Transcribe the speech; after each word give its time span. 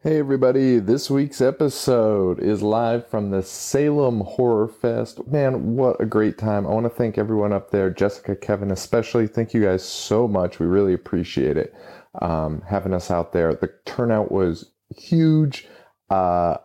Hey 0.00 0.20
everybody, 0.20 0.78
this 0.78 1.10
week's 1.10 1.40
episode 1.40 2.38
is 2.38 2.62
live 2.62 3.08
from 3.08 3.30
the 3.30 3.42
Salem 3.42 4.20
Horror 4.20 4.68
Fest. 4.68 5.26
Man, 5.26 5.74
what 5.74 6.00
a 6.00 6.06
great 6.06 6.38
time. 6.38 6.68
I 6.68 6.70
want 6.70 6.86
to 6.86 6.90
thank 6.90 7.18
everyone 7.18 7.52
up 7.52 7.72
there, 7.72 7.90
Jessica, 7.90 8.36
Kevin, 8.36 8.70
especially. 8.70 9.26
Thank 9.26 9.54
you 9.54 9.60
guys 9.60 9.82
so 9.84 10.28
much. 10.28 10.60
We 10.60 10.66
really 10.66 10.94
appreciate 10.94 11.56
it. 11.56 11.74
Um, 12.22 12.62
having 12.64 12.94
us 12.94 13.10
out 13.10 13.32
there. 13.32 13.56
The 13.56 13.72
turnout 13.86 14.30
was 14.30 14.70
huge. 14.96 15.66
Uh, 16.08 16.58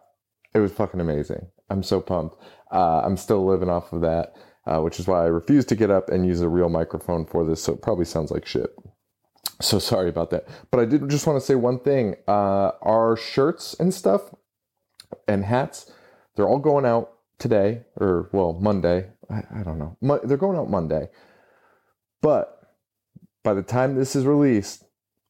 it 0.54 0.60
was 0.60 0.72
fucking 0.72 1.00
amazing. 1.00 1.48
I'm 1.72 1.82
so 1.82 2.02
pumped. 2.02 2.36
Uh, 2.72 3.02
I'm 3.04 3.18
still 3.18 3.44
living 3.44 3.68
off 3.68 3.92
of 3.94 4.02
that, 4.02 4.34
uh, 4.68 4.82
which 4.82 5.00
is 5.00 5.08
why 5.08 5.24
I 5.24 5.26
refuse 5.26 5.66
to 5.66 5.76
get 5.76 5.90
up 5.90 6.08
and 6.10 6.24
use 6.24 6.42
a 6.42 6.50
real 6.50 6.70
microphone 6.70 7.26
for 7.26 7.44
this, 7.44 7.64
so 7.64 7.74
it 7.74 7.82
probably 7.82 8.06
sounds 8.06 8.30
like 8.30 8.46
shit. 8.46 8.70
So 9.62 9.80
sorry 9.80 10.10
about 10.10 10.30
that. 10.32 10.48
But 10.72 10.80
I 10.80 10.86
did 10.86 11.10
just 11.10 11.28
want 11.28 11.40
to 11.40 11.46
say 11.46 11.56
one 11.56 11.80
thing. 11.80 12.16
Uh, 12.28 12.72
our 12.82 13.16
shirts 13.16 13.76
and 13.80 13.94
stuff 13.94 14.34
and 15.28 15.46
hats, 15.46 15.92
they're 16.36 16.48
all 16.48 16.60
going 16.60 16.86
out 16.86 17.14
today, 17.40 17.82
or 17.96 18.30
well, 18.32 18.54
Monday. 18.54 19.10
I, 19.30 19.44
I 19.60 19.64
don't 19.64 19.80
know. 19.80 19.98
Mo- 20.02 20.22
they're 20.24 20.38
going 20.38 20.58
out 20.58 20.70
Monday. 20.70 21.10
But 22.22 22.60
by 23.44 23.54
the 23.54 23.62
time 23.62 23.96
this 23.96 24.16
is 24.16 24.26
released, 24.26 24.86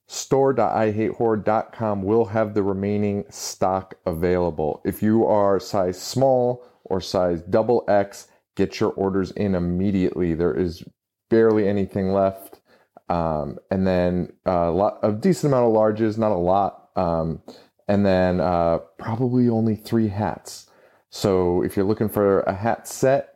store.ihatehorror.com 0.08 2.03
will 2.03 2.26
have 2.26 2.53
the 2.53 2.64
remaining 2.64 3.26
stock 3.30 3.95
available. 4.05 4.81
If 4.86 5.02
you 5.02 5.26
are 5.26 5.59
size 5.59 6.00
small 6.02 6.64
or 6.84 7.02
size 7.02 7.42
double 7.42 7.84
X, 7.88 8.28
get 8.55 8.80
your 8.80 8.92
orders 8.92 9.31
in 9.31 9.55
immediately. 9.55 10.36
There 10.36 10.53
is 10.53 10.84
barely 11.30 11.67
anything 11.67 12.14
left. 12.14 12.53
Um, 13.10 13.60
and 13.70 13.86
then 13.86 14.32
uh, 14.48 14.70
a, 14.70 14.72
lot, 14.72 15.00
a 15.04 15.12
decent 15.12 15.54
amount 15.54 15.68
of 15.68 15.74
larges, 15.74 16.18
not 16.18 16.32
a 16.32 16.36
lot. 16.36 16.90
Um, 16.96 17.42
and 17.88 18.06
then 18.06 18.40
uh, 18.40 18.78
probably 18.98 19.50
only 19.50 19.76
three 19.76 20.08
hats. 20.08 20.68
So 21.10 21.62
if 21.64 21.76
you're 21.76 21.86
looking 21.86 22.08
for 22.10 22.40
a 22.42 22.54
hat 22.54 22.88
set, 22.88 23.34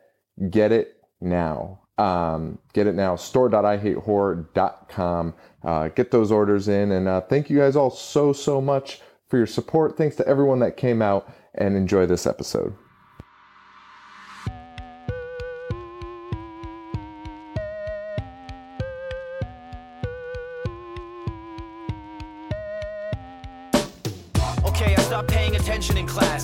get 0.49 0.71
it 0.71 1.03
now. 1.21 1.81
Um, 1.97 2.59
get 2.73 2.87
it 2.87 2.95
now. 2.95 3.15
Store.ihatehorror.com. 3.15 5.33
Uh, 5.63 5.87
get 5.89 6.11
those 6.11 6.31
orders 6.31 6.67
in. 6.67 6.91
And 6.91 7.07
uh, 7.07 7.21
thank 7.21 7.49
you 7.49 7.57
guys 7.57 7.75
all 7.75 7.89
so, 7.89 8.33
so 8.33 8.61
much 8.61 9.01
for 9.27 9.37
your 9.37 9.47
support. 9.47 9.97
Thanks 9.97 10.15
to 10.17 10.27
everyone 10.27 10.59
that 10.59 10.77
came 10.77 11.01
out 11.01 11.33
and 11.55 11.75
enjoy 11.75 12.05
this 12.05 12.25
episode. 12.25 12.73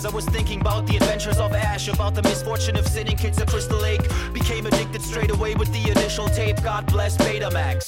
I 0.06 0.10
was 0.10 0.26
thinking 0.26 0.60
about 0.60 0.86
the 0.86 0.98
adventures 0.98 1.38
of 1.38 1.54
Ash, 1.54 1.88
about 1.88 2.14
the 2.14 2.22
misfortune 2.24 2.76
of 2.76 2.86
sitting 2.86 3.16
kids 3.16 3.40
at 3.40 3.48
Crystal 3.48 3.80
Lake. 3.80 4.02
Became 4.34 4.66
addicted 4.66 5.02
straight 5.02 5.32
away 5.32 5.56
with 5.56 5.72
the 5.72 5.92
initial 5.92 6.28
tape. 6.28 6.62
God 6.62 6.86
bless 6.88 7.16
Betamax. 7.16 7.86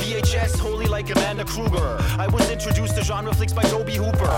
VHS, 0.00 0.58
holy 0.58 0.86
like 0.86 1.10
Amanda 1.10 1.44
Kruger. 1.44 1.98
I 2.18 2.26
was 2.28 2.50
introduced 2.50 2.96
to 2.96 3.04
genre 3.04 3.34
flicks 3.34 3.52
by 3.52 3.62
Tobe 3.64 3.90
Hooper. 3.90 4.30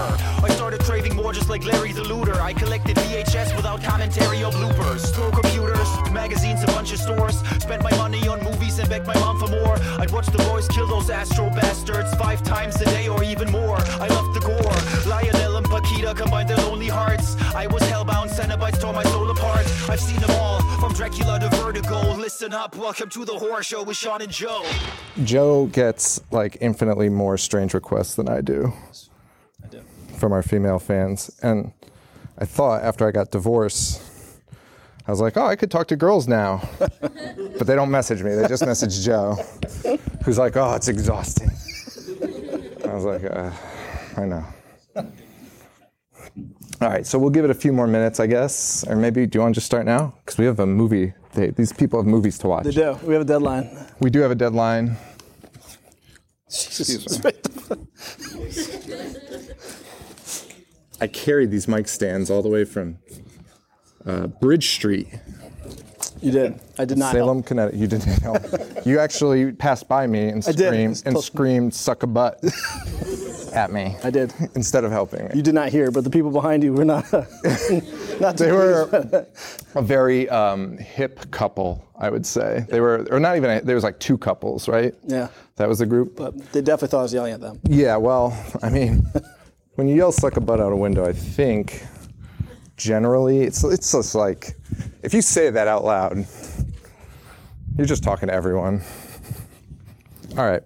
I 0.42 0.48
started 0.50 0.80
craving 0.80 1.14
more 1.14 1.32
just 1.32 1.48
like 1.48 1.64
Larry 1.64 1.92
the 1.92 2.02
Looter. 2.02 2.40
I 2.40 2.52
collected 2.52 2.96
VHS 2.96 3.54
without 3.54 3.82
commentary 3.82 4.42
or 4.42 4.50
bloopers. 4.50 5.00
Store 5.00 5.30
computers, 5.30 5.88
magazines, 6.10 6.64
a 6.64 6.66
bunch 6.66 6.92
of 6.92 6.98
stores. 6.98 7.38
Spent 7.62 7.82
my 7.84 7.96
money 7.96 8.26
on 8.26 8.42
movies 8.42 8.78
and 8.80 8.88
begged 8.88 9.06
my 9.06 9.14
mom 9.20 9.38
for 9.38 9.48
more. 9.48 9.76
I'd 10.00 10.10
watch 10.10 10.26
the 10.26 10.38
boys 10.50 10.66
kill 10.68 10.88
those 10.88 11.10
astro 11.10 11.48
bastards 11.50 12.12
five 12.16 12.42
times 12.42 12.80
a 12.80 12.86
day 12.86 13.08
or 13.08 13.22
even 13.22 13.52
more. 13.52 13.78
I 13.78 14.08
loved 14.08 14.34
the 14.34 14.40
gore. 14.40 15.10
Lionel 15.10 15.58
and 15.58 15.66
Paquita 15.66 16.14
combined 16.14 16.48
their 16.48 16.56
lonely 16.56 16.88
hearts. 16.88 17.03
I 17.06 17.66
was 17.66 17.82
hellbound, 17.82 18.30
Cenobites 18.30 18.80
tore 18.80 18.92
my 18.92 19.02
soul 19.04 19.30
apart. 19.30 19.66
I've 19.90 20.00
seen 20.00 20.20
them 20.20 20.30
all, 20.32 20.60
from 20.80 20.92
Dracula 20.94 21.38
to 21.38 21.48
Vertigo. 21.50 22.14
Listen 22.16 22.54
up, 22.54 22.76
welcome 22.76 23.10
to 23.10 23.24
the 23.26 23.34
horror 23.34 23.62
show 23.62 23.82
with 23.82 23.96
Sean 23.96 24.22
and 24.22 24.30
Joe. 24.32 24.64
Joe 25.22 25.66
gets 25.66 26.22
like 26.30 26.56
infinitely 26.62 27.10
more 27.10 27.36
strange 27.36 27.74
requests 27.74 28.14
than 28.14 28.28
I 28.28 28.40
do. 28.40 28.72
I 29.62 29.66
do. 29.68 29.82
from 30.16 30.32
our 30.32 30.42
female 30.42 30.78
fans. 30.78 31.30
And 31.42 31.72
I 32.38 32.46
thought 32.46 32.82
after 32.82 33.06
I 33.06 33.10
got 33.10 33.30
divorced, 33.30 34.02
I 35.06 35.10
was 35.10 35.20
like, 35.20 35.36
oh, 35.36 35.46
I 35.46 35.56
could 35.56 35.70
talk 35.70 35.88
to 35.88 35.96
girls 35.96 36.26
now. 36.26 36.66
but 36.78 37.66
they 37.66 37.74
don't 37.74 37.90
message 37.90 38.22
me, 38.22 38.34
they 38.34 38.48
just 38.48 38.64
message 38.64 39.04
Joe, 39.04 39.36
who's 40.24 40.38
like, 40.38 40.56
oh, 40.56 40.74
it's 40.74 40.88
exhausting. 40.88 41.50
I 42.88 42.94
was 42.94 43.04
like, 43.04 43.24
uh, 43.24 43.50
I 44.16 44.24
know. 44.24 44.44
All 46.84 46.90
right, 46.90 47.06
so 47.06 47.18
we'll 47.18 47.30
give 47.30 47.46
it 47.46 47.50
a 47.50 47.54
few 47.54 47.72
more 47.72 47.86
minutes, 47.86 48.20
I 48.20 48.26
guess. 48.26 48.84
Or 48.86 48.94
maybe, 48.94 49.24
do 49.26 49.38
you 49.38 49.40
want 49.40 49.54
to 49.54 49.56
just 49.56 49.64
start 49.64 49.86
now? 49.86 50.12
Because 50.22 50.36
we 50.36 50.44
have 50.44 50.60
a 50.60 50.66
movie. 50.66 51.14
They, 51.32 51.48
these 51.48 51.72
people 51.72 51.98
have 51.98 52.06
movies 52.06 52.36
to 52.40 52.48
watch. 52.48 52.64
They 52.64 52.72
do. 52.72 52.98
We 53.04 53.14
have 53.14 53.22
a 53.22 53.24
deadline. 53.24 53.70
We 54.00 54.10
do 54.10 54.20
have 54.20 54.30
a 54.30 54.34
deadline. 54.34 54.98
Jesus. 56.50 57.22
I 61.00 61.06
carried 61.06 61.50
these 61.50 61.66
mic 61.66 61.88
stands 61.88 62.30
all 62.30 62.42
the 62.42 62.50
way 62.50 62.66
from 62.66 62.98
uh, 64.04 64.26
Bridge 64.26 64.68
Street. 64.68 65.08
You 66.20 66.32
did. 66.32 66.60
I 66.78 66.84
did 66.84 66.98
not. 66.98 67.12
Salem, 67.12 67.38
help. 67.38 67.46
Connecticut. 67.46 67.80
You 67.80 67.86
didn't 67.86 68.20
help. 68.20 68.42
you 68.84 68.98
actually 68.98 69.52
passed 69.52 69.88
by 69.88 70.06
me 70.06 70.28
and 70.28 70.44
screamed 70.44 71.02
and 71.06 71.18
screamed 71.18 71.72
"suck 71.72 72.02
a 72.02 72.06
butt" 72.06 72.42
at 73.54 73.72
me 73.72 73.96
I 74.02 74.10
did. 74.10 74.32
instead 74.54 74.84
of 74.84 74.90
helping 74.90 75.24
me. 75.24 75.30
You 75.34 75.42
did 75.42 75.54
not 75.54 75.68
hear, 75.70 75.90
but 75.90 76.04
the 76.04 76.10
people 76.10 76.30
behind 76.30 76.62
you 76.62 76.72
were 76.72 76.84
not. 76.84 77.10
not 78.20 78.36
They 78.36 78.52
were 78.52 79.26
a 79.74 79.82
very 79.82 80.28
um, 80.28 80.76
hip 80.78 81.30
couple, 81.30 81.84
I 81.98 82.10
would 82.10 82.26
say. 82.26 82.66
They 82.68 82.80
were, 82.80 83.06
or 83.10 83.20
not 83.20 83.36
even. 83.36 83.50
A, 83.50 83.60
there 83.60 83.74
was 83.74 83.84
like 83.84 83.98
two 83.98 84.18
couples, 84.18 84.68
right? 84.68 84.94
Yeah. 85.06 85.28
That 85.56 85.68
was 85.68 85.78
the 85.78 85.86
group. 85.86 86.16
But 86.16 86.36
they 86.52 86.60
definitely 86.60 86.88
thought 86.88 87.00
I 87.00 87.02
was 87.02 87.14
yelling 87.14 87.32
at 87.32 87.40
them. 87.40 87.60
Yeah. 87.64 87.96
Well, 87.96 88.36
I 88.62 88.70
mean, 88.70 89.06
when 89.74 89.88
you 89.88 89.96
yell 89.96 90.12
"suck 90.12 90.36
a 90.36 90.40
butt" 90.40 90.60
out 90.60 90.72
a 90.72 90.76
window, 90.76 91.06
I 91.06 91.12
think 91.12 91.84
generally 92.76 93.40
it's 93.42 93.62
it's 93.62 93.92
just 93.92 94.14
like 94.14 94.56
if 95.02 95.14
you 95.14 95.22
say 95.22 95.50
that 95.50 95.68
out 95.68 95.84
loud, 95.84 96.26
you're 97.76 97.86
just 97.86 98.02
talking 98.02 98.28
to 98.28 98.34
everyone. 98.34 98.82
All 100.36 100.46
right. 100.46 100.62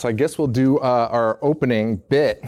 So 0.00 0.08
I 0.08 0.12
guess 0.12 0.38
we'll 0.38 0.46
do 0.46 0.78
uh, 0.78 1.08
our 1.10 1.38
opening 1.42 1.96
bit. 1.96 2.42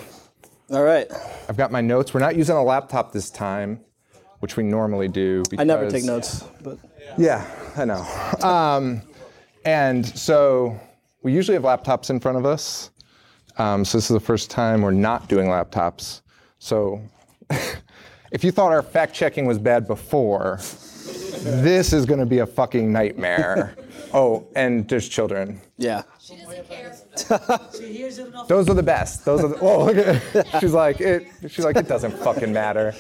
All 0.71 0.83
right. 0.83 1.07
I've 1.51 1.57
got 1.59 1.71
my 1.71 1.83
notes. 1.83 2.15
We're 2.15 2.21
not 2.21 2.35
using 2.35 2.57
a 2.57 2.63
laptop 2.63 3.13
this 3.13 3.29
time, 3.29 3.79
which 4.41 4.57
we 4.57 4.63
normally 4.63 5.07
do. 5.07 5.43
I 5.59 5.65
never 5.65 5.91
take 5.91 6.05
notes, 6.05 6.45
but 6.63 6.79
Yeah, 7.19 7.45
I 7.77 7.85
know. 7.85 8.07
Um, 8.43 9.03
and 9.67 10.07
so 10.19 10.81
we 11.23 11.35
usually 11.35 11.55
have 11.55 11.65
laptops 11.65 12.09
in 12.09 12.21
front 12.21 12.39
of 12.39 12.47
us. 12.47 12.91
Um, 13.59 13.85
so 13.85 13.99
this 13.99 14.11
is 14.11 14.15
the 14.15 14.25
first 14.25 14.51
time 14.51 14.81
we're 14.81 14.91
not 14.91 15.29
doing 15.29 15.49
laptops. 15.49 16.23
So 16.59 17.03
if 18.33 18.43
you 18.43 18.51
thought 18.51 18.73
our 18.73 18.81
fact 18.81 19.13
checking 19.13 19.45
was 19.45 19.59
bad 19.59 19.87
before, 19.87 20.59
this 21.41 21.93
is 21.93 22.07
going 22.07 22.21
to 22.21 22.27
be 22.27 22.39
a 22.39 22.47
fucking 22.47 22.93
nightmare. 22.93 23.75
oh, 24.15 24.47
and 24.55 24.89
there's 24.89 25.09
children. 25.09 25.61
yeah. 25.79 26.03
She 26.21 26.37
doesn't 26.37 26.69
care. 26.69 26.97
Those 28.49 28.69
are 28.69 28.75
the 28.75 28.83
best. 28.83 29.25
Those 29.25 29.45
are 29.45 29.49
the. 29.49 29.59
Oh, 29.61 29.85
look 29.87 29.97
at. 29.97 30.61
She's 30.61 30.73
like 30.73 31.01
it. 31.01 31.27
She's 31.49 31.65
like 31.65 31.77
it 31.77 31.89
doesn't 31.89 32.17
fucking 32.19 32.53
matter. 32.53 32.95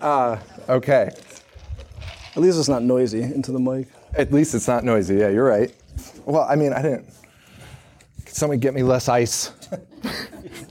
uh, 0.00 0.38
okay. 0.68 1.10
At 2.34 2.42
least 2.42 2.58
it's 2.58 2.68
not 2.68 2.82
noisy 2.82 3.22
into 3.22 3.52
the 3.52 3.58
mic. 3.58 3.88
At 4.14 4.32
least 4.32 4.54
it's 4.54 4.68
not 4.68 4.84
noisy. 4.84 5.16
Yeah, 5.16 5.28
you're 5.28 5.44
right. 5.44 5.74
Well, 6.24 6.46
I 6.48 6.56
mean, 6.56 6.72
I 6.72 6.82
didn't. 6.82 7.06
Can 8.24 8.34
somebody 8.34 8.58
get 8.60 8.74
me 8.74 8.82
less 8.82 9.08
ice? 9.08 9.52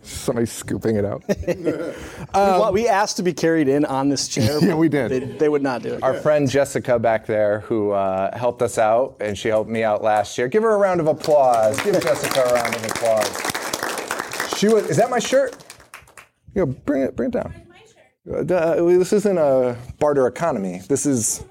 Somebody 0.04 0.46
scooping 0.46 0.96
it 0.96 1.06
out. 1.06 1.24
we, 1.48 1.56
wa- 2.34 2.72
we 2.72 2.88
asked 2.88 3.18
to 3.18 3.24
be 3.24 3.34
carried 3.34 3.68
in 3.68 3.86
on 3.86 4.10
this 4.10 4.28
chair. 4.28 4.60
Yeah, 4.68 4.76
we 4.76 4.90
did. 4.90 5.12
They, 5.12 5.20
they 5.20 5.50
would 5.50 5.64
not 5.64 5.82
do 5.84 5.94
it. 5.94 6.04
Our 6.04 6.14
friend 6.16 6.50
Jessica 6.50 7.00
back 7.00 7.26
there, 7.26 7.62
who 7.62 7.92
uh, 7.92 8.36
helped 8.38 8.62
us 8.62 8.78
out, 8.78 9.18
and 9.22 9.38
she 9.38 9.48
helped 9.50 9.70
me 9.70 9.84
out 9.84 10.04
last 10.04 10.38
year. 10.38 10.48
Give 10.48 10.64
her 10.64 10.74
a 10.74 10.78
round 10.78 11.00
of 11.00 11.08
applause. 11.08 11.80
Give 11.84 11.94
Jessica 12.02 12.42
a 12.50 12.54
round 12.54 12.76
of 12.76 12.84
applause. 12.86 14.58
She 14.58 14.68
was. 14.68 14.90
Is 14.90 14.98
that 14.98 15.10
my 15.10 15.20
shirt? 15.20 15.56
Yo, 16.56 16.66
bring 16.66 17.04
it. 17.04 17.16
Bring 17.16 17.30
it 17.30 17.34
down. 17.34 17.54
Uh, 18.30 18.44
this 18.44 19.14
isn't 19.14 19.38
a 19.38 19.78
barter 20.00 20.28
economy. 20.28 20.82
This 20.90 21.06
is. 21.06 21.44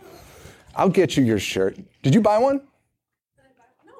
I'll 0.74 0.90
get 0.90 1.16
you 1.16 1.24
your 1.24 1.38
shirt. 1.38 1.78
Did 2.02 2.14
you 2.14 2.20
buy 2.20 2.38
one? 2.38 2.60
No. 3.86 3.92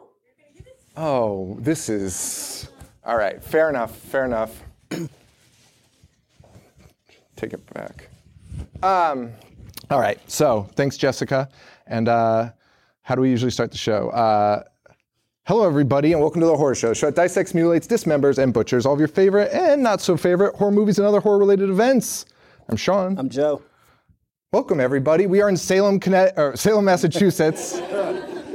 Oh, 0.97 1.57
this 1.61 1.89
is. 1.89 2.69
All 3.07 3.17
right, 3.17 3.41
fair 3.43 3.71
enough, 3.71 3.97
fair 3.97 4.25
enough. 4.25 4.63
Take 7.37 7.53
it 7.53 7.73
back. 7.73 8.09
Um, 8.83 9.31
all 9.91 10.01
right, 10.01 10.19
so 10.29 10.69
thanks, 10.75 10.97
Jessica. 10.97 11.49
And 11.87 12.09
uh, 12.09 12.51
how 13.03 13.15
do 13.15 13.21
we 13.21 13.31
usually 13.31 13.53
start 13.53 13.71
the 13.71 13.79
show? 13.79 14.09
Uh, 14.11 14.65
Hello, 15.45 15.65
everybody, 15.65 16.11
and 16.13 16.21
welcome 16.21 16.41
to 16.41 16.47
the 16.49 16.57
Horror 16.57 16.75
Show. 16.75 16.89
The 16.89 16.97
show 16.97 17.07
that 17.07 17.15
dissects, 17.15 17.55
mutilates, 17.55 17.87
dismembers, 17.87 18.39
and 18.39 18.53
butchers 18.53 18.85
all 18.85 18.95
of 18.95 18.99
your 18.99 19.07
favorite 19.07 19.53
and 19.53 19.81
not 19.81 20.01
so 20.01 20.17
favorite 20.17 20.57
horror 20.57 20.73
movies 20.73 20.99
and 20.99 21.07
other 21.07 21.21
horror-related 21.21 21.71
events. 21.71 22.27
I'm 22.69 22.77
Sean. 22.77 23.17
I'm 23.17 23.29
Joe. 23.29 23.63
welcome, 24.53 24.81
everybody. 24.81 25.29
We 25.29 25.41
are 25.43 25.49
in 25.49 25.57
Salem, 25.57 26.01
Conne- 26.01 26.33
or 26.37 26.57
Salem, 26.57 26.85
Massachusetts. 26.87 27.81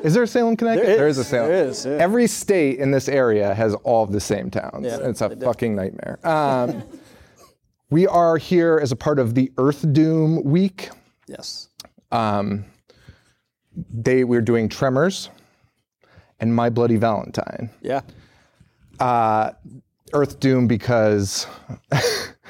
is 0.04 0.14
there 0.14 0.24
a 0.24 0.28
Salem, 0.28 0.56
Connecticut? 0.58 0.88
There 0.88 0.98
there 0.98 1.08
is, 1.08 1.18
is 1.18 1.28
a 1.28 1.30
Salem. 1.30 1.50
there 1.50 1.66
is, 1.68 1.86
yeah. 1.86 1.92
Every 1.94 2.28
state 2.28 2.80
in 2.80 2.92
this 2.92 3.08
area 3.08 3.54
has 3.54 3.74
all 3.84 4.04
of 4.04 4.12
the 4.12 4.20
same 4.20 4.50
towns. 4.50 4.86
Yeah, 4.86 5.00
it's 5.02 5.22
a 5.22 5.36
fucking 5.36 5.76
nightmare. 5.76 6.20
Um, 6.28 6.84
we 7.90 8.08
are 8.08 8.38
here 8.38 8.80
as 8.82 8.92
a 8.92 8.96
part 8.96 9.20
of 9.20 9.36
the 9.36 9.52
Earth 9.58 9.86
Doom 9.94 10.44
Week. 10.44 10.90
Yes. 11.28 11.70
Um, 12.12 12.66
They 13.94 14.24
we're 14.24 14.42
doing 14.42 14.68
Tremors 14.70 15.30
and 16.40 16.54
My 16.56 16.70
Bloody 16.70 16.98
Valentine. 16.98 17.70
Yeah. 17.82 18.02
Earth 20.14 20.40
Doom 20.40 20.68
because 20.68 21.48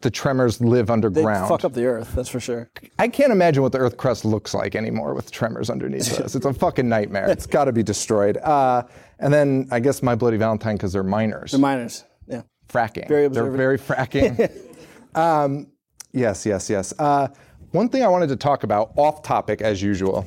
the 0.00 0.10
tremors 0.10 0.60
live 0.60 0.90
underground. 0.90 1.44
They 1.44 1.48
fuck 1.48 1.64
up 1.64 1.72
the 1.72 1.86
earth, 1.86 2.12
that's 2.14 2.28
for 2.28 2.38
sure. 2.40 2.70
I 2.98 3.08
can't 3.08 3.32
imagine 3.32 3.62
what 3.62 3.72
the 3.72 3.78
Earth 3.78 3.96
crust 3.96 4.24
looks 4.24 4.54
like 4.54 4.76
anymore 4.76 5.14
with 5.14 5.30
tremors 5.30 5.70
underneath 5.70 6.20
us. 6.20 6.34
It's 6.34 6.46
a 6.46 6.52
fucking 6.52 6.88
nightmare. 6.88 7.28
It's 7.28 7.46
got 7.46 7.64
to 7.64 7.72
be 7.72 7.82
destroyed. 7.82 8.36
Uh, 8.36 8.84
and 9.18 9.32
then 9.32 9.66
I 9.70 9.80
guess 9.80 10.02
My 10.02 10.14
Bloody 10.14 10.36
Valentine 10.36 10.76
because 10.76 10.92
they're 10.92 11.02
miners. 11.02 11.50
They're 11.50 11.60
miners. 11.60 12.04
Yeah. 12.28 12.42
fracking. 12.68 13.08
Very 13.08 13.24
observant. 13.24 13.56
they're 13.56 13.76
very 13.76 13.78
fracking. 13.78 14.50
um, 15.16 15.66
yes, 16.12 16.46
yes, 16.46 16.70
yes. 16.70 16.94
Uh, 16.98 17.28
one 17.72 17.88
thing 17.88 18.04
I 18.04 18.08
wanted 18.08 18.28
to 18.28 18.36
talk 18.36 18.62
about, 18.62 18.92
off 18.96 19.22
topic 19.22 19.60
as 19.60 19.82
usual, 19.82 20.24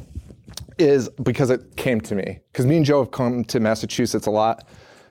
is 0.78 1.10
because 1.24 1.50
it 1.50 1.78
came 1.78 2.02
to 2.02 2.16
me. 2.16 2.40
Because 2.52 2.66
me 2.66 2.78
and 2.78 2.86
Joe 2.86 3.04
have 3.04 3.12
come 3.12 3.44
to 3.46 3.60
Massachusetts 3.60 4.28
a 4.28 4.32
lot 4.32 4.68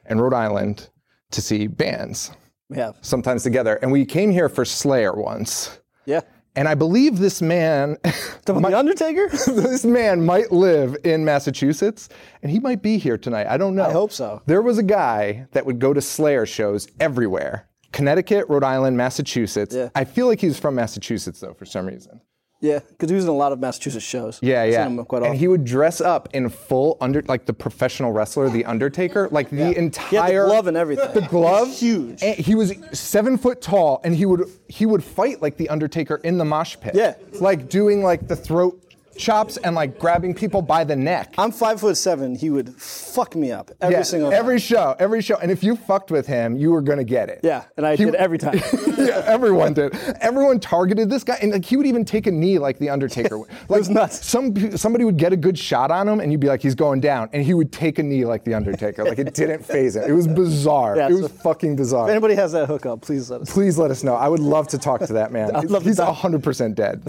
and 0.06 0.20
Rhode 0.20 0.34
Island 0.34 0.90
to 1.30 1.40
see 1.40 1.66
bands, 1.66 2.32
We 2.70 2.76
have. 2.78 2.96
sometimes 3.02 3.42
together. 3.42 3.76
And 3.82 3.92
we 3.92 4.06
came 4.06 4.30
here 4.30 4.48
for 4.48 4.64
Slayer 4.64 5.12
once. 5.12 5.78
Yeah. 6.06 6.20
And 6.56 6.66
I 6.66 6.74
believe 6.74 7.18
this 7.18 7.42
man, 7.42 7.98
The, 8.46 8.54
the 8.54 8.78
Undertaker? 8.78 9.28
this 9.46 9.84
man 9.84 10.24
might 10.24 10.50
live 10.50 10.96
in 11.04 11.24
Massachusetts, 11.24 12.08
and 12.42 12.50
he 12.50 12.58
might 12.58 12.82
be 12.82 12.98
here 12.98 13.18
tonight. 13.18 13.46
I 13.46 13.56
don't 13.56 13.74
know. 13.74 13.84
I 13.84 13.92
hope 13.92 14.12
so. 14.12 14.42
There 14.46 14.62
was 14.62 14.78
a 14.78 14.82
guy 14.82 15.46
that 15.52 15.66
would 15.66 15.78
go 15.78 15.92
to 15.92 16.00
Slayer 16.00 16.46
shows 16.46 16.88
everywhere. 16.98 17.68
Connecticut, 17.92 18.48
Rhode 18.48 18.64
Island, 18.64 18.96
Massachusetts. 18.96 19.74
Yeah. 19.74 19.90
I 19.94 20.04
feel 20.04 20.26
like 20.26 20.40
he's 20.40 20.58
from 20.58 20.74
Massachusetts 20.76 21.40
though, 21.40 21.54
for 21.54 21.66
some 21.66 21.86
reason. 21.86 22.20
Yeah, 22.60 22.80
because 22.80 23.08
he 23.10 23.14
was 23.16 23.24
in 23.24 23.30
a 23.30 23.34
lot 23.34 23.52
of 23.52 23.58
Massachusetts 23.60 24.04
shows. 24.04 24.38
Yeah, 24.42 24.62
Seen 24.64 24.72
yeah. 24.72 24.86
him 24.86 25.04
quite 25.06 25.22
and 25.22 25.34
he 25.34 25.48
would 25.48 25.64
dress 25.64 26.00
up 26.00 26.28
in 26.34 26.48
full 26.48 26.96
under 27.00 27.22
like 27.22 27.46
the 27.46 27.52
professional 27.54 28.12
wrestler, 28.12 28.48
the 28.50 28.64
Undertaker, 28.66 29.28
like 29.30 29.48
the 29.50 29.56
He 29.56 29.62
had 29.62 29.76
entire 29.76 30.42
the 30.42 30.48
glove 30.48 30.66
and 30.66 30.76
everything. 30.76 31.12
the 31.14 31.22
glove 31.22 31.68
Huge. 31.72 32.22
and 32.22 32.36
he 32.36 32.54
was 32.54 32.72
seven 32.92 33.38
foot 33.38 33.60
tall 33.62 34.00
and 34.04 34.14
he 34.14 34.26
would 34.26 34.48
he 34.68 34.84
would 34.86 35.02
fight 35.02 35.40
like 35.42 35.56
the 35.56 35.68
undertaker 35.70 36.16
in 36.16 36.38
the 36.38 36.44
mosh 36.44 36.76
pit 36.80 36.94
Yeah. 36.94 37.14
like 37.40 37.68
doing 37.68 38.02
like 38.02 38.28
the 38.28 38.36
throat 38.36 38.82
chops 39.16 39.56
and 39.58 39.74
like 39.74 39.98
grabbing 39.98 40.34
people 40.34 40.62
by 40.62 40.82
the 40.84 40.96
neck 40.96 41.34
I'm 41.36 41.52
five 41.52 41.80
foot 41.80 41.96
seven. 41.96 42.34
He 42.34 42.48
would 42.50 42.74
fuck 42.80 43.34
me 43.36 43.52
up 43.52 43.70
every 43.80 43.96
yeah, 43.96 44.02
single 44.02 44.32
every 44.32 44.54
time. 44.54 44.60
show 44.60 44.96
every 44.98 45.20
show 45.20 45.36
and 45.36 45.50
if 45.50 45.62
you 45.62 45.76
fucked 45.76 46.10
with 46.10 46.26
him 46.26 46.56
you 46.56 46.70
were 46.70 46.80
gonna 46.80 47.04
get 47.04 47.28
it 47.28 47.40
Yeah, 47.42 47.64
and 47.76 47.86
I 47.86 47.96
He- 47.96 48.04
did 48.04 48.14
every 48.14 48.38
time. 48.38 48.60
yeah, 48.96 49.22
everyone 49.26 49.74
did. 49.74 49.94
Everyone 50.20 50.58
targeted 50.60 51.10
this 51.10 51.24
guy, 51.24 51.38
and 51.42 51.52
like 51.52 51.64
he 51.64 51.76
would 51.76 51.86
even 51.86 52.04
take 52.04 52.26
a 52.26 52.30
knee 52.30 52.58
like 52.58 52.78
the 52.78 52.88
Undertaker. 52.90 53.38
would. 53.38 53.48
Like 53.68 53.78
was 53.80 53.90
nuts. 53.90 54.24
Some 54.26 54.76
somebody 54.76 55.04
would 55.04 55.16
get 55.16 55.32
a 55.32 55.36
good 55.36 55.58
shot 55.58 55.90
on 55.90 56.08
him, 56.08 56.20
and 56.20 56.30
you'd 56.32 56.40
be 56.40 56.46
like, 56.48 56.60
he's 56.62 56.74
going 56.74 57.00
down, 57.00 57.28
and 57.32 57.42
he 57.42 57.54
would 57.54 57.72
take 57.72 57.98
a 57.98 58.02
knee 58.02 58.24
like 58.24 58.44
the 58.44 58.54
Undertaker. 58.54 59.04
Like 59.04 59.18
it 59.18 59.34
didn't 59.40 59.64
phase 59.64 59.96
him. 59.96 60.04
It 60.08 60.12
was 60.12 60.26
bizarre. 60.28 60.96
Yeah, 60.96 61.08
it 61.08 61.12
was 61.12 61.22
so- 61.22 61.28
fucking 61.28 61.76
bizarre. 61.76 62.06
if 62.06 62.10
anybody 62.10 62.34
has 62.34 62.52
that 62.52 62.66
hookup, 62.66 63.00
please 63.02 63.30
let 63.30 63.42
us. 63.42 63.50
Please 63.52 63.78
let 63.78 63.90
us 63.90 64.02
know. 64.04 64.14
I 64.14 64.28
would 64.28 64.40
love 64.40 64.68
to 64.68 64.78
talk 64.78 65.00
to 65.02 65.12
that 65.14 65.32
man. 65.32 65.54
I'd 65.54 65.70
love 65.70 65.84
He's 65.84 65.96
talk. 65.96 66.16
100% 66.16 66.74
dead. 66.74 67.02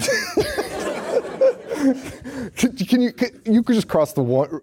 can, 2.55 2.75
can 2.75 3.01
you 3.01 3.11
can, 3.11 3.41
you 3.45 3.63
could 3.63 3.75
just 3.75 3.87
cross 3.87 4.13
the 4.13 4.23
one 4.23 4.61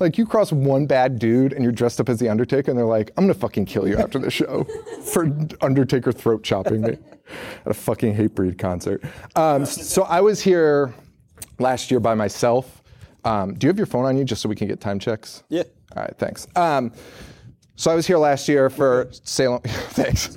like 0.00 0.16
you 0.16 0.26
cross 0.26 0.50
one 0.50 0.86
bad 0.86 1.18
dude 1.18 1.52
and 1.52 1.62
you're 1.62 1.72
dressed 1.72 2.00
up 2.00 2.08
as 2.08 2.18
the 2.18 2.28
Undertaker 2.28 2.70
and 2.70 2.78
they're 2.78 2.86
like, 2.86 3.10
I'm 3.16 3.24
gonna 3.24 3.34
fucking 3.34 3.66
kill 3.66 3.86
you 3.86 3.98
after 3.98 4.18
the 4.18 4.30
show 4.30 4.64
for 5.12 5.24
Undertaker 5.60 6.10
throat 6.10 6.42
chopping 6.42 6.80
me 6.80 6.96
at 7.64 7.66
a 7.66 7.74
fucking 7.74 8.14
Hatebreed 8.14 8.58
concert. 8.58 9.02
Um, 9.36 9.66
so 9.66 10.02
I 10.04 10.20
was 10.20 10.40
here 10.40 10.94
last 11.58 11.90
year 11.90 12.00
by 12.00 12.14
myself. 12.14 12.82
Um, 13.24 13.54
do 13.54 13.66
you 13.66 13.68
have 13.68 13.76
your 13.76 13.86
phone 13.86 14.06
on 14.06 14.16
you 14.16 14.24
just 14.24 14.40
so 14.40 14.48
we 14.48 14.56
can 14.56 14.66
get 14.66 14.80
time 14.80 14.98
checks? 14.98 15.42
Yeah. 15.50 15.64
All 15.94 16.02
right, 16.02 16.16
thanks. 16.16 16.46
Um, 16.56 16.92
so 17.76 17.90
I 17.90 17.94
was 17.94 18.06
here 18.06 18.18
last 18.18 18.48
year 18.48 18.70
for 18.70 19.08
Salem. 19.24 19.60
thanks. 19.64 20.34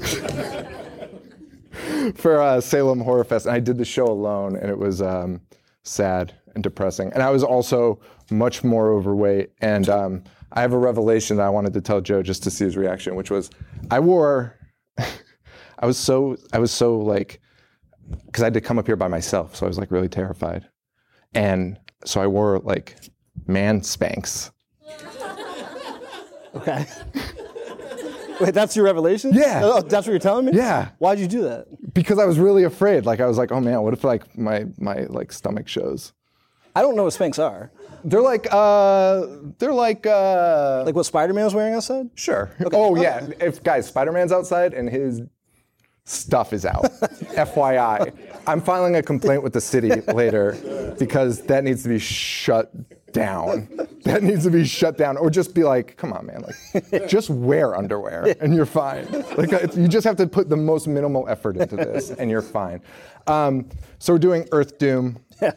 for 2.15 2.41
uh, 2.41 2.59
Salem 2.59 3.00
Horror 3.00 3.24
Fest, 3.24 3.45
and 3.45 3.56
I 3.56 3.59
did 3.59 3.77
the 3.77 3.85
show 3.85 4.06
alone, 4.06 4.56
and 4.56 4.69
it 4.69 4.77
was 4.77 5.01
um, 5.01 5.41
sad 5.83 6.33
and 6.56 6.63
depressing. 6.63 7.12
And 7.13 7.21
I 7.21 7.30
was 7.30 7.44
also 7.44 8.00
much 8.31 8.63
more 8.63 8.91
overweight. 8.91 9.51
And 9.62 9.89
um, 9.89 10.24
I 10.53 10.62
have 10.62 10.74
a 10.74 10.77
revelation 10.77 11.38
that 11.38 11.44
I 11.44 11.50
wanted 11.50 11.74
to 11.74 11.81
tell 11.81 12.01
Joe 12.01 12.24
just 12.24 12.44
to 12.44 12.51
see 12.51 12.65
his 12.65 12.77
reaction, 12.77 13.15
which 13.15 13.31
was 13.31 13.50
I 13.91 14.00
wore. 14.00 14.57
I 15.80 15.85
was 15.85 15.97
so 15.97 16.38
I 16.53 16.59
was 16.59 16.71
so 16.71 16.97
like 16.97 17.41
because 18.25 18.44
I 18.44 18.45
had 18.45 18.53
to 18.53 18.62
come 18.62 18.80
up 18.80 18.85
here 18.85 18.95
by 18.95 19.07
myself, 19.07 19.56
so 19.56 19.65
I 19.65 19.68
was 19.68 19.77
like 19.77 19.91
really 19.91 20.07
terrified, 20.07 20.65
and 21.33 21.77
so 22.06 22.21
I 22.21 22.27
wore 22.27 22.59
like 22.59 22.95
man 23.47 23.81
Spanx. 23.81 24.51
Okay. 26.56 26.85
Wait, 28.41 28.53
that's 28.53 28.75
your 28.75 28.85
revelation? 28.85 29.31
Yeah. 29.33 29.62
Oh, 29.63 29.81
that's 29.81 30.07
what 30.07 30.12
you're 30.12 30.19
telling 30.19 30.45
me? 30.45 30.51
Yeah. 30.53 30.89
Why'd 31.00 31.19
you 31.19 31.27
do 31.27 31.44
that? 31.44 31.68
because 31.94 32.18
I 32.19 32.25
was 32.25 32.39
really 32.39 32.63
afraid. 32.63 33.06
Like 33.06 33.19
I 33.19 33.27
was 33.27 33.38
like, 33.38 33.51
oh 33.51 33.59
man, 33.62 33.81
what 33.81 33.94
if 33.94 34.03
like 34.03 34.38
my 34.38 34.65
my 34.77 35.01
like 35.09 35.31
stomach 35.31 35.68
shows? 35.68 36.13
I 36.75 36.81
don't 36.81 36.95
know 36.95 37.03
what 37.03 37.13
Spanx 37.13 37.38
are. 37.38 37.71
They're 38.03 38.21
like 38.21 38.47
uh 38.51 39.27
they're 39.59 39.74
like 39.74 40.07
uh 40.07 40.83
Like 40.85 40.95
what 40.95 41.06
Spider-Man 41.06 41.44
was 41.45 41.53
wearing 41.53 41.75
outside? 41.75 42.09
sure. 42.15 42.50
Oh 42.74 42.95
yeah, 42.95 43.27
if 43.39 43.62
guys, 43.63 43.88
Spider-Man's 43.88 44.31
outside 44.31 44.74
and 44.74 44.89
his 44.89 45.21
stuff 46.05 46.53
is 46.53 46.65
out. 46.65 46.83
FYI, 47.35 48.13
I'm 48.45 48.61
filing 48.61 48.95
a 48.97 49.03
complaint 49.03 49.41
with 49.44 49.53
the 49.53 49.61
city 49.61 49.89
later 50.13 50.95
because 51.00 51.41
that 51.44 51.63
needs 51.63 51.83
to 51.83 51.89
be 51.89 52.00
shut 52.00 52.71
down. 53.13 53.69
That 54.03 54.23
needs 54.23 54.44
to 54.44 54.50
be 54.50 54.65
shut 54.65 54.97
down, 54.97 55.17
or 55.17 55.29
just 55.29 55.53
be 55.53 55.63
like, 55.63 55.95
come 55.97 56.11
on, 56.13 56.25
man, 56.25 56.44
like 56.44 57.07
just 57.07 57.29
wear 57.29 57.75
underwear 57.78 58.35
and 58.42 58.54
you're 58.54 58.66
fine. 58.66 59.09
Like 59.37 59.54
it's- 59.54 59.78
you 59.78 59.87
just 59.87 60.04
have 60.06 60.18
to 60.18 60.28
put 60.28 60.49
the 60.49 60.57
most 60.57 60.87
minimal 60.87 61.28
effort 61.30 61.56
into 61.57 61.75
this 61.78 62.11
and 62.11 62.30
you're 62.30 62.42
fine. 62.42 62.81
Um, 63.28 63.69
so 63.99 64.13
we're 64.13 64.19
doing 64.19 64.47
Earth 64.51 64.78
Doom. 64.78 65.19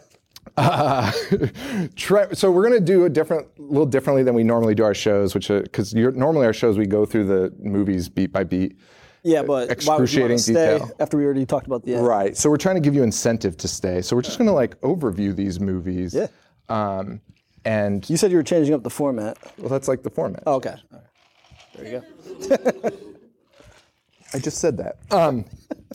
Uh, 0.57 1.13
tre- 1.97 2.29
so 2.33 2.51
we're 2.51 2.63
gonna 2.63 2.81
do 2.81 3.05
a 3.05 3.11
different, 3.11 3.47
little 3.61 3.85
differently 3.85 4.23
than 4.23 4.35
we 4.35 4.43
normally 4.45 4.75
do 4.75 4.85
our 4.85 4.95
shows, 4.95 5.35
which 5.35 5.49
because 5.49 5.93
normally 5.95 6.47
our 6.47 6.53
shows 6.53 6.79
we 6.79 6.87
go 6.87 7.05
through 7.05 7.25
the 7.27 7.53
movies 7.59 8.09
beat 8.09 8.33
by 8.33 8.43
beat. 8.43 8.79
Yeah, 9.27 9.43
but 9.43 9.47
why 9.85 9.97
would 9.97 10.13
you 10.13 10.25
Excruciating 10.25 10.39
to 10.39 10.45
detail. 10.47 10.91
after 11.01 11.17
we 11.17 11.25
already 11.25 11.45
talked 11.45 11.67
about 11.67 11.85
the 11.85 11.97
end? 11.97 12.07
Right. 12.07 12.37
So 12.37 12.49
we're 12.49 12.57
trying 12.59 12.77
to 12.77 12.81
give 12.81 12.95
you 12.95 13.03
incentive 13.03 13.57
to 13.57 13.67
stay. 13.67 14.01
So 14.01 14.15
we're 14.15 14.23
just 14.23 14.39
gonna 14.39 14.53
like 14.53 14.81
overview 14.83 15.35
these 15.35 15.59
movies. 15.59 16.15
Yeah. 16.15 16.29
Um, 16.69 17.21
and 17.65 18.09
You 18.09 18.17
said 18.17 18.31
you 18.31 18.37
were 18.37 18.45
changing 18.45 18.73
up 18.73 18.85
the 18.85 18.91
format. 18.91 19.37
well, 19.59 19.69
that's 19.69 19.89
like 19.89 20.05
the 20.05 20.11
format. 20.11 20.45
Oh, 20.47 20.55
okay. 20.55 20.77
All 20.93 21.01
right. 21.01 21.03
There 21.75 22.03
you 22.39 22.71
go. 22.81 22.91
I 24.35 24.39
just 24.39 24.59
said 24.59 24.77
that. 24.79 24.99
Um, 25.11 25.45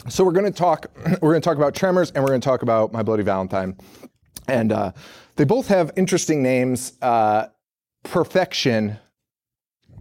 so 0.09 0.25
we're 0.25 0.31
going 0.33 0.51
to 0.51 0.57
talk. 0.57 0.87
We're 1.21 1.31
going 1.31 1.41
to 1.41 1.45
talk 1.45 1.57
about 1.57 1.75
Tremors, 1.75 2.11
and 2.11 2.23
we're 2.23 2.29
going 2.29 2.41
to 2.41 2.45
talk 2.45 2.61
about 2.61 2.91
My 2.93 3.03
Bloody 3.03 3.23
Valentine, 3.23 3.75
and 4.47 4.71
uh, 4.71 4.91
they 5.35 5.43
both 5.43 5.67
have 5.67 5.91
interesting 5.97 6.41
names. 6.41 6.93
Uh, 7.01 7.47
Perfection, 8.03 8.97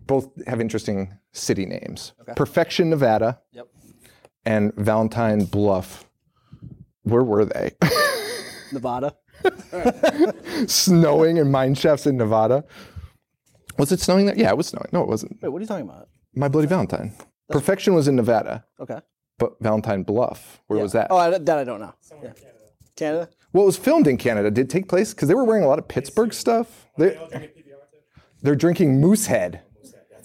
both 0.07 0.31
have 0.47 0.61
interesting 0.61 1.13
city 1.33 1.67
names. 1.67 2.13
Perfection, 2.37 2.91
Nevada, 2.91 3.41
Yep. 3.53 3.67
and 4.45 4.75
Valentine 4.75 5.45
Bluff. 5.45 6.05
Where 7.03 7.23
were 7.23 7.45
they? 7.45 7.73
Nevada. 8.73 9.17
snowing 10.67 11.37
in 11.39 11.51
mine 11.51 11.75
shafts 11.75 12.07
in 12.07 12.17
Nevada. 12.17 12.65
Was 13.79 13.93
it 13.93 14.01
snowing 14.01 14.27
there? 14.27 14.37
Yeah, 14.37 14.51
it 14.51 14.57
was 14.57 14.67
snowing. 14.69 14.89
No, 14.93 15.03
it 15.03 15.09
wasn't. 15.09 15.39
Wait, 15.43 15.49
what 15.49 15.59
are 15.59 15.63
you 15.63 15.67
talking 15.67 15.89
about? 15.89 16.09
My 16.35 16.49
Bloody 16.49 16.67
Valentine. 16.69 17.13
Perfection 17.49 17.95
was 17.95 18.07
in 18.07 18.15
Nevada, 18.17 18.65
Okay. 18.79 19.01
but 19.39 19.55
Valentine 19.61 20.03
Bluff, 20.05 20.61
where 20.69 20.81
was 20.81 20.93
that? 20.93 21.09
Oh, 21.11 21.17
I, 21.17 21.31
that 21.37 21.59
I 21.59 21.65
don't 21.65 21.81
know. 21.81 21.93
Yeah. 22.23 22.33
Canada? 22.97 23.29
Well, 23.53 23.65
it 23.65 23.67
was 23.67 23.77
filmed 23.77 24.07
in 24.07 24.17
Canada. 24.19 24.51
Did 24.51 24.67
it 24.67 24.71
take 24.71 24.89
place? 24.89 25.13
Because 25.13 25.27
they 25.29 25.35
were 25.35 25.45
wearing 25.45 25.65
a 25.65 25.67
lot 25.67 25.79
of 25.81 25.89
Pittsburgh 25.89 26.33
stuff. 26.33 26.87
They, 26.99 27.19
they're 28.43 28.55
drinking 28.55 29.01
Moosehead. 29.01 29.63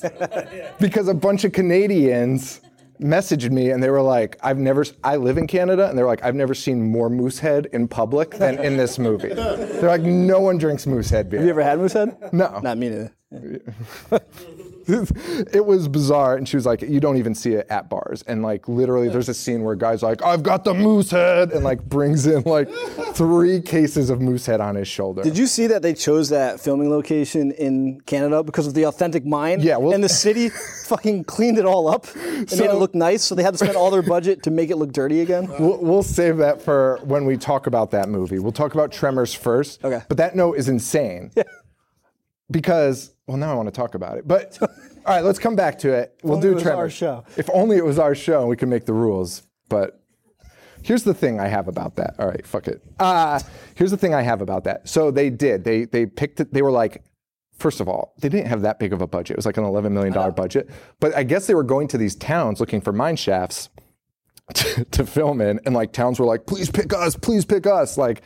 because 0.80 1.08
a 1.08 1.14
bunch 1.14 1.44
of 1.44 1.52
Canadians 1.52 2.62
messaged 3.02 3.52
me 3.52 3.72
and 3.72 3.84
they 3.84 3.90
were 3.90 4.02
like, 4.02 4.38
I've 4.42 4.58
never, 4.58 4.86
I 5.04 5.18
live 5.18 5.38
in 5.38 5.48
Canada, 5.48 5.90
and 5.90 5.98
they're 5.98 6.06
like, 6.06 6.24
I've 6.24 6.36
never 6.36 6.54
seen 6.54 6.82
more 6.90 7.10
Moosehead 7.10 7.68
in 7.74 7.88
public 7.88 8.32
than 8.32 8.58
in 8.64 8.78
this 8.78 8.98
movie. 8.98 9.34
They're 9.34 9.90
like, 9.90 10.02
no 10.02 10.40
one 10.40 10.58
drinks 10.58 10.86
Moosehead 10.86 11.30
beer. 11.30 11.40
Have 11.40 11.46
you 11.46 11.52
ever 11.52 11.64
had 11.64 11.80
Moosehead? 11.80 12.34
No. 12.34 12.60
Not 12.60 12.78
me 12.78 12.90
neither. 12.90 13.14
it 15.54 15.66
was 15.66 15.88
bizarre 15.88 16.36
and 16.38 16.48
she 16.48 16.56
was 16.58 16.66
like 16.66 16.82
you 16.82 17.00
don't 17.00 17.18
even 17.18 17.34
see 17.36 17.54
it 17.54 17.68
at 17.70 17.90
bars 17.90 18.24
and 18.28 18.42
like 18.44 18.68
literally 18.68 19.10
there's 19.10 19.30
a 19.30 19.34
scene 19.34 19.64
where 19.64 19.74
a 19.74 19.78
guy's 19.78 20.04
like 20.04 20.24
i've 20.24 20.44
got 20.44 20.64
the 20.64 20.74
Moosehead 20.74 21.52
and 21.52 21.64
like 21.64 21.84
brings 21.84 22.26
in 22.26 22.44
like 22.44 22.70
three 23.14 23.62
cases 23.62 24.10
of 24.10 24.20
Moosehead 24.22 24.62
on 24.62 24.76
his 24.76 24.88
shoulder 24.88 25.22
Did 25.24 25.38
you 25.38 25.48
see 25.48 25.68
that 25.68 25.82
they 25.82 25.94
chose 25.94 26.30
that 26.30 26.60
filming 26.60 26.90
location 26.90 27.52
in 27.52 28.02
Canada 28.02 28.44
because 28.44 28.68
of 28.68 28.74
the 28.74 28.84
authentic 28.86 29.26
mine? 29.26 29.60
Yeah, 29.62 29.78
well- 29.78 29.94
and 29.94 30.04
the 30.04 30.10
city 30.10 30.50
fucking 30.86 31.24
cleaned 31.26 31.58
it 31.58 31.66
all 31.66 31.88
up 31.88 32.06
and 32.16 32.50
made 32.52 32.70
it 32.70 32.76
look 32.76 32.94
nice. 32.96 33.24
So 33.24 33.36
they 33.36 33.44
had 33.44 33.54
to 33.54 33.58
spend 33.58 33.76
all 33.76 33.90
their 33.92 34.02
budget 34.02 34.44
to 34.44 34.52
make 34.52 34.70
it 34.70 34.76
look 34.78 34.92
dirty 34.92 35.22
again. 35.22 35.50
We'll, 35.60 35.78
we'll 35.78 36.04
save 36.04 36.38
that 36.38 36.62
for 36.62 37.00
when 37.04 37.26
we 37.26 37.38
talk 37.38 37.66
about 37.66 37.92
that 37.92 38.10
movie. 38.10 38.40
We'll 38.40 38.52
talk 38.52 38.74
about 38.76 38.92
Tremors 38.92 39.34
first. 39.34 39.84
Okay. 39.84 40.02
But 40.08 40.18
that 40.18 40.36
note 40.36 40.58
is 40.58 40.68
insane. 40.70 41.32
Because, 42.52 43.12
well, 43.28 43.38
now 43.38 43.52
I 43.52 43.56
want 43.56 43.68
to 43.68 43.72
talk 43.72 43.96
about 43.96 44.18
it. 44.18 44.28
But, 44.28 44.58
all 44.62 44.70
right, 45.08 45.24
let's 45.24 45.40
come 45.40 45.56
back 45.56 45.80
to 45.80 45.94
it. 45.94 46.20
We'll 46.24 46.40
do 46.40 46.52
it 46.52 46.56
was 46.56 46.64
Tremors. 46.64 46.80
our 46.80 46.90
show. 46.90 47.24
If 47.38 47.50
only 47.54 47.78
it 47.78 47.86
was 47.86 47.98
our 47.98 48.16
show 48.16 48.42
and 48.42 48.50
we 48.50 48.56
could 48.56 48.70
make 48.70 48.86
the 48.86 48.94
rules. 48.94 49.44
But 49.68 50.00
here's 50.84 51.04
the 51.04 51.14
thing 51.14 51.40
I 51.40 51.48
have 51.48 51.68
about 51.68 51.96
that. 51.96 52.16
All 52.20 52.28
right, 52.28 52.46
fuck 52.46 52.68
it. 52.68 52.84
Uh, 53.00 53.40
here's 53.74 53.92
the 53.92 53.98
thing 53.98 54.14
I 54.14 54.22
have 54.22 54.42
about 54.42 54.64
that. 54.66 54.88
So 54.88 55.10
they 55.10 55.30
did. 55.30 55.64
They 55.64 55.86
they 55.86 56.06
picked 56.06 56.40
it. 56.40 56.54
They 56.54 56.62
were 56.62 56.72
like, 56.72 57.04
first 57.58 57.80
of 57.82 57.88
all, 57.90 58.14
they 58.20 58.30
didn't 58.30 58.48
have 58.48 58.62
that 58.62 58.78
big 58.80 58.94
of 58.94 59.02
a 59.02 59.08
budget. 59.08 59.32
It 59.32 59.38
was 59.38 59.46
like 59.46 59.58
an 59.58 59.64
$11 59.64 59.92
million 59.92 60.14
budget. 60.34 60.70
But 61.00 61.16
I 61.16 61.24
guess 61.24 61.48
they 61.48 61.56
were 61.56 61.64
going 61.64 61.88
to 61.90 61.98
these 61.98 62.16
towns 62.16 62.60
looking 62.60 62.82
for 62.82 62.92
mine 62.92 63.16
shafts 63.16 63.70
to, 64.54 64.86
to 64.86 65.06
film 65.06 65.42
in, 65.42 65.60
and 65.66 65.74
like 65.74 65.92
towns 65.92 66.20
were 66.20 66.26
like, 66.28 66.46
"Please 66.46 66.70
pick 66.70 66.94
us, 66.94 67.16
please 67.16 67.46
pick 67.46 67.66
us," 67.66 67.98
like, 67.98 68.22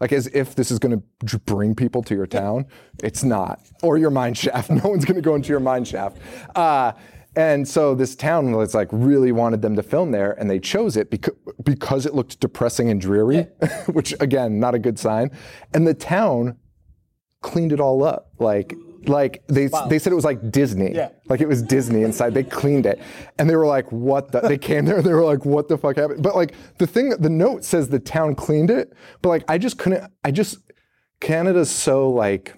like 0.00 0.12
as 0.12 0.26
if 0.28 0.54
this 0.54 0.70
is 0.70 0.78
going 0.78 1.02
to 1.26 1.38
bring 1.40 1.74
people 1.74 2.02
to 2.02 2.14
your 2.14 2.26
town. 2.26 2.66
It's 3.02 3.24
not, 3.24 3.60
or 3.82 3.96
your 3.98 4.10
mine 4.10 4.34
shaft. 4.34 4.70
No 4.84 4.90
one's 4.90 5.04
going 5.04 5.16
to 5.16 5.22
go 5.22 5.34
into 5.34 5.48
your 5.48 5.60
mine 5.60 5.84
shaft. 5.84 6.18
Uh, 6.54 6.92
and 7.36 7.66
so 7.66 7.94
this 7.94 8.14
town 8.14 8.52
was 8.52 8.74
like 8.74 8.88
really 8.92 9.32
wanted 9.32 9.62
them 9.62 9.74
to 9.76 9.82
film 9.82 10.12
there, 10.12 10.32
and 10.32 10.48
they 10.48 10.60
chose 10.60 10.96
it 10.96 11.10
because 11.10 11.34
because 11.62 12.06
it 12.06 12.14
looked 12.14 12.38
depressing 12.40 12.90
and 12.90 13.00
dreary, 13.00 13.42
which 13.92 14.14
again, 14.20 14.60
not 14.60 14.74
a 14.74 14.78
good 14.78 14.98
sign. 14.98 15.30
And 15.72 15.86
the 15.86 15.94
town 15.94 16.56
cleaned 17.44 17.72
it 17.72 17.80
all 17.80 18.02
up. 18.04 18.30
Like, 18.38 18.74
like 19.08 19.42
they 19.48 19.68
they 19.88 19.98
said 19.98 20.12
it 20.12 20.16
was 20.16 20.24
like 20.24 20.50
Disney. 20.50 20.92
Yeah. 20.94 21.10
Like 21.28 21.40
it 21.40 21.48
was 21.48 21.62
Disney 21.62 22.02
inside. 22.02 22.34
They 22.34 22.44
cleaned 22.44 22.86
it, 22.86 23.00
and 23.38 23.48
they 23.48 23.56
were 23.56 23.66
like, 23.66 23.90
"What 23.92 24.32
the?" 24.32 24.40
They 24.40 24.58
came 24.58 24.84
there. 24.84 24.96
and 24.98 25.04
They 25.06 25.12
were 25.12 25.24
like, 25.24 25.44
"What 25.44 25.68
the 25.68 25.78
fuck 25.78 25.96
happened?" 25.96 26.22
But 26.22 26.36
like 26.36 26.54
the 26.78 26.86
thing, 26.86 27.10
the 27.10 27.30
note 27.30 27.64
says 27.64 27.88
the 27.88 27.98
town 27.98 28.34
cleaned 28.34 28.70
it, 28.70 28.92
but 29.22 29.28
like 29.28 29.44
I 29.48 29.58
just 29.58 29.78
couldn't. 29.78 30.10
I 30.22 30.30
just 30.30 30.58
Canada's 31.20 31.70
so 31.70 32.10
like 32.10 32.56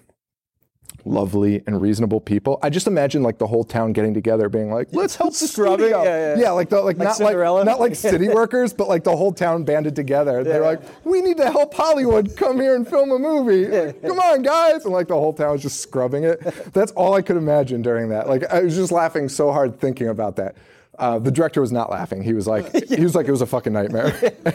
lovely 1.07 1.63
and 1.65 1.81
reasonable 1.81 2.19
people. 2.21 2.59
I 2.61 2.69
just 2.69 2.87
imagine 2.87 3.23
like 3.23 3.37
the 3.37 3.47
whole 3.47 3.63
town 3.63 3.93
getting 3.93 4.13
together, 4.13 4.49
being 4.49 4.71
like, 4.71 4.89
"Let's 4.91 5.15
help 5.15 5.33
the 5.33 5.47
Scrubbing? 5.47 5.87
studio." 5.87 6.03
Yeah, 6.03 6.37
yeah. 6.37 6.51
like 6.51 6.69
the, 6.69 6.81
like, 6.81 6.97
not 6.97 7.15
Cinderella? 7.15 7.57
like 7.57 7.65
not 7.65 7.79
like 7.79 7.95
city 8.13 8.29
workers, 8.29 8.73
but 8.73 8.87
like 8.87 9.03
the 9.03 9.15
whole 9.15 9.31
town 9.31 9.63
banded 9.63 9.95
together. 9.95 10.43
They're 10.43 10.61
like, 10.61 10.81
"We 11.05 11.21
need 11.21 11.37
to 11.37 11.49
help 11.51 11.73
Hollywood 11.73 12.35
come 12.35 12.59
here 12.59 12.75
and 12.75 12.87
film 12.87 13.11
a 13.11 13.19
movie. 13.19 13.65
Come 14.01 14.19
on, 14.19 14.41
guys!" 14.41 14.85
And 14.85 14.93
like 14.93 15.07
the 15.07 15.15
whole 15.15 15.33
town 15.33 15.53
was 15.53 15.61
just 15.61 15.81
scrubbing 15.81 16.23
it. 16.23 16.41
That's 16.73 16.91
all 16.93 17.13
I 17.13 17.21
could 17.21 17.37
imagine 17.37 17.81
during 17.81 18.09
that. 18.09 18.27
Like 18.27 18.43
I 18.45 18.61
was 18.61 18.75
just 18.75 18.91
laughing 18.91 19.29
so 19.29 19.51
hard 19.51 19.79
thinking 19.79 20.09
about 20.09 20.35
that. 20.37 20.55
Uh, 20.99 21.19
the 21.19 21.29
director 21.31 21.61
was 21.61 21.71
not 21.71 21.91
laughing. 21.91 22.23
He 22.23 22.33
was 22.33 22.47
like, 22.47 22.73
he 22.89 23.03
was 23.03 23.13
like, 23.13 23.27
it 23.27 23.31
was 23.31 23.41
a 23.41 23.45
fucking 23.45 23.73
nightmare, 23.73 24.13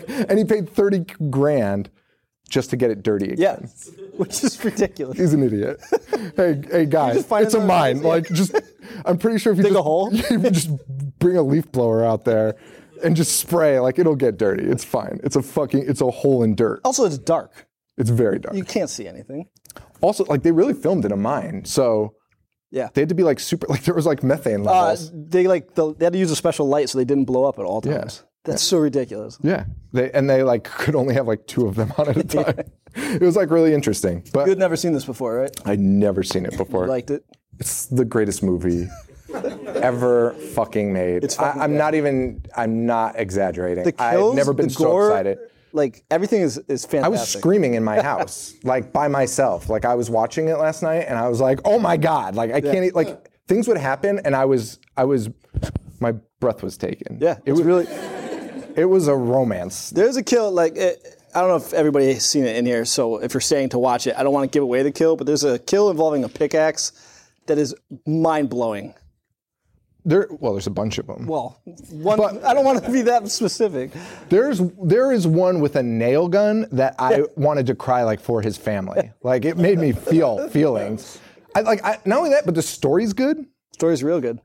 and 0.29 0.39
he 0.39 0.45
paid 0.45 0.69
thirty 0.69 1.05
grand 1.31 1.89
just 2.53 2.71
to 2.71 2.77
get 2.77 2.91
it 2.91 3.03
dirty 3.03 3.33
again. 3.33 3.69
Yeah, 3.69 3.93
which 4.17 4.45
is 4.45 4.63
ridiculous. 4.65 5.19
He's 5.19 5.33
an 5.33 5.43
idiot. 5.43 5.81
hey, 6.37 6.61
hey, 6.71 6.87
guys, 6.87 7.27
it's 7.31 7.55
a 7.55 7.61
mine. 7.61 8.03
Like, 8.03 8.29
just 8.29 8.55
I'm 9.05 9.19
pretty 9.19 9.39
sure 9.39 9.53
if 9.53 9.57
you 9.59 9.65
Dig 9.65 9.73
a 9.73 9.77
just, 9.77 9.85
hole? 9.85 10.11
if 10.15 10.31
you 10.31 10.51
just 10.51 10.71
bring 11.19 11.37
a 11.37 11.43
leaf 11.43 11.73
blower 11.73 12.05
out 12.05 12.25
there 12.25 12.57
and 13.03 13.17
just 13.17 13.39
spray, 13.41 13.81
like 13.81 13.99
it'll 13.99 14.15
get 14.17 14.37
dirty. 14.37 14.65
It's 14.65 14.85
fine. 14.85 15.19
It's 15.25 15.35
a 15.35 15.43
fucking, 15.43 15.85
it's 15.89 16.01
a 16.03 16.11
hole 16.11 16.43
in 16.43 16.55
dirt. 16.55 16.81
Also, 16.85 17.05
it's 17.07 17.19
dark. 17.19 17.67
It's 17.97 18.11
very 18.11 18.39
dark. 18.39 18.55
You 18.55 18.65
can't 18.65 18.91
see 18.91 19.09
anything. 19.09 19.49
Also, 20.03 20.25
like 20.27 20.43
they 20.43 20.53
really 20.53 20.75
filmed 20.75 21.05
in 21.05 21.13
a 21.13 21.17
mine, 21.17 21.65
so 21.65 22.15
Yeah. 22.71 22.89
they 22.93 23.01
had 23.03 23.09
to 23.09 23.15
be 23.15 23.23
like 23.23 23.41
super. 23.41 23.67
Like 23.69 23.85
there 23.85 23.95
was 23.95 24.07
like 24.07 24.23
methane 24.23 24.61
Uh, 24.67 24.73
levels. 24.73 25.11
they 25.15 25.47
like 25.47 25.75
the, 25.75 25.95
they 25.95 26.05
had 26.07 26.13
to 26.13 26.19
use 26.19 26.31
a 26.31 26.37
special 26.37 26.69
light 26.69 26.89
so 26.91 26.99
they 26.99 27.05
didn't 27.05 27.25
blow 27.25 27.45
up 27.45 27.59
at 27.59 27.65
all 27.65 27.81
times. 27.81 28.25
That's 28.45 28.63
so 28.63 28.79
ridiculous. 28.79 29.39
yeah, 29.43 29.65
they 29.93 30.11
and 30.13 30.29
they 30.29 30.43
like 30.43 30.65
could 30.83 30.95
only 30.95 31.15
have 31.15 31.27
like 31.29 31.47
two 31.47 31.67
of 31.67 31.77
them 31.77 31.93
on 31.99 32.09
at 32.09 32.17
a 32.17 32.25
time. 32.45 32.65
It 32.95 33.23
was 33.23 33.37
like 33.37 33.51
really 33.51 33.73
interesting, 33.73 34.25
but 34.33 34.45
You 34.47 34.51
had 34.51 34.59
never 34.59 34.77
seen 34.77 34.93
this 34.93 35.05
before, 35.05 35.37
right? 35.37 35.51
I'd 35.65 35.81
never 35.81 36.23
seen 36.23 36.45
it 36.45 36.57
before. 36.59 36.87
Liked 36.87 37.11
it. 37.11 37.25
It's 37.59 37.87
the 37.87 38.05
greatest 38.05 38.43
movie 38.43 38.89
ever 39.67 40.33
fucking 40.55 40.93
made. 40.93 41.25
It's 41.25 41.37
fucking 41.37 41.61
I, 41.61 41.65
I'm 41.65 41.73
good. 41.73 41.79
not 41.79 41.95
even. 41.95 42.45
I'm 42.57 42.87
not 42.87 43.19
exaggerating. 43.19 43.85
The 43.85 43.93
kills, 43.93 44.33
I've 44.33 44.37
never 44.37 44.53
been 44.53 44.69
the 44.69 44.75
so 44.75 44.85
gore, 44.85 45.09
excited. 45.11 45.39
Like 45.73 46.05
everything 46.11 46.43
is 46.43 46.59
is 46.69 46.85
fantastic. 46.85 47.05
I 47.05 47.09
was 47.09 47.29
screaming 47.29 47.75
in 47.75 47.85
my 47.85 48.03
house, 48.03 48.55
like 48.65 48.93
by 48.93 49.09
myself. 49.09 49.69
Like 49.71 49.85
I 49.85 49.95
was 49.95 50.11
watching 50.11 50.49
it 50.49 50.57
last 50.59 50.83
night, 50.83 51.07
and 51.09 51.19
I 51.19 51.29
was 51.29 51.41
like, 51.41 51.61
"Oh 51.65 51.79
my 51.79 51.97
god!" 51.97 52.35
Like 52.35 52.53
I 52.53 52.61
can't. 52.61 52.85
e- 52.85 52.91
Like 52.91 53.31
things 53.49 53.69
would 53.69 53.79
happen, 53.79 54.21
and 54.25 54.37
I 54.37 54.45
was. 54.45 54.79
I 54.97 55.05
was. 55.05 55.31
My 56.01 56.13
breath 56.41 56.63
was 56.63 56.77
taken. 56.77 57.19
Yeah, 57.21 57.39
it 57.47 57.53
was 57.53 57.63
really. 57.63 57.87
It 58.77 58.87
was 58.87 59.09
a 59.09 59.17
romance. 59.17 59.91
There's 59.91 60.17
a 60.17 60.23
kill 60.23 60.51
like 60.51 60.77
it, 60.77 61.23
I 61.35 61.41
don't 61.41 61.49
know 61.49 61.57
if 61.57 61.73
everybody 61.73 62.13
has 62.13 62.25
seen 62.25 62.45
it 62.45 62.57
in 62.57 62.67
here. 62.67 62.85
So 62.85 63.19
if 63.19 63.33
you're 63.33 63.41
staying 63.41 63.71
to 63.71 63.79
watch 63.79 64.07
it, 64.07 64.15
I 64.17 64.23
don't 64.23 64.33
want 64.33 64.51
to 64.51 64.55
give 64.55 64.63
away 64.63 64.83
the 64.83 64.93
kill, 64.93 65.17
but 65.17 65.27
there's 65.27 65.45
a 65.45 65.59
kill 65.59 65.91
involving 65.91 66.25
a 66.25 66.29
pickaxe 66.29 66.93
that 67.47 67.59
is 67.59 67.75
mind 68.07 68.51
blowing. 68.51 68.95
There. 70.05 70.27
Well, 70.31 70.53
there's 70.53 70.67
a 70.67 70.71
bunch 70.71 70.99
of 70.99 71.07
them. 71.07 71.27
Well, 71.27 71.61
one. 71.91 72.21
I 72.45 72.55
don't 72.55 72.65
want 72.65 72.85
to 72.85 72.91
be 72.91 73.03
that 73.03 73.29
specific. 73.29 73.93
There's 74.29 74.61
there 74.83 75.13
is 75.13 75.29
one 75.29 75.61
with 75.61 75.77
a 75.77 75.83
nail 75.83 76.27
gun 76.29 76.67
that 76.73 76.97
I 76.99 77.23
wanted 77.37 77.67
to 77.67 77.77
cry 77.77 78.03
like 78.03 78.21
for 78.21 78.43
his 78.43 78.57
family. 78.57 79.13
Like 79.23 79.45
it 79.45 79.57
made 79.57 79.79
me 79.79 79.93
feel 79.93 80.49
feelings. 80.51 81.21
I 81.55 81.61
like 81.61 81.85
I, 81.85 81.99
not 82.05 82.19
only 82.19 82.31
that, 82.31 82.45
but 82.45 82.57
the 82.57 82.63
story's 82.63 83.13
good. 83.13 83.47
Story's 83.75 84.03
real 84.03 84.21
good. 84.21 84.41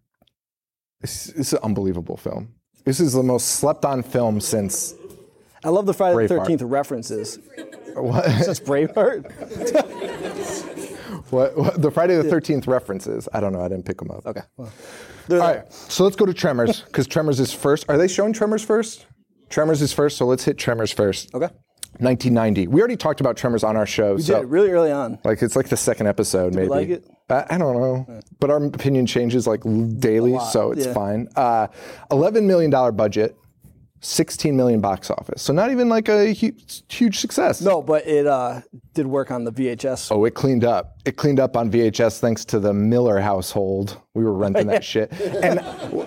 It's, 1.01 1.29
it's 1.29 1.53
an 1.53 1.59
unbelievable 1.63 2.17
film. 2.17 2.53
This 2.87 3.01
is 3.01 3.11
the 3.11 3.21
most 3.21 3.59
slept 3.59 3.83
on 3.83 4.01
film 4.01 4.39
since 4.39 4.95
I 5.61 5.67
love 5.67 5.85
the 5.85 5.93
Friday 5.93 6.25
the 6.25 6.33
Braveheart. 6.33 6.39
Thirteenth 6.39 6.61
references. 6.61 7.37
what, 7.95 8.23
Since 8.43 8.61
Braveheart. 8.61 9.29
what, 11.29 11.57
what 11.57 11.81
the 11.81 11.91
Friday 11.91 12.15
the 12.15 12.23
Thirteenth 12.23 12.65
references. 12.65 13.27
I 13.33 13.41
don't 13.41 13.51
know. 13.51 13.59
I 13.59 13.67
didn't 13.67 13.83
pick 13.83 13.97
them 13.97 14.09
up. 14.09 14.25
Okay. 14.25 14.39
Well, 14.55 14.71
All 15.31 15.37
right. 15.37 15.73
So 15.73 16.05
let's 16.05 16.15
go 16.15 16.25
to 16.25 16.33
Tremors 16.33 16.79
because 16.79 17.07
Tremors 17.07 17.41
is 17.41 17.51
first. 17.51 17.89
Are 17.89 17.97
they 17.97 18.07
showing 18.07 18.31
Tremors 18.31 18.63
first? 18.63 19.05
Tremors 19.49 19.81
is 19.81 19.91
first. 19.91 20.15
So 20.15 20.25
let's 20.25 20.45
hit 20.45 20.57
Tremors 20.57 20.93
first. 20.93 21.35
Okay. 21.35 21.49
1990. 21.99 22.67
We 22.67 22.79
already 22.79 22.97
talked 22.97 23.21
about 23.21 23.37
Tremors 23.37 23.63
on 23.63 23.75
our 23.75 23.85
show. 23.85 24.15
We 24.15 24.21
so 24.21 24.41
did 24.41 24.49
really 24.49 24.69
early 24.69 24.91
on. 24.91 25.19
Like 25.23 25.41
it's 25.41 25.55
like 25.55 25.69
the 25.69 25.77
second 25.77 26.07
episode, 26.07 26.53
maybe. 26.53 26.67
like 26.67 26.89
it? 26.89 27.09
I, 27.29 27.45
I 27.49 27.57
don't 27.57 27.79
know, 27.79 28.21
but 28.39 28.49
our 28.49 28.63
opinion 28.63 29.05
changes 29.05 29.47
like 29.47 29.61
daily, 29.99 30.37
so 30.51 30.71
it's 30.71 30.85
yeah. 30.85 30.93
fine. 30.93 31.27
Uh, 31.35 31.67
Eleven 32.11 32.47
million 32.47 32.71
dollar 32.71 32.91
budget, 32.91 33.37
sixteen 34.01 34.55
million 34.55 34.79
box 34.79 35.09
office. 35.09 35.41
So 35.41 35.53
not 35.53 35.71
even 35.71 35.89
like 35.89 36.09
a 36.09 36.31
huge, 36.33 36.83
huge 36.89 37.19
success. 37.19 37.61
No, 37.61 37.81
but 37.81 38.07
it 38.07 38.27
uh, 38.27 38.61
did 38.93 39.07
work 39.07 39.31
on 39.31 39.43
the 39.43 39.51
VHS. 39.51 40.11
Oh, 40.11 40.25
it 40.25 40.33
cleaned 40.33 40.63
up. 40.63 40.97
It 41.05 41.17
cleaned 41.17 41.39
up 41.39 41.57
on 41.57 41.71
VHS 41.71 42.19
thanks 42.19 42.45
to 42.45 42.59
the 42.59 42.73
Miller 42.73 43.19
household. 43.19 43.99
We 44.13 44.23
were 44.23 44.33
renting 44.33 44.67
that 44.67 44.83
shit. 44.91 45.11
And 45.13 45.59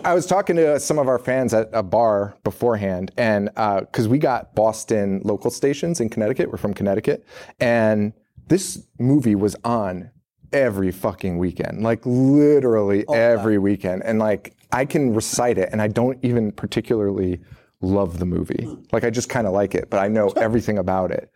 I 0.05 0.15
was 0.15 0.27
talking 0.27 0.57
to 0.57 0.79
some 0.81 0.99
of 0.99 1.09
our 1.09 1.19
fans 1.19 1.55
at 1.55 1.69
a 1.73 1.83
bar 1.83 2.37
beforehand, 2.45 3.13
and 3.17 3.51
because 3.55 4.09
we 4.09 4.19
got 4.19 4.55
Boston 4.55 5.21
local 5.25 5.51
stations 5.51 6.01
in 6.01 6.09
Connecticut, 6.09 6.51
we're 6.51 6.59
from 6.59 6.75
Connecticut, 6.75 7.25
and 7.61 8.13
this 8.49 8.87
movie 8.99 9.35
was 9.35 9.57
on 9.65 10.11
every 10.53 10.91
fucking 10.91 11.39
weekend, 11.39 11.83
like 11.83 12.01
literally 12.05 13.05
every 13.09 13.59
weekend. 13.59 14.03
And 14.03 14.19
like 14.19 14.55
I 14.73 14.85
can 14.85 15.15
recite 15.15 15.59
it, 15.59 15.69
and 15.73 15.81
I 15.81 15.89
don't 15.89 16.19
even 16.23 16.53
particularly 16.53 17.41
love 17.81 18.19
the 18.19 18.27
movie. 18.27 18.69
Like 18.93 19.05
I 19.05 19.11
just 19.11 19.29
kind 19.29 19.47
of 19.47 19.53
like 19.53 19.75
it, 19.75 19.89
but 19.91 19.99
I 19.99 20.09
know 20.09 20.29
everything 20.37 20.79
about 20.79 21.11
it. 21.11 21.31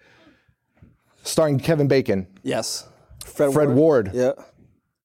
Starring 1.22 1.58
Kevin 1.58 1.88
Bacon. 1.88 2.26
Yes. 2.42 2.86
Fred, 3.24 3.52
Fred 3.52 3.70
Ward. 3.70 4.10
Yeah. 4.12 4.32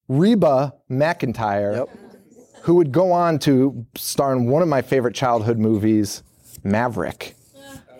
Reba 0.07 0.73
McEntire, 0.89 1.77
Yep. 1.77 1.89
who 2.63 2.75
would 2.75 2.91
go 2.91 3.11
on 3.11 3.39
to 3.39 3.85
star 3.95 4.33
in 4.33 4.47
one 4.47 4.61
of 4.61 4.67
my 4.67 4.81
favorite 4.81 5.15
childhood 5.15 5.57
movies, 5.59 6.23
Maverick, 6.63 7.35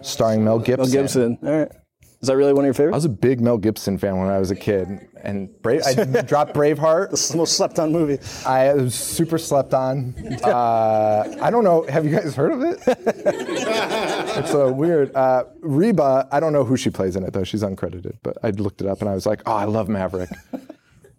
starring 0.02 0.44
Mel 0.44 0.60
Gibson. 0.60 0.78
Mel 0.92 0.92
Gibson. 1.02 1.38
All 1.44 1.60
right. 1.60 1.72
Is 2.22 2.28
that 2.28 2.36
really 2.36 2.52
one 2.52 2.66
of 2.66 2.68
your 2.68 2.74
favorites? 2.74 2.96
I 2.96 2.98
was 2.98 3.06
a 3.06 3.10
big 3.10 3.40
Mel 3.40 3.58
Gibson 3.58 3.98
fan 3.98 4.18
when 4.18 4.28
I 4.28 4.40
was 4.40 4.52
a 4.52 4.56
kid, 4.56 5.08
and 5.24 5.50
Brave, 5.62 5.84
I 5.86 5.94
dropped 6.24 6.54
Braveheart. 6.54 7.14
It's 7.14 7.30
the 7.30 7.38
most 7.38 7.56
slept 7.56 7.80
on 7.80 7.94
movie. 7.94 8.20
I 8.46 8.74
was 8.74 8.94
super 8.94 9.38
slept 9.38 9.74
on. 9.74 10.14
Uh, 10.44 11.38
I 11.42 11.50
don't 11.50 11.64
know. 11.64 11.84
Have 11.84 12.04
you 12.04 12.12
guys 12.12 12.36
heard 12.36 12.52
of 12.52 12.62
it? 12.62 12.80
it's 12.88 14.52
so 14.52 14.70
weird. 14.70 15.16
Uh, 15.16 15.46
Reba, 15.62 16.28
I 16.30 16.42
don't 16.42 16.52
know 16.52 16.66
who 16.66 16.76
she 16.76 16.90
plays 16.90 17.16
in 17.16 17.24
it 17.24 17.32
though. 17.32 17.46
She's 17.46 17.64
uncredited, 17.64 18.18
but 18.22 18.38
I 18.44 18.50
looked 18.50 18.82
it 18.82 18.88
up 18.88 19.00
and 19.00 19.10
I 19.10 19.14
was 19.14 19.26
like, 19.26 19.42
oh, 19.46 19.54
I 19.54 19.64
love 19.64 19.88
Maverick. 19.88 20.30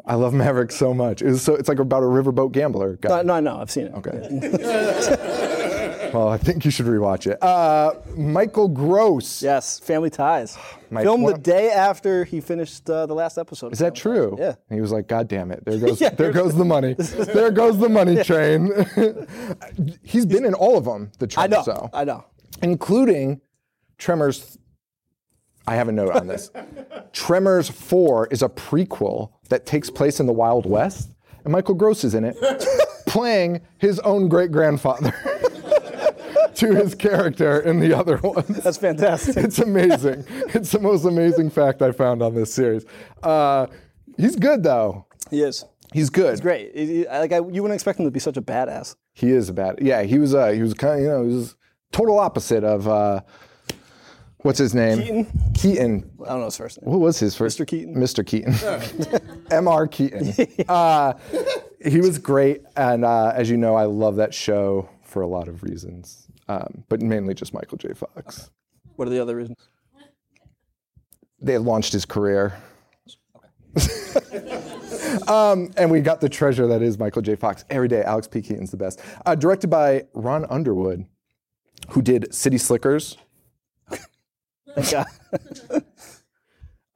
I 0.04 0.14
love 0.16 0.35
Maverick 0.35 0.71
so 0.73 0.92
much. 0.92 1.23
It 1.23 1.28
was 1.28 1.42
so. 1.42 1.54
It's 1.54 1.69
like 1.69 1.78
about 1.78 2.02
a 2.02 2.07
riverboat 2.07 2.52
gambler 2.52 2.97
guy. 2.97 3.09
No, 3.09 3.23
no, 3.23 3.35
I 3.35 3.40
know. 3.40 3.59
I've 3.59 3.71
seen 3.71 3.87
it. 3.87 3.95
Okay. 3.95 5.47
well, 6.12 6.29
I 6.29 6.37
think 6.38 6.64
you 6.64 6.71
should 6.71 6.87
rewatch 6.87 7.26
it. 7.31 7.43
Uh, 7.43 7.95
Michael 8.17 8.69
Gross. 8.69 9.43
Yes, 9.43 9.79
Family 9.79 10.11
Ties. 10.11 10.57
My- 10.90 11.02
Filmed 11.02 11.29
the 11.29 11.38
day 11.38 11.71
after 11.71 12.25
he 12.25 12.40
finished 12.40 12.88
uh, 12.90 13.07
the 13.07 13.14
last 13.14 13.38
episode. 13.38 13.73
Is 13.73 13.79
that 13.79 13.95
true? 13.95 14.37
Yeah. 14.38 14.55
And 14.69 14.76
he 14.76 14.81
was 14.81 14.90
like, 14.90 15.07
God 15.07 15.29
damn 15.29 15.52
it. 15.52 15.64
There 15.64 15.79
goes 15.87 16.00
Yeah. 16.00 16.09
there 16.19 16.33
goes 16.33 16.55
the 16.57 16.64
money. 16.64 16.95
there 16.95 17.50
goes 17.52 17.79
the 17.79 17.88
money 17.88 18.23
train. 18.25 18.71
He's 20.02 20.26
been 20.26 20.45
in 20.45 20.55
all 20.55 20.76
of 20.76 20.85
them, 20.85 21.12
the 21.19 21.26
I 21.37 21.47
Tremors, 21.47 21.67
know. 21.67 21.73
though. 21.75 21.90
I 21.93 22.05
know. 22.05 22.25
including 22.62 23.40
Tremors. 23.99 24.59
I 25.67 25.76
have 25.76 25.88
a 25.88 25.93
note 25.93 26.17
on 26.17 26.26
this. 26.26 26.50
Tremors 27.12 27.69
4 27.69 28.29
is 28.29 28.43
a 28.43 28.49
prequel 28.49 29.31
that 29.50 29.67
takes 29.67 29.90
place 29.90 30.19
in 30.19 30.26
the 30.26 30.33
Wild 30.33 30.67
West, 30.67 31.11
and 31.45 31.52
Michael 31.52 31.75
Gross 31.75 32.02
is 32.02 32.14
in 32.14 32.25
it, 32.25 32.37
playing 33.07 33.61
his 33.79 34.00
own 34.00 34.29
great 34.29 34.50
grandfather 34.50 35.14
to 36.61 36.75
his 36.75 36.95
character 36.95 37.61
in 37.61 37.81
the 37.81 37.93
other 37.97 38.17
ones. 38.19 38.47
That's 38.49 38.79
fantastic. 38.79 39.37
It's 39.37 39.59
amazing. 39.59 40.25
it's 40.55 40.73
the 40.73 40.81
most 40.81 41.05
amazing 41.05 41.50
fact 41.50 41.83
I 41.83 41.93
found 41.93 42.23
on 42.23 42.35
this 42.35 42.52
series. 42.55 42.85
Uh, 43.23 43.67
he's 44.17 44.37
good, 44.37 44.62
though. 44.62 45.07
he 45.31 45.43
is. 45.43 45.64
He's 45.93 46.09
good. 46.11 46.31
He's 46.31 46.40
great. 46.40 46.71
He- 46.75 46.87
he- 46.87 47.07
like 47.09 47.33
I, 47.33 47.37
you 47.38 47.62
wouldn't 47.62 47.73
expect 47.75 47.99
him 47.99 48.05
to 48.05 48.11
be 48.11 48.21
such 48.21 48.37
a 48.37 48.43
badass. 48.43 48.95
He 49.12 49.31
is 49.33 49.49
a 49.49 49.52
bad. 49.52 49.81
Yeah, 49.83 50.02
he 50.05 50.19
was. 50.19 50.35
Uh, 50.35 50.49
he 50.52 50.62
was 50.62 50.73
kind 50.75 50.95
of. 50.95 51.00
You 51.02 51.09
know, 51.09 51.23
he 51.29 51.35
was 51.35 51.57
total 51.93 52.19
opposite 52.19 52.62
of. 52.62 52.87
Uh, 52.87 53.21
what's 54.38 54.59
his 54.59 54.75
name? 54.75 54.99
Keaton? 55.00 55.52
Keaton. 55.55 56.11
I 56.25 56.29
don't 56.29 56.38
know 56.40 56.45
his 56.47 56.57
first 56.57 56.81
name. 56.81 56.90
What 56.93 57.00
was 57.00 57.19
his 57.19 57.35
first? 57.37 57.59
Mr. 57.59 57.67
Keaton. 57.67 57.97
Mr. 57.97 58.25
Keaton. 58.25 58.55
M.R. 59.50 59.87
Keaton. 59.88 60.33
Uh, 60.69 61.14
he 61.85 61.99
was 62.00 62.19
great, 62.19 62.62
and 62.76 63.05
uh, 63.05 63.33
as 63.35 63.50
you 63.50 63.57
know, 63.57 63.75
I 63.75 63.85
love 63.85 64.17
that 64.17 64.33
show 64.35 64.88
for 65.02 65.23
a 65.23 65.26
lot 65.26 65.49
of 65.49 65.62
reasons, 65.64 66.29
um, 66.50 66.85
but 66.88 67.00
mainly 67.00 67.33
just 67.33 67.54
Michael 67.54 67.78
J. 67.78 67.92
Fox. 67.92 68.50
What 68.97 69.07
are 69.07 69.11
the 69.11 69.23
other 69.23 69.37
reasons? 69.37 69.69
They 71.40 71.59
launched 71.59 71.92
his 71.92 72.04
career. 72.04 72.61
um, 75.28 75.71
and 75.76 75.92
we 75.92 76.00
got 76.00 76.21
the 76.21 76.28
treasure 76.28 76.66
that 76.66 76.83
is 76.83 76.99
Michael 76.99 77.23
J. 77.23 77.37
Fox 77.37 77.64
every 77.71 77.87
day. 77.87 78.02
Alex 78.02 78.26
P. 78.26 78.42
Keaton's 78.42 78.73
the 78.73 78.76
best. 78.76 79.00
Uh, 79.25 79.37
directed 79.37 79.69
by 79.69 80.07
Ron 80.12 80.45
Underwood, 80.50 81.07
who 81.90 82.02
did 82.02 82.35
City 82.35 82.59
Slickers, 82.59 83.16
God. 84.90 85.07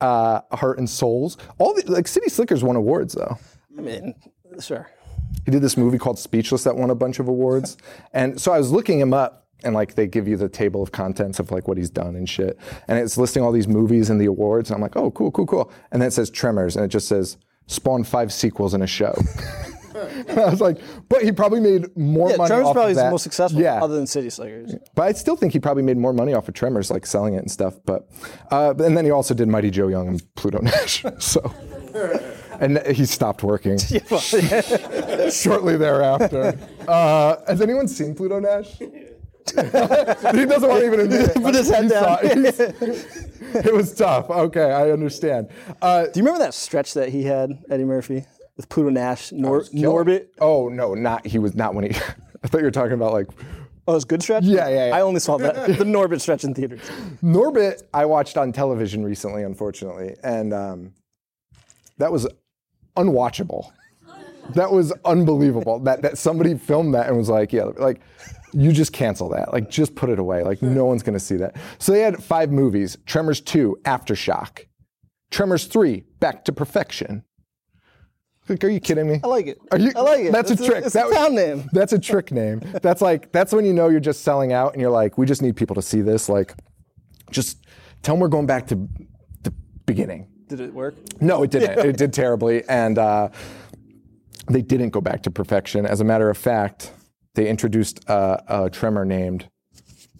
uh, 0.01 0.41
Heart 0.51 0.79
and 0.79 0.91
Souls. 0.91 1.39
All 1.59 1.75
the 1.75 1.85
like 1.87 2.09
City 2.09 2.29
Slickers 2.29 2.65
won 2.65 2.75
awards 2.75 3.15
though. 3.15 3.39
I 3.79 3.81
mean, 3.81 4.15
sure. 4.61 4.91
He 5.45 5.53
did 5.53 5.63
this 5.63 5.77
movie 5.77 5.99
called 5.99 6.19
Speechless 6.19 6.65
that 6.65 6.77
won 6.77 6.91
a 6.91 6.95
bunch 6.95 7.21
of 7.21 7.29
awards. 7.29 7.77
And 8.13 8.41
so 8.41 8.53
I 8.53 8.59
was 8.59 8.73
looking 8.73 8.99
him 8.99 9.13
up 9.13 9.44
and 9.63 9.75
like 9.75 9.95
they 9.95 10.07
give 10.07 10.27
you 10.29 10.37
the 10.37 10.49
table 10.49 10.83
of 10.83 10.93
contents 10.93 11.39
of 11.39 11.51
like 11.51 11.69
what 11.69 11.77
he's 11.79 11.91
done 11.91 12.17
and 12.17 12.29
shit. 12.29 12.59
And 12.89 12.99
it's 12.99 13.17
listing 13.17 13.43
all 13.43 13.53
these 13.53 13.69
movies 13.69 14.11
and 14.11 14.21
the 14.21 14.27
awards. 14.27 14.71
And 14.71 14.77
I'm 14.77 14.83
like, 14.83 14.97
oh, 14.97 15.11
cool, 15.13 15.31
cool, 15.31 15.47
cool. 15.47 15.73
And 15.93 16.03
then 16.03 16.09
it 16.09 16.13
says 16.13 16.29
Tremors 16.31 16.77
and 16.77 16.85
it 16.85 16.89
just 16.89 17.09
says 17.09 17.37
spawned 17.67 18.07
five 18.07 18.33
sequels 18.33 18.75
in 18.75 18.83
a 18.83 18.87
show. 18.87 19.15
and 20.29 20.39
I 20.39 20.51
was 20.51 20.61
like, 20.61 20.79
but 21.09 21.23
he 21.23 21.33
probably 21.33 21.61
made 21.61 21.97
more 21.97 22.29
Yeah, 22.31 22.37
money 22.37 22.49
Tremors 22.49 22.67
off 22.67 22.73
probably 22.75 22.93
of 22.93 22.99
is 22.99 23.03
the 23.05 23.11
most 23.11 23.23
successful, 23.23 23.61
Yeah. 23.63 23.83
other 23.83 23.95
than 23.95 24.07
City 24.07 24.29
Slickers. 24.29 24.75
But 24.95 25.03
I 25.05 25.13
still 25.13 25.37
think 25.37 25.53
he 25.55 25.61
probably 25.61 25.83
made 25.83 25.97
more 25.97 26.13
money 26.13 26.35
off 26.35 26.47
of 26.49 26.55
Tremors, 26.55 26.91
like 26.91 27.07
selling 27.07 27.35
it 27.35 27.39
and 27.39 27.51
stuff. 27.51 27.75
But 27.87 28.07
uh, 28.51 28.75
and 28.79 28.97
then 28.97 29.05
he 29.07 29.11
also 29.13 29.33
did 29.35 29.49
Mighty 29.49 29.71
Joe 29.71 29.89
Young 29.89 30.09
and 30.09 30.35
Pluto 30.35 30.59
Nash. 30.61 31.05
So 31.21 31.41
and 32.61 32.79
he 32.89 33.07
stopped 33.07 33.43
working 33.43 33.79
shortly 35.31 35.77
thereafter. 35.77 36.59
Uh, 36.87 37.37
has 37.47 37.61
anyone 37.61 37.89
seen 37.89 38.15
Pluto 38.15 38.41
Nash? 38.41 38.79
He 39.51 40.45
doesn't 40.47 40.69
want 40.69 40.81
to 40.81 40.87
even 40.87 41.01
admit 41.01 41.31
it. 41.31 41.35
Put 41.43 41.55
his 41.55 41.69
head 41.71 41.89
down. 41.89 42.19
it. 42.23 43.07
It 43.55 43.73
was 43.73 43.95
tough. 43.95 44.29
Okay, 44.31 44.73
I 44.73 44.91
understand. 44.91 45.49
Uh, 45.81 46.07
Do 46.07 46.19
you 46.19 46.25
remember 46.25 46.41
that 46.41 46.55
stretch 46.55 46.95
that 46.95 47.11
he 47.11 47.23
had, 47.23 47.63
Eddie 47.71 47.85
Murphy, 47.85 48.25
with 48.57 48.69
Pluto 48.69 48.91
Nash, 48.91 49.31
Nor- 49.31 49.63
Norbit? 49.65 50.27
Oh 50.41 50.69
no, 50.69 50.95
not 50.95 51.25
he 51.25 51.39
was 51.39 51.55
not 51.55 51.73
when 51.75 51.85
he. 51.85 51.91
I 52.43 52.49
thought 52.49 52.59
you 52.59 52.65
were 52.65 52.71
talking 52.73 52.95
about 52.95 53.13
like 53.13 53.29
Oh, 53.87 53.93
it 53.93 53.97
was 53.97 54.05
good 54.07 54.23
stretch? 54.23 54.43
Yeah, 54.45 54.67
yeah, 54.69 54.89
yeah. 54.89 54.97
I 54.97 55.03
only 55.03 55.21
saw 55.21 55.37
that 55.39 55.55
the 55.79 55.85
Norbit 55.85 56.21
stretch 56.21 56.43
in 56.43 56.53
theaters. 56.55 56.81
Norbit. 57.23 57.83
I 57.93 58.07
watched 58.07 58.37
on 58.39 58.51
television 58.51 59.05
recently, 59.05 59.43
unfortunately, 59.45 60.17
and 60.25 60.53
um, 60.53 60.95
that 61.99 62.11
was 62.11 62.27
unwatchable. 62.97 63.71
That 64.51 64.71
was 64.73 64.93
unbelievable. 65.05 65.79
That 65.81 66.03
that 66.03 66.19
somebody 66.19 66.55
filmed 66.57 66.95
that 66.95 67.09
and 67.09 67.17
was 67.17 67.29
like, 67.29 67.53
yeah, 67.53 67.65
like 67.65 68.01
you 68.53 68.73
just 68.73 68.93
cancel 68.93 69.29
that. 69.31 69.53
Like 69.53 69.71
just 69.71 69.95
put 69.95 70.11
it 70.11 70.19
away. 70.19 70.43
Like 70.43 70.63
no 70.63 70.85
one's 70.85 71.03
gonna 71.03 71.21
see 71.21 71.37
that. 71.37 71.57
So 71.79 71.93
they 71.93 72.01
had 72.01 72.23
five 72.23 72.51
movies: 72.51 72.97
Tremors 73.07 73.41
two, 73.41 73.79
Aftershock, 73.85 74.67
Tremors 75.31 75.67
three, 75.67 76.05
Back 76.21 76.45
to 76.45 76.53
Perfection. 76.53 77.25
Like, 78.49 78.63
are 78.63 78.69
you 78.69 78.81
kidding 78.81 79.09
me? 79.09 79.21
I 79.25 79.27
like 79.27 79.47
it. 79.47 79.59
Are 79.73 79.79
you? 79.79 79.91
I 79.97 80.01
like 80.01 80.21
it. 80.21 80.33
That's 80.33 80.51
It's 80.51 80.61
a 80.61 80.67
trick. 80.67 80.85
It's 80.85 80.93
That 80.95 81.11
a 81.11 81.15
town 81.15 81.35
name. 81.35 81.69
That's 81.73 81.95
a 81.95 81.99
trick 81.99 82.31
name. 82.31 82.61
That's 82.83 83.01
like 83.01 83.33
that's 83.33 83.53
when 83.55 83.65
you 83.65 83.73
know 83.73 83.89
you're 83.89 84.01
just 84.01 84.23
selling 84.23 84.53
out, 84.53 84.73
and 84.75 84.83
you're 84.83 84.91
like, 84.91 85.17
we 85.17 85.25
just 85.25 85.41
need 85.41 85.57
people 85.57 85.75
to 85.77 85.83
see 85.83 86.03
this. 86.03 86.29
Like, 86.29 86.55
just 87.31 87.65
tell 88.03 88.15
them 88.15 88.21
we're 88.21 88.29
going 88.29 88.47
back 88.47 88.67
to 88.67 88.89
the 89.43 89.53
beginning. 89.87 90.29
Did 90.49 90.61
it 90.61 90.75
work? 90.75 90.95
No, 91.23 91.43
it 91.43 91.51
didn't. 91.51 91.79
It 91.87 91.97
did 91.97 92.13
terribly, 92.13 92.65
and 92.69 92.99
uh, 92.99 93.31
they 94.49 94.63
didn't 94.63 94.91
go 94.91 95.01
back 95.01 95.23
to 95.23 95.31
perfection. 95.31 95.87
As 95.87 96.01
a 96.01 96.05
matter 96.05 96.31
of 96.31 96.39
fact, 96.39 96.93
they 97.35 97.49
introduced 97.49 98.09
uh, 98.09 98.39
a 98.49 98.71
tremor 98.71 99.05
named 99.05 99.49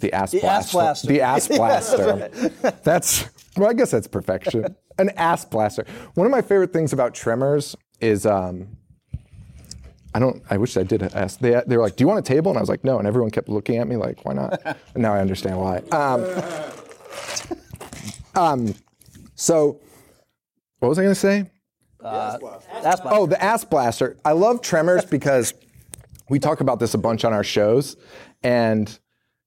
the 0.01 0.13
ass 0.13 0.33
The 0.33 0.45
ass 0.45 0.73
blaster. 0.73 1.09
The 1.09 1.21
ass 1.21 1.49
blaster. 1.57 2.29
that's 2.61 2.81
That's 2.83 3.29
well, 3.57 3.71
I 3.71 3.73
guess 3.73 3.91
that's 3.91 4.09
perfection. 4.09 4.77
An 4.99 5.11
ass 5.11 5.45
blaster. 5.45 5.85
One 6.15 6.27
of 6.27 6.31
my 6.31 6.43
favorite 6.43 6.73
things 6.73 6.93
about 6.93 7.15
Tremors 7.15 7.77
is 8.01 8.27
um, 8.27 8.77
I 10.15 10.19
don't. 10.19 10.43
I 10.51 10.57
wish 10.57 10.77
I 10.77 10.83
did 10.83 11.03
ask. 11.03 11.39
They 11.41 11.61
they 11.67 11.77
were 11.77 11.83
like, 11.83 11.97
"Do 11.97 12.03
you 12.03 12.09
want 12.09 12.19
a 12.19 12.23
table?" 12.23 12.51
And 12.51 12.59
I 12.59 12.61
was 12.61 12.69
like, 12.69 12.85
"No." 12.85 12.99
And 12.99 13.07
everyone 13.07 13.31
kept 13.31 13.49
looking 13.49 13.79
at 13.79 13.89
me 13.89 13.97
like, 13.97 14.25
"Why 14.25 14.33
not?" 14.35 14.61
And 14.65 14.77
now 15.03 15.13
I 15.15 15.21
understand 15.21 15.59
why. 15.59 15.79
Um, 15.93 16.25
um, 18.35 18.75
so, 19.35 19.81
what 20.79 20.89
was 20.89 20.99
I 20.99 21.03
going 21.03 21.15
to 21.15 21.21
say? 21.21 21.51
That's 22.83 23.01
Oh, 23.05 23.27
the 23.27 23.43
ass 23.43 23.65
blaster. 23.65 24.17
I 24.25 24.33
love 24.33 24.61
Tremors 24.61 25.05
because 25.05 25.55
we 26.29 26.39
talk 26.39 26.61
about 26.61 26.79
this 26.81 26.95
a 26.95 26.99
bunch 26.99 27.25
on 27.25 27.33
our 27.33 27.45
shows, 27.45 27.97
and 28.43 28.97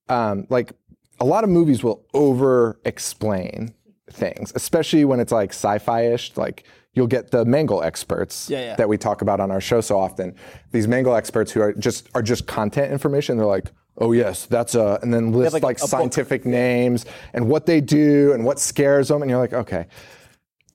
um, 0.09 0.45
like 0.49 0.73
a 1.19 1.25
lot 1.25 1.43
of 1.43 1.49
movies 1.49 1.83
will 1.83 2.05
over 2.13 2.79
explain 2.85 3.73
things, 4.11 4.51
especially 4.55 5.05
when 5.05 5.19
it's 5.19 5.31
like 5.31 5.51
sci-fi-ish. 5.51 6.37
Like 6.37 6.63
you'll 6.93 7.07
get 7.07 7.31
the 7.31 7.45
Mangle 7.45 7.83
experts 7.83 8.49
Yeah, 8.49 8.59
yeah. 8.61 8.75
that 8.75 8.89
we 8.89 8.97
talk 8.97 9.21
about 9.21 9.39
on 9.39 9.51
our 9.51 9.61
show 9.61 9.81
so 9.81 9.99
often. 9.99 10.35
These 10.71 10.87
Mangle 10.87 11.15
experts 11.15 11.51
who 11.51 11.61
are 11.61 11.73
just 11.73 12.09
are 12.15 12.21
just 12.21 12.47
content 12.47 12.91
information. 12.91 13.37
They're 13.37 13.45
like. 13.45 13.71
Oh 13.99 14.11
yes, 14.11 14.45
that's 14.45 14.75
a, 14.75 14.99
and 15.01 15.11
then 15.11 15.31
list 15.31 15.53
like, 15.53 15.63
like, 15.63 15.77
a 15.77 15.81
book. 15.81 15.89
scientific 15.89 16.45
names 16.45 17.07
and 17.33 17.49
what 17.49 17.65
they 17.65 17.81
do 17.81 18.31
and 18.31 18.45
what 18.45 18.59
scares 18.59 19.07
them, 19.07 19.23
and 19.23 19.31
you're 19.31 19.39
like, 19.39 19.53
okay, 19.53 19.87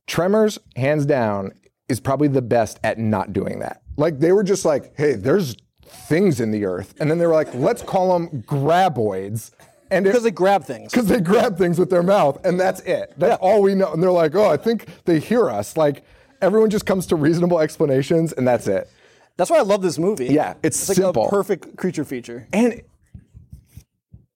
Tremors, 0.08 0.58
hands 0.74 1.06
down, 1.06 1.52
is 1.92 2.00
probably 2.00 2.26
the 2.26 2.42
best 2.42 2.81
at 2.83 2.98
not 2.98 3.35
doing 3.35 3.59
that. 3.61 3.83
Like 3.98 4.18
they 4.18 4.33
were 4.33 4.42
just 4.42 4.64
like, 4.64 4.94
hey, 4.96 5.12
there's 5.12 5.55
things 5.85 6.40
in 6.40 6.50
the 6.50 6.64
earth, 6.64 6.94
and 6.98 7.11
then 7.11 7.18
they 7.18 7.26
were 7.26 7.35
like, 7.35 7.55
let's 7.55 7.83
call 7.83 8.18
them 8.18 8.42
graboids, 8.42 9.50
and 9.90 10.07
because 10.07 10.22
they 10.22 10.31
grab 10.31 10.64
things. 10.64 10.90
because 10.90 11.07
they 11.07 11.20
grab 11.20 11.59
things 11.59 11.78
with 11.78 11.90
their 11.90 12.02
mouth, 12.02 12.42
and 12.46 12.59
that's 12.59 12.81
it. 12.81 13.12
That's 13.18 13.38
all 13.42 13.61
we 13.61 13.74
know. 13.74 13.92
And 13.92 14.02
they're 14.02 14.11
like, 14.11 14.35
oh, 14.35 14.48
I 14.48 14.57
think 14.57 14.87
they 15.05 15.20
hear 15.20 15.50
us. 15.50 15.76
Like 15.76 16.02
everyone 16.40 16.70
just 16.70 16.87
comes 16.87 17.07
to 17.09 17.16
reasonable 17.16 17.61
explanations, 17.61 18.33
and 18.33 18.48
that's 18.48 18.66
it. 18.66 18.90
That's 19.37 19.50
why 19.50 19.59
I 19.59 19.62
love 19.62 19.83
this 19.83 19.98
movie. 19.98 20.26
Yeah, 20.28 20.55
it's 20.62 20.88
like 20.88 20.96
simple. 20.96 21.26
a 21.26 21.31
perfect 21.31 21.76
creature 21.76 22.07
feature. 22.07 22.48
And 22.55 22.83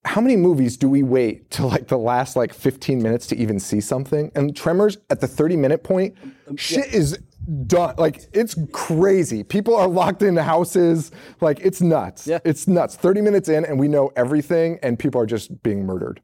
how 0.05 0.21
many 0.21 0.37
movies 0.37 0.77
do 0.77 0.89
we 0.89 1.03
wait 1.03 1.51
till 1.51 1.69
like 1.69 1.89
the 1.89 1.99
last 1.99 2.37
like 2.37 2.55
15 2.55 3.03
minutes 3.03 3.27
to 3.29 3.37
even 3.37 3.59
see 3.59 3.81
something? 3.81 4.31
And 4.35 4.55
Tremors 4.55 4.99
at 5.11 5.21
the 5.21 5.27
30 5.27 5.57
minute 5.57 5.83
point, 5.83 6.17
um, 6.49 6.57
shit 6.57 6.93
is 6.95 7.19
done. 7.67 7.95
Like 7.99 8.29
it's 8.33 8.57
crazy. 8.73 9.43
People 9.43 9.75
are 9.77 9.89
locked 9.89 10.23
in 10.23 10.37
houses. 10.37 11.11
Like 11.41 11.61
it's 11.61 11.81
nuts. 11.81 12.27
Yeah. 12.27 12.39
It's 12.45 12.67
nuts. 12.69 12.97
30 12.97 13.21
minutes 13.21 13.49
in 13.49 13.65
and 13.65 13.79
we 13.79 13.89
know 13.89 14.11
everything 14.17 14.79
and 14.83 14.99
people 14.99 15.21
are 15.21 15.27
just 15.27 15.63
being 15.63 15.85
murdered. 15.85 16.21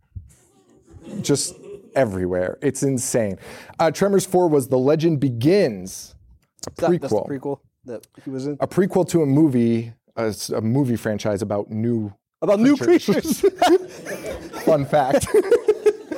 Just 1.20 1.54
everywhere. 1.94 2.58
It's 2.62 2.82
insane. 2.82 3.38
Uh, 3.78 3.90
Tremors 3.90 4.24
4 4.26 4.48
was 4.48 4.68
The 4.68 4.78
Legend 4.78 5.20
Begins, 5.20 6.14
a 6.66 6.80
That- 6.80 6.90
prequel. 6.90 7.00
That's 7.00 7.12
the 7.12 7.20
prequel 7.38 7.58
that 7.85 8.06
he 8.24 8.30
was 8.30 8.46
in. 8.46 8.56
A 8.61 8.66
prequel 8.68 9.08
to 9.11 9.22
a 9.22 9.26
movie, 9.26 9.92
a 10.16 10.61
movie 10.61 10.96
franchise 10.96 11.42
about 11.42 11.70
new. 11.70 12.12
About 12.40 12.61
new 12.61 12.76
creatures. 12.76 13.40
Fun 14.64 14.85
fact. 14.87 15.26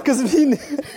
Because 0.05 0.33
he 0.33 0.53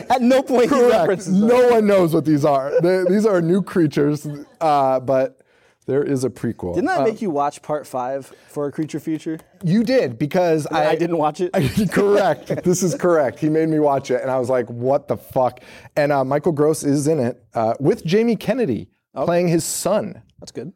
at 0.09 0.21
no 0.21 0.41
point 0.43 0.71
he 0.71 0.81
references 0.89 1.39
them. 1.39 1.47
No 1.47 1.69
one 1.69 1.87
knows 1.87 2.13
what 2.13 2.25
these 2.25 2.43
are. 2.45 2.71
They- 2.81 3.05
these 3.07 3.25
are 3.25 3.41
new 3.41 3.61
creatures, 3.61 4.27
uh, 4.61 4.99
but 4.99 5.39
there 5.85 6.03
is 6.03 6.23
a 6.25 6.29
prequel. 6.29 6.73
Didn't 6.75 6.87
that 6.87 6.99
Uh, 6.99 7.03
make 7.05 7.21
you 7.21 7.29
watch 7.29 7.61
part 7.61 7.87
five 7.87 8.25
for 8.49 8.67
a 8.67 8.71
creature 8.71 8.99
feature? 8.99 9.39
you 9.63 9.83
did 9.83 10.19
because 10.19 10.67
I, 10.67 10.89
I, 10.89 10.95
didn't 10.95 11.17
watch 11.17 11.39
it. 11.39 11.51
I, 11.53 11.69
correct. 11.91 12.63
This 12.65 12.83
is 12.83 12.93
correct. 12.95 13.39
He 13.39 13.47
made 13.49 13.69
me 13.69 13.79
watch 13.79 14.11
it, 14.11 14.21
and 14.21 14.29
I 14.29 14.37
was 14.37 14.49
like, 14.49 14.69
"What 14.69 15.07
the 15.07 15.15
fuck?" 15.17 15.61
And 15.95 16.11
uh, 16.11 16.23
Michael 16.25 16.51
Gross 16.51 16.83
is 16.83 17.07
in 17.07 17.19
it 17.19 17.41
uh, 17.53 17.73
with 17.79 18.03
Jamie 18.05 18.35
Kennedy 18.35 18.89
playing 19.15 19.47
his 19.47 19.63
son. 19.63 20.21
That's 20.39 20.51
good. 20.51 20.73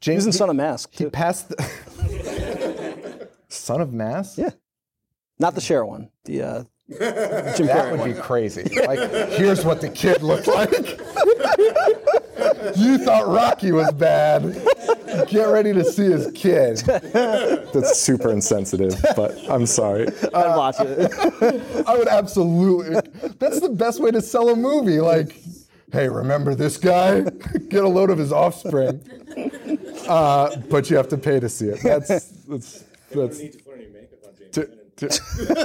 Jamie, 0.00 0.16
He's 0.16 0.26
in 0.26 0.32
Son 0.32 0.50
of 0.50 0.56
Mask. 0.56 0.90
He 0.92 1.04
Too. 1.04 1.10
passed. 1.10 1.48
The 1.48 3.28
son 3.48 3.80
of 3.80 3.92
Mass. 3.92 4.36
Yeah. 4.36 4.50
Not 5.38 5.54
the 5.54 5.60
Cher 5.60 5.84
one. 5.84 6.10
The 6.24 6.42
uh, 6.42 6.64
That 6.98 7.56
Carrey 7.56 7.90
would 7.92 8.00
one. 8.00 8.12
be 8.12 8.20
crazy. 8.20 8.62
Like, 8.86 8.98
here's 9.30 9.64
what 9.64 9.80
the 9.80 9.88
kid 9.88 10.22
looked 10.22 10.46
like. 10.46 10.98
you 12.76 12.98
thought 12.98 13.26
Rocky 13.26 13.72
was 13.72 13.90
bad. 13.92 14.42
Get 15.28 15.44
ready 15.46 15.72
to 15.72 15.82
see 15.84 16.04
his 16.10 16.30
kid. 16.32 16.78
That's 16.78 17.98
super 17.98 18.30
insensitive, 18.30 18.94
but 19.16 19.34
I'm 19.48 19.64
sorry. 19.64 20.08
I'd 20.34 20.56
watch 20.56 20.76
it. 20.80 21.84
I 21.86 21.96
would 21.96 22.08
absolutely. 22.08 23.00
That's 23.38 23.60
the 23.60 23.70
best 23.70 24.00
way 24.00 24.10
to 24.10 24.20
sell 24.20 24.50
a 24.50 24.56
movie. 24.56 25.00
Like, 25.00 25.40
hey, 25.92 26.08
remember 26.08 26.54
this 26.54 26.76
guy? 26.76 27.20
Get 27.68 27.84
a 27.84 27.88
load 27.88 28.10
of 28.10 28.18
his 28.18 28.32
offspring. 28.32 29.00
Uh, 30.06 30.54
but 30.68 30.90
you 30.90 30.96
have 30.96 31.08
to 31.08 31.16
pay 31.16 31.40
to 31.40 31.48
see 31.48 31.68
it. 31.68 31.80
That's 31.82 32.08
that's 32.46 32.84
that's. 33.10 33.40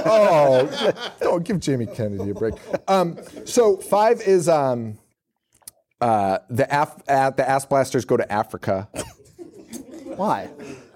Oh, 0.04 0.92
don't 1.20 1.44
give 1.44 1.60
Jamie 1.60 1.86
Kennedy 1.86 2.30
a 2.30 2.34
break. 2.34 2.54
Um, 2.88 3.18
so 3.44 3.76
five 3.76 4.20
is 4.22 4.48
um, 4.48 4.98
uh, 6.00 6.38
the 6.48 6.66
Af- 6.70 7.02
uh, 7.08 7.30
the 7.30 7.48
ass 7.48 7.64
blasters 7.66 8.04
go 8.04 8.16
to 8.16 8.30
Africa. 8.32 8.88
Why? 10.16 10.50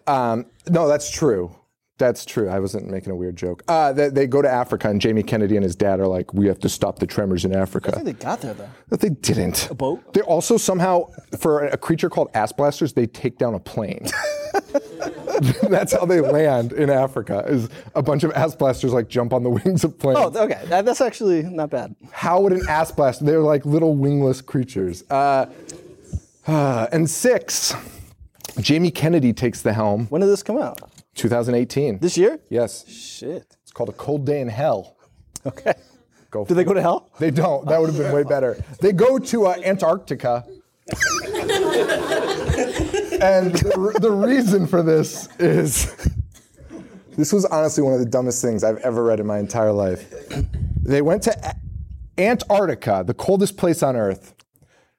Um, 0.07 0.47
no, 0.69 0.89
that's 0.89 1.11
true. 1.11 1.55
That's 1.97 2.25
true. 2.25 2.49
I 2.49 2.59
wasn't 2.59 2.91
making 2.91 3.13
a 3.13 3.17
weird 3.17 3.37
joke. 3.37 3.63
Uh, 3.69 3.93
they, 3.93 4.09
they 4.09 4.27
go 4.27 4.43
to 4.43 4.51
Africa, 4.51 4.91
and 4.91 5.01
Jamie 5.01 5.23
Kennedy 5.23 5.55
and 5.57 5.63
his 5.63 5.77
dad 5.77 6.01
are 6.01 6.09
like, 6.09 6.35
"We 6.35 6.49
have 6.49 6.59
to 6.61 6.69
stop 6.69 6.99
the 6.99 7.07
tremors 7.07 7.45
in 7.45 7.55
I 7.55 7.61
Africa." 7.61 7.93
think 7.93 8.05
they 8.05 8.13
got 8.15 8.41
there 8.41 8.53
though. 8.53 8.69
But 8.89 8.99
they 9.01 9.11
didn't. 9.11 9.71
A 9.71 9.75
boat? 9.75 10.13
They 10.13 10.21
also 10.23 10.57
somehow, 10.57 11.07
for 11.39 11.65
a 11.67 11.77
creature 11.77 12.11
called 12.11 12.31
ass 12.35 12.51
blasters, 12.51 12.95
they 12.95 13.07
take 13.07 13.39
down 13.39 13.55
a 13.55 13.61
plane. 13.61 14.07
That's 15.69 15.93
how 15.93 16.05
they 16.05 16.21
land 16.21 16.73
in 16.73 16.91
Africa. 16.91 17.45
Is 17.47 17.69
a 17.95 18.03
bunch 18.03 18.25
of 18.25 18.33
ass 18.33 18.55
blasters 18.55 18.93
like 18.93 19.09
jump 19.09 19.33
on 19.33 19.43
the 19.43 19.51
wings 19.65 19.85
of 19.85 19.99
planes. 19.99 20.19
Oh, 20.21 20.45
okay. 20.45 20.61
That, 20.67 20.85
that's 20.85 21.01
actually 21.01 21.43
not 21.43 21.71
bad. 21.71 21.95
How 22.13 22.41
would 22.41 22.53
an 22.53 22.63
ass 22.69 22.93
blaster? 22.93 23.25
They're 23.25 23.41
like 23.41 23.65
little 23.65 23.97
wingless 23.97 24.41
creatures. 24.41 25.05
Uh, 25.11 25.47
uh, 26.47 26.87
and 26.93 27.09
six, 27.09 27.75
Jamie 28.61 28.91
Kennedy 28.91 29.33
takes 29.33 29.63
the 29.63 29.73
helm. 29.73 30.07
When 30.07 30.21
did 30.21 30.29
this 30.29 30.43
come 30.43 30.59
out? 30.59 30.81
2018. 31.15 32.01
This 32.01 32.19
year? 32.19 32.41
yes, 32.51 32.87
Shit. 32.89 33.57
it's 33.63 33.73
called 33.73 33.89
a 33.89 33.93
cold 33.93 34.27
day 34.27 34.41
in 34.41 34.49
hell. 34.49 34.97
Okay. 35.47 35.75
Go. 36.31 36.45
Do 36.45 36.55
they 36.55 36.65
go 36.65 36.75
to 36.75 36.83
hell? 36.83 37.09
They 37.21 37.31
don't. 37.31 37.67
That 37.69 37.81
would 37.81 37.91
have 37.91 37.99
been 37.99 38.13
way 38.13 38.25
better. 38.25 38.63
They 38.81 38.93
go 38.93 39.19
to 39.21 39.47
uh, 39.47 39.55
Antarctica. 39.65 40.45
and 43.25 43.55
the, 43.55 43.99
the 44.01 44.11
reason 44.11 44.67
for 44.67 44.83
this 44.83 45.29
is 45.39 45.95
this 47.17 47.33
was 47.33 47.45
honestly 47.47 47.83
one 47.83 47.95
of 47.95 48.01
the 48.01 48.07
dumbest 48.07 48.43
things 48.43 48.63
I've 48.63 48.79
ever 48.79 49.03
read 49.03 49.21
in 49.21 49.27
my 49.27 49.39
entire 49.39 49.73
life. 49.73 50.13
They 50.83 51.01
went 51.01 51.23
to 51.25 51.57
Antarctica, 52.19 53.05
the 53.07 53.15
coldest 53.15 53.57
place 53.57 53.83
on 53.83 53.97
Earth, 53.97 54.35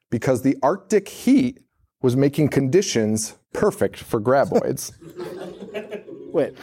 because 0.09 0.41
the 0.41 0.57
Arctic 0.63 1.07
heat 1.07 1.59
was 2.01 2.15
making 2.15 2.49
conditions 2.49 3.35
perfect 3.53 3.97
for 3.97 4.19
graboids. 4.19 4.91
Wait. 6.31 6.55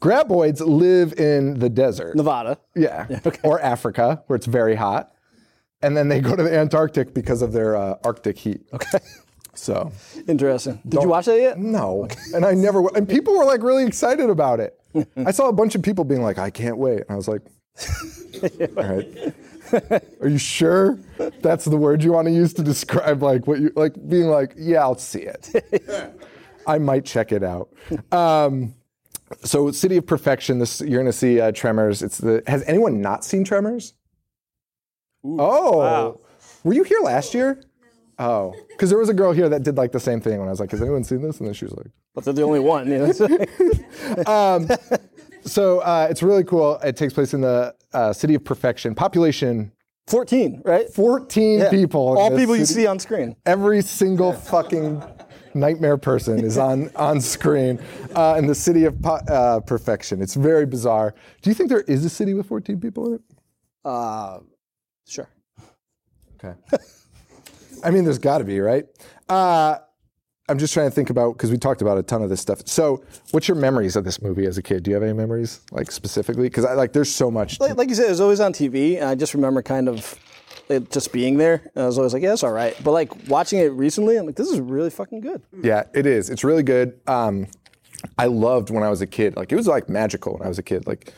graboids 0.00 0.60
live 0.60 1.12
in 1.18 1.58
the 1.58 1.68
desert. 1.68 2.14
Nevada. 2.16 2.58
Yeah. 2.74 3.06
Or 3.42 3.60
Africa, 3.60 4.22
where 4.26 4.36
it's 4.36 4.46
very 4.46 4.74
hot. 4.74 5.12
And 5.82 5.96
then 5.96 6.08
they 6.08 6.20
go 6.20 6.34
to 6.34 6.42
the 6.42 6.56
Antarctic 6.56 7.14
because 7.14 7.42
of 7.42 7.52
their 7.52 7.76
uh, 7.76 7.96
Arctic 8.04 8.38
heat. 8.38 8.62
Okay. 8.72 8.98
So, 9.56 9.92
Interesting. 10.28 10.80
Did 10.88 11.02
you 11.02 11.08
watch 11.08 11.26
that 11.26 11.40
yet? 11.40 11.58
no. 11.58 12.08
And 12.34 12.44
I 12.44 12.52
never, 12.54 12.86
and 12.94 13.08
people 13.08 13.36
were 13.36 13.44
like 13.44 13.62
really 13.62 13.86
excited 13.86 14.30
about 14.30 14.60
it. 14.60 14.78
I 15.16 15.30
saw 15.30 15.48
a 15.48 15.52
bunch 15.52 15.74
of 15.74 15.82
people 15.82 16.04
being 16.04 16.22
like, 16.22 16.38
I 16.38 16.50
can't 16.50 16.78
wait. 16.78 17.00
And 17.00 17.10
I 17.10 17.16
was 17.16 17.28
like, 17.28 17.42
all 18.76 18.96
right. 18.96 19.34
Are 20.22 20.28
you 20.28 20.38
sure 20.38 20.98
that's 21.42 21.64
the 21.64 21.76
word 21.76 22.02
you 22.02 22.12
want 22.12 22.28
to 22.28 22.32
use 22.32 22.52
to 22.54 22.62
describe 22.62 23.22
like 23.22 23.46
what 23.46 23.58
you, 23.58 23.72
like 23.74 23.94
being 24.08 24.26
like, 24.26 24.54
yeah, 24.56 24.80
I'll 24.80 24.96
see 24.96 25.22
it. 25.22 25.50
I 26.66 26.78
might 26.78 27.04
check 27.04 27.32
it 27.32 27.42
out. 27.42 27.68
Um, 28.12 28.74
so, 29.42 29.70
City 29.72 29.96
of 29.96 30.06
Perfection. 30.06 30.58
This 30.58 30.80
you're 30.80 31.00
going 31.00 31.06
to 31.06 31.12
see 31.12 31.40
uh, 31.40 31.52
Tremors. 31.52 32.02
It's 32.02 32.18
the. 32.18 32.42
Has 32.46 32.62
anyone 32.64 33.00
not 33.00 33.24
seen 33.24 33.44
Tremors? 33.44 33.94
oh, 35.24 35.78
wow. 35.78 36.20
were 36.62 36.74
you 36.74 36.84
here 36.84 37.00
last 37.00 37.34
year? 37.34 37.60
Oh, 38.18 38.54
because 38.70 38.88
there 38.90 38.98
was 38.98 39.08
a 39.10 39.14
girl 39.14 39.32
here 39.32 39.48
that 39.48 39.62
did 39.62 39.76
like 39.76 39.92
the 39.92 40.00
same 40.00 40.20
thing 40.20 40.38
when 40.38 40.48
I 40.48 40.50
was 40.50 40.60
like, 40.60 40.70
"Has 40.70 40.80
anyone 40.80 41.04
seen 41.04 41.20
this?" 41.22 41.38
And 41.38 41.46
then 41.46 41.54
she 41.54 41.64
was 41.66 41.74
like, 41.76 41.88
But 42.14 42.24
they're 42.24 42.32
the 42.34 42.42
only 42.42 42.60
one. 42.60 42.90
You 42.90 42.98
know? 42.98 43.12
"So 45.44 45.80
uh, 45.80 46.06
it's 46.10 46.22
really 46.22 46.44
cool. 46.44 46.76
It 46.82 46.96
takes 46.96 47.12
place 47.12 47.34
in 47.34 47.42
the 47.42 47.74
uh, 47.92 48.12
City 48.12 48.34
of 48.34 48.44
Perfection. 48.44 48.94
Population 48.94 49.72
14, 50.06 50.62
right? 50.64 50.88
14 50.88 51.58
Yeah. 51.58 51.70
people. 51.70 52.18
All 52.18 52.36
people 52.36 52.56
you 52.56 52.64
see 52.64 52.86
on 52.86 52.98
screen. 52.98 53.36
Every 53.44 53.82
single 53.82 54.32
fucking 54.32 55.02
nightmare 55.54 55.96
person 55.98 56.42
is 56.44 56.56
on 56.58 56.90
on 56.96 57.20
screen 57.20 57.78
uh, 58.14 58.36
in 58.38 58.46
the 58.46 58.54
City 58.54 58.84
of 58.84 59.00
po- 59.02 59.20
uh, 59.28 59.60
Perfection. 59.60 60.22
It's 60.22 60.34
very 60.34 60.64
bizarre. 60.66 61.14
Do 61.42 61.50
you 61.50 61.54
think 61.54 61.68
there 61.68 61.82
is 61.82 62.04
a 62.04 62.10
city 62.10 62.32
with 62.34 62.46
14 62.46 62.80
people 62.80 63.08
in 63.08 63.14
it? 63.14 63.20
Uh, 63.84 64.38
sure. 65.06 65.28
Okay. 66.42 66.54
I 67.86 67.90
mean, 67.90 68.04
there's 68.04 68.18
got 68.18 68.38
to 68.38 68.44
be, 68.44 68.58
right? 68.60 68.84
Uh, 69.28 69.76
I'm 70.48 70.58
just 70.58 70.74
trying 70.74 70.88
to 70.88 70.94
think 70.94 71.08
about 71.10 71.34
because 71.34 71.50
we 71.50 71.56
talked 71.56 71.82
about 71.82 71.98
a 71.98 72.02
ton 72.02 72.20
of 72.22 72.28
this 72.28 72.40
stuff. 72.40 72.66
So, 72.66 73.04
what's 73.30 73.46
your 73.46 73.56
memories 73.56 73.94
of 73.94 74.04
this 74.04 74.20
movie 74.20 74.44
as 74.44 74.58
a 74.58 74.62
kid? 74.62 74.82
Do 74.82 74.90
you 74.90 74.94
have 74.94 75.02
any 75.04 75.12
memories, 75.12 75.60
like 75.70 75.90
specifically? 75.92 76.44
Because 76.44 76.64
I 76.64 76.74
like, 76.74 76.92
there's 76.92 77.12
so 77.12 77.30
much. 77.30 77.60
Like, 77.60 77.76
like 77.76 77.88
you 77.88 77.94
said, 77.94 78.06
it 78.06 78.10
was 78.10 78.20
always 78.20 78.40
on 78.40 78.52
TV, 78.52 78.96
and 78.96 79.04
I 79.04 79.14
just 79.14 79.34
remember 79.34 79.62
kind 79.62 79.88
of 79.88 80.18
it 80.68 80.90
just 80.90 81.12
being 81.12 81.36
there. 81.36 81.70
And 81.74 81.84
I 81.84 81.86
was 81.86 81.96
always 81.96 82.12
like, 82.12 82.22
yeah, 82.24 82.32
it's 82.32 82.42
all 82.42 82.52
right. 82.52 82.76
But 82.82 82.90
like 82.90 83.28
watching 83.28 83.60
it 83.60 83.72
recently, 83.72 84.16
I'm 84.16 84.26
like, 84.26 84.36
this 84.36 84.50
is 84.50 84.58
really 84.58 84.90
fucking 84.90 85.20
good. 85.20 85.42
Yeah, 85.62 85.84
it 85.94 86.06
is. 86.06 86.28
It's 86.28 86.42
really 86.42 86.64
good. 86.64 87.00
Um, 87.06 87.46
I 88.18 88.26
loved 88.26 88.70
when 88.70 88.82
I 88.82 88.90
was 88.90 89.00
a 89.00 89.06
kid. 89.06 89.36
Like 89.36 89.52
it 89.52 89.56
was 89.56 89.66
like 89.66 89.88
magical 89.88 90.34
when 90.34 90.42
I 90.42 90.48
was 90.48 90.58
a 90.58 90.62
kid. 90.62 90.86
Like 90.86 91.12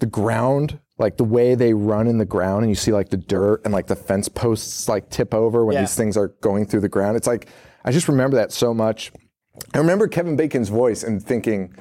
the 0.00 0.06
ground, 0.06 0.80
like 0.98 1.16
the 1.16 1.24
way 1.24 1.54
they 1.54 1.74
run 1.74 2.06
in 2.06 2.18
the 2.18 2.24
ground, 2.24 2.62
and 2.62 2.70
you 2.70 2.74
see 2.74 2.92
like 2.92 3.08
the 3.10 3.16
dirt 3.16 3.62
and 3.64 3.72
like 3.72 3.86
the 3.86 3.96
fence 3.96 4.28
posts 4.28 4.88
like 4.88 5.10
tip 5.10 5.32
over 5.34 5.64
when 5.64 5.74
Yeah. 5.74 5.80
these 5.82 5.94
things 5.94 6.16
are 6.16 6.28
going 6.40 6.66
through 6.66 6.80
the 6.80 6.88
ground. 6.88 7.16
It's 7.16 7.26
like 7.26 7.48
I 7.84 7.90
just 7.92 8.08
remember 8.08 8.36
that 8.36 8.52
so 8.52 8.72
much. 8.72 9.12
I 9.74 9.78
remember 9.78 10.06
Kevin 10.08 10.36
Bacon's 10.36 10.68
voice 10.68 11.02
and 11.02 11.22
thinking, 11.22 11.74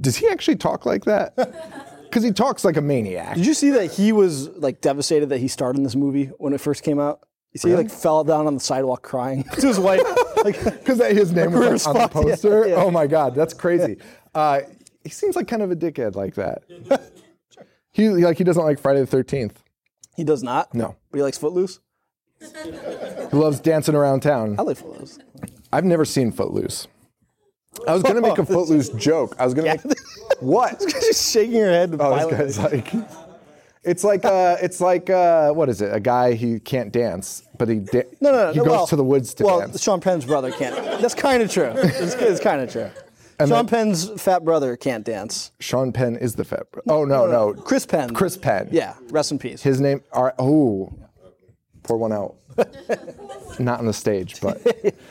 does 0.00 0.16
he 0.16 0.28
actually 0.28 0.56
talk 0.56 0.86
like 0.86 1.04
that? 1.04 1.34
Because 2.06 2.22
he 2.22 2.30
talks 2.32 2.64
like 2.64 2.76
a 2.78 2.80
maniac. 2.80 3.34
Did 3.34 3.44
you 3.44 3.52
see 3.52 3.70
that 3.72 3.92
he 3.92 4.10
was 4.12 4.48
like 4.50 4.80
devastated 4.80 5.28
that 5.30 5.38
he 5.38 5.48
starred 5.48 5.76
in 5.76 5.82
this 5.82 5.96
movie 5.96 6.26
when 6.38 6.54
it 6.54 6.60
first 6.62 6.82
came 6.84 6.98
out? 7.00 7.20
You 7.52 7.58
see, 7.58 7.68
he 7.70 7.74
like 7.74 7.90
fell 7.90 8.22
down 8.24 8.46
on 8.46 8.54
the 8.54 8.60
sidewalk 8.60 9.02
crying 9.02 9.42
to 9.58 9.66
his 9.66 9.78
wife. 9.78 10.00
Like, 10.42 10.62
Because 10.64 10.98
his 11.00 11.32
name 11.32 11.50
career 11.52 11.72
was 11.72 11.84
like, 11.84 11.94
on 11.96 12.00
the 12.02 12.08
spot, 12.08 12.24
yeah, 12.24 12.30
poster. 12.30 12.68
yeah. 12.68 12.74
Oh 12.76 12.90
my 12.92 13.06
God, 13.06 13.34
that's 13.34 13.52
crazy. 13.52 13.98
Uh, 14.34 14.60
he 15.04 15.10
seems 15.10 15.36
like 15.36 15.48
kind 15.48 15.62
of 15.62 15.70
a 15.72 15.76
dickhead 15.76 16.14
like 16.14 16.36
that. 16.36 16.62
He 17.96 18.10
like 18.10 18.36
he 18.38 18.44
doesn't 18.44 18.62
like 18.62 18.78
Friday 18.78 19.00
the 19.00 19.06
Thirteenth. 19.06 19.62
he 20.16 20.22
does 20.24 20.42
not. 20.42 20.74
No. 20.74 20.96
But 21.10 21.18
he 21.18 21.22
likes 21.22 21.38
Footloose. 21.38 21.80
He 22.40 22.70
loves 23.32 23.60
dancing 23.60 23.94
around 23.94 24.20
town. 24.20 24.56
I 24.58 24.62
like 24.62 24.76
Footloose. 24.76 25.18
I've 25.72 25.84
never 25.84 26.04
seen 26.04 26.30
Footloose. 26.30 26.86
I 27.88 27.94
was 27.94 28.02
gonna 28.02 28.20
make 28.20 28.38
a 28.38 28.44
Footloose 28.54 28.90
joke. 28.90 29.34
I 29.38 29.44
was 29.46 29.54
gonna 29.54 29.68
make 29.68 29.80
what? 30.40 30.78
Just 30.80 31.32
shaking 31.32 31.54
your 31.54 31.70
head 31.70 31.96
Oh, 31.98 32.28
this 32.28 32.56
guy's 32.56 32.72
like. 32.72 32.92
It's 33.82 34.02
like 34.04 34.24
uh, 34.24 34.56
it's 34.60 34.80
like 34.80 35.08
uh, 35.08 35.52
what 35.52 35.68
is 35.68 35.80
it? 35.80 35.94
A 35.94 36.00
guy 36.00 36.34
he 36.34 36.58
can't 36.58 36.92
dance, 36.92 37.44
but 37.56 37.68
he 37.68 37.76
da- 37.78 38.02
no, 38.20 38.32
no, 38.32 38.46
no. 38.48 38.52
he 38.52 38.58
goes 38.58 38.68
well, 38.68 38.86
to 38.88 38.96
the 38.96 39.04
woods 39.04 39.32
to 39.34 39.44
well, 39.44 39.60
dance. 39.60 39.80
Sean 39.80 40.00
Penn's 40.00 40.24
brother 40.24 40.50
can't. 40.50 40.74
That's 41.00 41.14
kind 41.14 41.40
of 41.42 41.50
true. 41.50 41.72
It's, 41.76 42.14
it's 42.14 42.40
kind 42.40 42.60
of 42.60 42.70
true. 42.70 42.90
And 43.38 43.48
Sean 43.48 43.66
Penn's 43.66 44.08
fat 44.20 44.44
brother 44.44 44.76
can't 44.76 45.04
dance. 45.04 45.52
Sean 45.60 45.92
Penn 45.92 46.16
is 46.16 46.36
the 46.36 46.44
fat. 46.44 46.70
brother. 46.72 46.90
oh 46.90 47.04
no, 47.04 47.26
no, 47.26 47.52
Chris 47.54 47.84
Penn. 47.84 48.14
Chris 48.14 48.36
Penn. 48.36 48.68
Yeah, 48.72 48.94
rest 49.10 49.30
in 49.30 49.38
peace. 49.38 49.62
His 49.62 49.80
name. 49.80 50.02
Are, 50.12 50.34
oh, 50.38 50.92
pour 51.82 51.98
one 51.98 52.12
out. 52.12 52.36
Not 53.58 53.80
on 53.80 53.86
the 53.86 53.92
stage, 53.92 54.40
but 54.40 54.60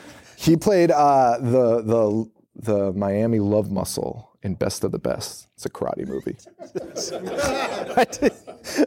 he 0.36 0.56
played 0.56 0.90
uh, 0.90 1.38
the 1.38 1.82
the 1.82 2.30
the 2.56 2.92
Miami 2.92 3.38
Love 3.38 3.70
Muscle 3.70 4.30
in 4.42 4.54
Best 4.54 4.82
of 4.84 4.92
the 4.92 4.98
Best. 4.98 5.48
It's 5.54 5.66
a 5.66 5.70
karate 5.70 6.06
movie. 6.06 6.36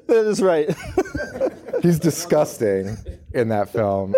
that 0.08 0.26
is 0.28 0.42
right. 0.42 0.76
He's 1.82 2.00
disgusting 2.00 2.98
in 3.34 3.50
that 3.50 3.70
film, 3.70 4.16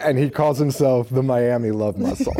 and 0.00 0.18
he 0.18 0.28
calls 0.30 0.58
himself 0.58 1.08
the 1.08 1.22
Miami 1.22 1.70
Love 1.70 1.96
Muscle. 1.98 2.34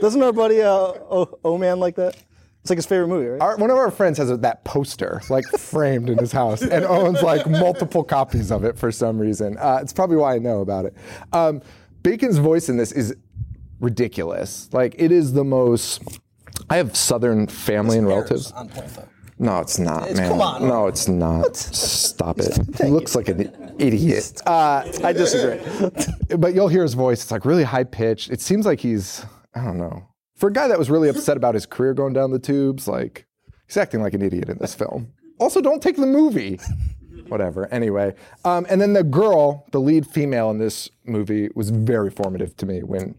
Doesn't 0.00 0.22
our 0.22 0.32
buddy 0.32 0.62
uh, 0.62 0.68
o, 0.70 1.38
o 1.44 1.58
Man 1.58 1.80
like 1.80 1.96
that? 1.96 2.16
It's 2.62 2.70
like 2.70 2.76
his 2.78 2.86
favorite 2.86 3.08
movie, 3.08 3.26
right? 3.26 3.40
Our, 3.40 3.56
one 3.56 3.70
of 3.70 3.76
our 3.76 3.90
friends 3.90 4.18
has 4.18 4.36
that 4.38 4.64
poster 4.64 5.20
like 5.28 5.44
framed 5.58 6.08
in 6.08 6.16
his 6.18 6.30
house 6.30 6.62
and 6.62 6.84
owns 6.84 7.20
like 7.20 7.44
multiple 7.50 8.04
copies 8.04 8.52
of 8.52 8.62
it 8.64 8.78
for 8.78 8.92
some 8.92 9.18
reason. 9.18 9.58
Uh, 9.58 9.80
it's 9.82 9.92
probably 9.92 10.16
why 10.16 10.36
I 10.36 10.38
know 10.38 10.60
about 10.60 10.84
it. 10.84 10.94
Um, 11.32 11.60
Bacon's 12.04 12.38
voice 12.38 12.68
in 12.68 12.76
this 12.76 12.92
is 12.92 13.16
ridiculous. 13.80 14.68
Like 14.72 14.94
it 14.98 15.10
is 15.12 15.32
the 15.32 15.44
most. 15.44 16.02
I 16.70 16.76
have 16.76 16.96
Southern 16.96 17.46
family 17.48 17.98
and 17.98 18.06
relatives. 18.06 18.52
On 18.52 18.68
point 18.68 18.88
though. 18.94 19.08
No, 19.38 19.58
it's 19.58 19.78
not, 19.80 20.02
It's- 20.04 20.18
man. 20.18 20.28
come 20.30 20.40
on. 20.40 20.68
No, 20.68 20.86
it's 20.86 21.08
not. 21.08 21.56
Stop 21.56 22.38
it. 22.38 22.56
He 22.80 22.88
looks 22.90 23.16
like 23.16 23.28
an 23.28 23.74
idiot. 23.78 24.40
Uh, 24.46 24.84
I 25.02 25.12
disagree. 25.12 25.58
but 26.36 26.54
you'll 26.54 26.68
hear 26.68 26.82
his 26.82 26.94
voice. 26.94 27.22
It's 27.22 27.32
like 27.32 27.44
really 27.44 27.64
high 27.64 27.82
pitched. 27.84 28.30
It 28.30 28.40
seems 28.40 28.66
like 28.66 28.78
he's, 28.78 29.24
I 29.54 29.64
don't 29.64 29.78
know. 29.78 30.08
For 30.36 30.48
a 30.48 30.52
guy 30.52 30.68
that 30.68 30.78
was 30.78 30.90
really 30.90 31.08
upset 31.08 31.36
about 31.36 31.54
his 31.54 31.66
career 31.66 31.94
going 31.94 32.12
down 32.12 32.30
the 32.30 32.38
tubes, 32.38 32.88
like 32.88 33.26
he's 33.66 33.76
acting 33.76 34.02
like 34.02 34.14
an 34.14 34.22
idiot 34.22 34.48
in 34.48 34.58
this 34.58 34.74
film. 34.74 35.12
Also, 35.38 35.60
don't 35.60 35.82
take 35.82 35.96
the 35.96 36.06
movie. 36.06 36.58
Whatever. 37.28 37.66
Anyway, 37.72 38.14
um, 38.44 38.66
and 38.68 38.80
then 38.80 38.92
the 38.92 39.02
girl, 39.04 39.66
the 39.72 39.80
lead 39.80 40.06
female 40.06 40.50
in 40.50 40.58
this 40.58 40.88
movie, 41.04 41.48
was 41.54 41.70
very 41.70 42.10
formative 42.10 42.56
to 42.58 42.66
me 42.66 42.82
when, 42.82 43.14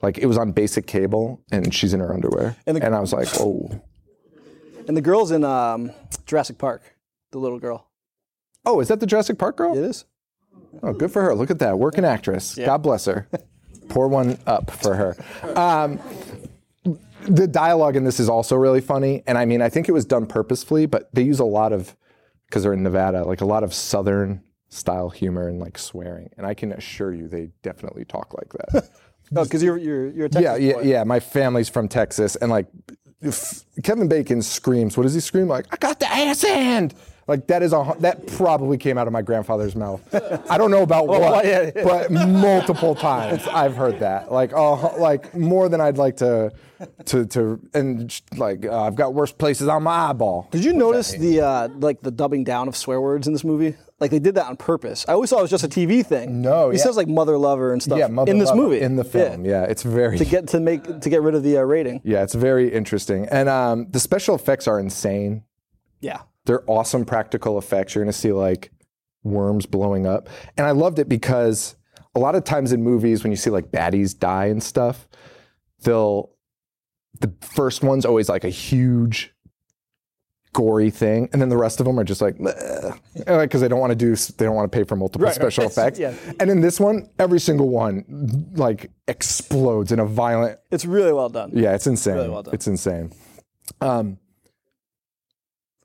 like, 0.00 0.16
it 0.18 0.26
was 0.26 0.38
on 0.38 0.52
basic 0.52 0.86
cable 0.86 1.42
and 1.50 1.74
she's 1.74 1.92
in 1.92 2.00
her 2.00 2.12
underwear, 2.12 2.56
And 2.66 2.82
and, 2.82 2.94
I 2.94 3.00
was 3.00 3.12
like, 3.12 3.28
oh, 3.40 3.68
And 4.86 4.96
the 4.96 5.00
girl's 5.02 5.30
in 5.30 5.44
um, 5.44 5.90
Jurassic 6.26 6.56
Park. 6.58 6.82
The 7.30 7.38
little 7.38 7.58
girl. 7.58 7.88
oh, 8.64 8.80
is 8.80 8.88
that 8.88 9.00
the 9.00 9.06
Jurassic 9.06 9.38
Park 9.38 9.56
girl? 9.56 9.76
It 9.76 9.84
is. 9.84 10.04
Oh, 10.82 10.92
good 10.92 11.10
for 11.10 11.22
her. 11.22 11.34
Look 11.34 11.50
at 11.50 11.58
that. 11.58 11.78
Working 11.78 12.04
actress. 12.04 12.54
God 12.54 12.78
bless 12.78 13.04
her. 13.06 13.28
Pour 13.88 14.08
one 14.08 14.38
up 14.46 14.70
for 14.70 14.94
her. 14.94 15.16
Um, 15.56 16.00
the 17.22 17.46
dialogue 17.46 17.96
in 17.96 18.04
this 18.04 18.20
is 18.20 18.28
also 18.28 18.56
really 18.56 18.80
funny. 18.80 19.22
And 19.26 19.36
I 19.36 19.44
mean, 19.44 19.60
I 19.62 19.68
think 19.68 19.88
it 19.88 19.92
was 19.92 20.04
done 20.04 20.26
purposefully, 20.26 20.86
but 20.86 21.08
they 21.14 21.22
use 21.22 21.40
a 21.40 21.44
lot 21.44 21.72
of, 21.72 21.96
because 22.46 22.62
they're 22.62 22.72
in 22.72 22.82
Nevada, 22.82 23.24
like 23.24 23.40
a 23.40 23.46
lot 23.46 23.64
of 23.64 23.74
Southern 23.74 24.42
style 24.70 25.10
humor 25.10 25.48
and 25.48 25.58
like 25.58 25.78
swearing. 25.78 26.30
And 26.36 26.46
I 26.46 26.54
can 26.54 26.72
assure 26.72 27.12
you 27.12 27.28
they 27.28 27.50
definitely 27.62 28.04
talk 28.04 28.34
like 28.34 28.52
that. 28.52 28.90
Oh, 29.36 29.44
because 29.44 29.62
you're 29.62 29.76
you're 29.76 30.06
you're 30.08 30.24
a 30.24 30.28
Texas 30.30 30.42
yeah, 30.42 30.56
yeah, 30.56 30.72
boy. 30.72 30.82
yeah. 30.84 31.04
My 31.04 31.20
family's 31.20 31.68
from 31.68 31.86
Texas. 31.86 32.34
And 32.36 32.50
like 32.50 32.66
Kevin 33.82 34.08
Bacon 34.08 34.40
screams, 34.40 34.96
what 34.96 35.02
does 35.02 35.12
he 35.12 35.20
scream? 35.20 35.48
Like, 35.48 35.66
I 35.70 35.76
got 35.76 36.00
the 36.00 36.10
ass 36.10 36.40
hand. 36.42 36.94
Like 37.28 37.46
that 37.48 37.62
is 37.62 37.72
a 37.74 37.94
that 38.00 38.26
probably 38.26 38.78
came 38.78 38.96
out 38.98 39.06
of 39.06 39.12
my 39.12 39.20
grandfather's 39.22 39.76
mouth. 39.76 40.00
I 40.50 40.56
don't 40.58 40.70
know 40.70 40.82
about 40.82 41.06
what, 41.08 41.44
yeah, 41.44 41.70
yeah. 41.76 41.84
but 41.84 42.10
multiple 42.10 42.94
times 42.94 43.46
I've 43.46 43.76
heard 43.76 44.00
that. 44.00 44.32
Like 44.32 44.52
uh, 44.54 44.96
like 44.98 45.34
more 45.36 45.68
than 45.68 45.80
I'd 45.80 45.98
like 45.98 46.16
to 46.16 46.50
to 47.06 47.26
to 47.26 47.60
and 47.74 48.18
like 48.36 48.64
uh, 48.64 48.82
I've 48.82 48.94
got 48.94 49.12
worse 49.12 49.30
places 49.30 49.68
on 49.68 49.82
my 49.82 50.08
eyeball. 50.10 50.48
Did 50.50 50.64
you 50.64 50.72
notice 50.72 51.12
the 51.12 51.42
uh, 51.42 51.68
like 51.78 52.00
the 52.00 52.10
dubbing 52.10 52.44
down 52.44 52.66
of 52.66 52.74
swear 52.76 53.00
words 53.00 53.26
in 53.26 53.34
this 53.34 53.44
movie? 53.44 53.76
Like 54.00 54.10
they 54.12 54.20
did 54.20 54.36
that 54.36 54.46
on 54.46 54.56
purpose. 54.56 55.04
I 55.08 55.12
always 55.12 55.28
thought 55.28 55.40
it 55.40 55.42
was 55.42 55.50
just 55.50 55.64
a 55.64 55.68
TV 55.68 56.06
thing. 56.06 56.40
No, 56.40 56.70
he 56.70 56.78
yeah. 56.78 56.84
says 56.84 56.96
like 56.96 57.08
mother 57.08 57.36
lover 57.36 57.72
and 57.72 57.82
stuff 57.82 57.98
Yeah, 57.98 58.06
mother 58.06 58.30
in 58.30 58.38
this 58.38 58.48
lover 58.50 58.62
movie. 58.62 58.80
in 58.80 58.94
the 58.96 59.02
film. 59.04 59.44
Yeah, 59.44 59.64
it's 59.64 59.82
very 59.82 60.16
To 60.18 60.24
get 60.24 60.46
to 60.48 60.60
make 60.60 61.00
to 61.00 61.10
get 61.10 61.20
rid 61.20 61.34
of 61.34 61.42
the 61.42 61.58
uh, 61.58 61.62
rating. 61.62 62.00
yeah, 62.04 62.22
it's 62.22 62.34
very 62.34 62.72
interesting. 62.72 63.26
And 63.30 63.48
um, 63.50 63.88
the 63.90 63.98
special 64.00 64.34
effects 64.36 64.66
are 64.68 64.78
insane. 64.80 65.42
Yeah. 66.00 66.20
They're 66.48 66.68
awesome 66.68 67.04
practical 67.04 67.58
effects. 67.58 67.94
You're 67.94 68.02
going 68.02 68.10
to 68.12 68.18
see 68.18 68.32
like 68.32 68.72
worms 69.22 69.66
blowing 69.66 70.06
up. 70.06 70.28
And 70.56 70.66
I 70.66 70.70
loved 70.72 70.98
it 70.98 71.08
because 71.08 71.76
a 72.14 72.18
lot 72.18 72.34
of 72.34 72.42
times 72.44 72.72
in 72.72 72.82
movies, 72.82 73.22
when 73.22 73.30
you 73.30 73.36
see 73.36 73.50
like 73.50 73.70
baddies 73.70 74.18
die 74.18 74.46
and 74.46 74.62
stuff, 74.62 75.06
they'll, 75.82 76.30
the 77.20 77.32
first 77.42 77.82
one's 77.84 78.04
always 78.06 78.28
like 78.30 78.44
a 78.44 78.48
huge, 78.48 79.34
gory 80.54 80.88
thing. 80.90 81.28
And 81.32 81.42
then 81.42 81.50
the 81.50 81.56
rest 81.58 81.80
of 81.80 81.86
them 81.86 82.00
are 82.00 82.04
just 82.04 82.22
like, 82.22 82.38
because 82.38 83.60
they 83.60 83.68
don't 83.68 83.80
want 83.80 83.90
to 83.90 83.96
do, 83.96 84.16
they 84.16 84.44
don't 84.46 84.54
want 84.54 84.72
to 84.72 84.76
pay 84.76 84.84
for 84.84 84.96
multiple 84.96 85.26
Right, 85.26 85.34
special 85.34 85.64
right. 85.64 85.70
effects. 85.70 85.98
Yeah. 85.98 86.14
And 86.40 86.50
in 86.50 86.60
this 86.62 86.80
one, 86.80 87.10
every 87.18 87.40
single 87.40 87.68
one 87.68 88.50
like 88.54 88.90
explodes 89.06 89.92
in 89.92 89.98
a 89.98 90.06
violent, 90.06 90.58
It's 90.70 90.86
really 90.86 91.12
well 91.12 91.28
done. 91.28 91.50
yeah, 91.54 91.74
it's 91.74 91.86
insane. 91.86 92.14
Really 92.14 92.30
well 92.30 92.42
done. 92.42 92.54
It's 92.54 92.66
insane. 92.66 93.12
Um, 93.82 94.18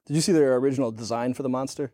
Did 0.05 0.15
you 0.15 0.21
see 0.21 0.31
their 0.31 0.55
original 0.57 0.91
design 0.91 1.33
for 1.33 1.43
the 1.43 1.49
monster? 1.49 1.93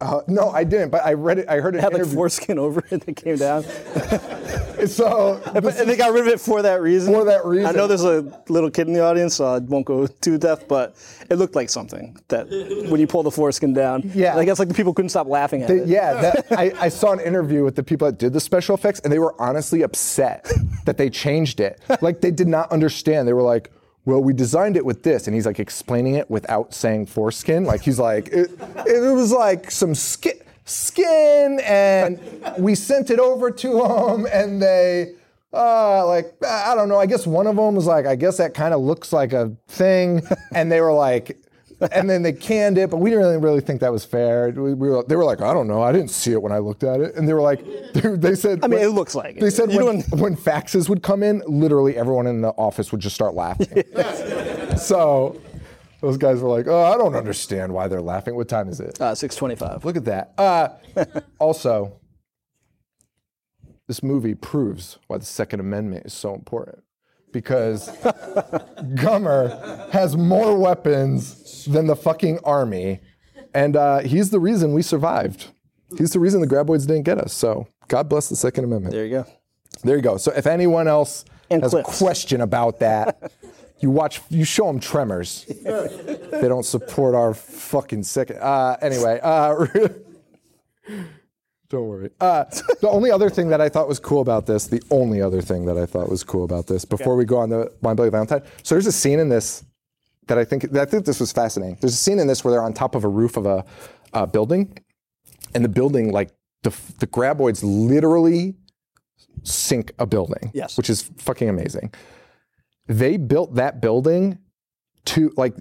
uh, 0.00 0.20
no, 0.26 0.50
I 0.50 0.64
didn't, 0.64 0.90
but 0.90 1.04
I 1.04 1.14
read 1.14 1.38
it. 1.38 1.48
I 1.48 1.60
heard 1.60 1.74
it. 1.74 1.80
Had 1.80 1.94
like 1.94 2.06
foreskin 2.06 2.58
over 2.58 2.84
it 2.90 3.06
that 3.06 3.16
came 3.16 3.36
down. 3.36 3.64
So 4.86 5.40
and 5.54 5.64
they 5.64 5.96
got 5.96 6.12
rid 6.12 6.26
of 6.26 6.28
it 6.28 6.40
for 6.40 6.62
that 6.62 6.82
reason. 6.82 7.14
For 7.14 7.24
that 7.24 7.44
reason. 7.44 7.66
I 7.66 7.72
know 7.72 7.86
there's 7.86 8.04
a 8.04 8.22
little 8.48 8.70
kid 8.70 8.86
in 8.86 8.92
the 8.92 9.02
audience, 9.02 9.34
so 9.36 9.46
I 9.46 9.58
won't 9.58 9.86
go 9.86 10.06
too 10.20 10.36
deaf, 10.36 10.66
but 10.68 10.96
it 11.30 11.36
looked 11.36 11.54
like 11.54 11.70
something 11.70 12.16
that 12.28 12.48
when 12.90 13.00
you 13.00 13.06
pull 13.06 13.22
the 13.22 13.30
foreskin 13.30 13.72
down. 13.72 14.10
Yeah. 14.14 14.36
I 14.36 14.44
guess 14.44 14.58
like 14.58 14.68
the 14.68 14.74
people 14.74 14.92
couldn't 14.92 15.10
stop 15.10 15.26
laughing 15.26 15.62
at 15.62 15.70
it. 15.70 15.86
yeah, 15.86 16.14
that, 16.20 16.46
I, 16.52 16.72
I 16.78 16.88
saw 16.88 17.12
an 17.12 17.20
interview 17.20 17.64
with 17.64 17.76
the 17.76 17.82
people 17.82 18.06
that 18.06 18.18
did 18.18 18.32
the 18.32 18.40
special 18.40 18.74
effects, 18.74 19.00
and 19.00 19.12
they 19.12 19.18
were 19.18 19.40
honestly 19.40 19.82
upset 19.82 20.50
that 20.84 20.98
they 20.98 21.08
changed 21.10 21.60
it. 21.60 21.80
Like 22.00 22.20
they 22.20 22.30
did 22.30 22.48
not 22.48 22.70
understand. 22.70 23.26
They 23.26 23.32
were 23.32 23.42
like, 23.42 23.70
"Well, 24.04 24.22
we 24.22 24.32
designed 24.32 24.76
it 24.76 24.84
with 24.84 25.02
this," 25.02 25.26
and 25.26 25.34
he's 25.34 25.46
like 25.46 25.60
explaining 25.60 26.14
it 26.14 26.30
without 26.30 26.74
saying 26.74 27.06
foreskin. 27.06 27.64
Like 27.64 27.82
he's 27.82 27.98
like, 27.98 28.28
"It, 28.28 28.50
it 28.86 29.14
was 29.14 29.32
like 29.32 29.70
some 29.70 29.94
skin." 29.94 30.40
Skin, 30.66 31.60
and 31.62 32.18
we 32.56 32.74
sent 32.74 33.10
it 33.10 33.18
over 33.18 33.50
to 33.50 33.68
them, 33.82 34.26
and 34.32 34.62
they, 34.62 35.12
uh, 35.52 36.06
like, 36.06 36.34
I 36.42 36.74
don't 36.74 36.88
know. 36.88 36.98
I 36.98 37.04
guess 37.04 37.26
one 37.26 37.46
of 37.46 37.56
them 37.56 37.74
was 37.74 37.84
like, 37.84 38.06
I 38.06 38.16
guess 38.16 38.38
that 38.38 38.54
kind 38.54 38.72
of 38.72 38.80
looks 38.80 39.12
like 39.12 39.34
a 39.34 39.52
thing, 39.68 40.22
and 40.54 40.72
they 40.72 40.80
were 40.80 40.94
like, 40.94 41.36
and 41.92 42.08
then 42.08 42.22
they 42.22 42.32
canned 42.32 42.78
it, 42.78 42.90
but 42.90 42.98
we 42.98 43.10
didn't 43.10 43.24
really, 43.24 43.36
really 43.38 43.60
think 43.60 43.80
that 43.80 43.92
was 43.92 44.04
fair. 44.04 44.50
We, 44.50 44.74
we 44.74 44.88
were, 44.90 45.04
they 45.04 45.16
were 45.16 45.24
like, 45.24 45.40
I 45.40 45.52
don't 45.52 45.66
know, 45.68 45.82
I 45.82 45.92
didn't 45.92 46.10
see 46.10 46.32
it 46.32 46.42
when 46.42 46.52
I 46.52 46.58
looked 46.58 46.84
at 46.84 47.00
it, 47.00 47.14
and 47.14 47.28
they 47.28 47.32
were 47.34 47.42
like, 47.42 47.64
they, 47.94 48.16
they 48.16 48.34
said, 48.34 48.60
I 48.62 48.68
mean, 48.68 48.78
when- 48.80 48.88
it 48.88 48.92
looks 48.92 49.14
like 49.14 49.36
it. 49.36 49.40
They 49.40 49.50
said 49.50 49.68
when, 49.70 50.02
when 50.02 50.36
faxes 50.36 50.88
would 50.88 51.02
come 51.02 51.22
in, 51.22 51.42
literally 51.46 51.96
everyone 51.96 52.26
in 52.26 52.40
the 52.42 52.50
office 52.50 52.92
would 52.92 53.00
just 53.00 53.14
start 53.14 53.34
laughing. 53.34 53.82
so 54.76 55.40
those 56.00 56.16
guys 56.18 56.40
were 56.40 56.50
like, 56.50 56.66
oh, 56.68 56.82
I 56.84 56.96
don't 56.98 57.14
understand 57.16 57.72
why 57.72 57.88
they're 57.88 58.02
laughing. 58.02 58.36
What 58.36 58.48
time 58.48 58.68
is 58.68 58.78
it? 58.78 59.00
Uh, 59.00 59.14
625. 59.14 59.84
Look 59.84 59.96
at 59.96 60.04
that. 60.04 60.34
Uh, 60.38 60.68
also, 61.38 61.98
this 63.88 64.02
movie 64.02 64.34
proves 64.34 64.98
why 65.06 65.18
the 65.18 65.24
Second 65.24 65.60
Amendment 65.60 66.06
is 66.06 66.12
so 66.12 66.34
important. 66.34 66.83
Because 67.34 67.88
Gummer 68.94 69.90
has 69.90 70.16
more 70.16 70.56
weapons 70.56 71.64
than 71.66 71.88
the 71.88 71.96
fucking 71.96 72.38
army, 72.44 73.00
and 73.52 73.74
uh, 73.76 73.98
he's 73.98 74.30
the 74.30 74.38
reason 74.38 74.72
we 74.72 74.82
survived. 74.82 75.48
He's 75.98 76.12
the 76.12 76.20
reason 76.20 76.40
the 76.40 76.46
graboids 76.46 76.86
didn't 76.86 77.02
get 77.02 77.18
us. 77.18 77.32
So 77.34 77.66
God 77.88 78.08
bless 78.08 78.28
the 78.28 78.36
Second 78.36 78.64
Amendment. 78.64 78.94
There 78.94 79.04
you 79.04 79.10
go. 79.10 79.26
There 79.82 79.96
you 79.96 80.02
go. 80.02 80.16
So 80.16 80.32
if 80.32 80.46
anyone 80.46 80.86
else 80.86 81.24
And 81.50 81.60
has 81.62 81.72
clips. 81.72 81.88
a 82.00 82.04
question 82.04 82.40
about 82.40 82.78
that, 82.78 83.32
you 83.80 83.90
watch, 83.90 84.20
you 84.30 84.44
show 84.44 84.66
them 84.68 84.78
Tremors. 84.78 85.44
they 85.64 86.48
don't 86.48 86.64
support 86.64 87.16
our 87.16 87.34
fucking 87.34 88.04
second. 88.04 88.38
Uh, 88.38 88.76
anyway, 88.80 89.18
uh, 89.22 89.66
don't 91.68 91.88
worry. 91.88 92.10
Uh, 92.20 92.44
the 92.80 92.88
only 92.88 93.10
other 93.10 93.30
thing 93.30 93.48
that 93.48 93.60
I 93.60 93.68
thought 93.68 93.88
was 93.88 93.98
cool 93.98 94.20
about 94.20 94.46
this, 94.46 94.66
the 94.66 94.82
only 94.90 95.20
other 95.22 95.40
thing 95.40 95.64
that 95.66 95.76
I 95.78 95.86
thought 95.86 96.08
was 96.08 96.22
cool 96.24 96.44
about 96.44 96.66
this, 96.66 96.84
before 96.84 97.16
we 97.16 97.24
go 97.24 97.38
on 97.38 97.50
to 97.50 97.70
My 97.82 97.94
Bloody 97.94 98.10
Valentine. 98.10 98.42
So 98.62 98.74
there's 98.74 98.86
a 98.86 98.92
scene 98.92 99.18
in 99.18 99.28
this 99.28 99.64
that 100.26 100.38
I 100.38 100.44
think 100.44 100.74
I 100.76 100.84
think 100.84 101.04
this 101.04 101.20
was 101.20 101.32
fascinating. 101.32 101.76
There's 101.80 101.94
a 101.94 101.96
scene 101.96 102.18
in 102.18 102.26
this 102.26 102.44
where 102.44 102.52
they're 102.52 102.62
on 102.62 102.72
top 102.72 102.94
of 102.94 103.04
a 103.04 103.08
roof 103.08 103.36
of 103.36 103.46
a, 103.46 103.64
uh 104.12 104.26
building, 104.26 104.78
and 105.54 105.64
the 105.64 105.68
building 105.68 106.12
like 106.12 106.30
the 106.62 106.70
the 106.98 107.06
graboids 107.06 107.60
literally 107.62 108.54
sink 109.42 109.92
a 109.98 110.06
building. 110.06 110.50
Yes. 110.54 110.76
which 110.76 110.88
is 110.88 111.10
fucking 111.18 111.48
amazing. 111.48 111.92
They 112.86 113.16
built 113.16 113.54
that 113.54 113.80
building 113.80 114.38
to 115.06 115.32
like 115.36 115.54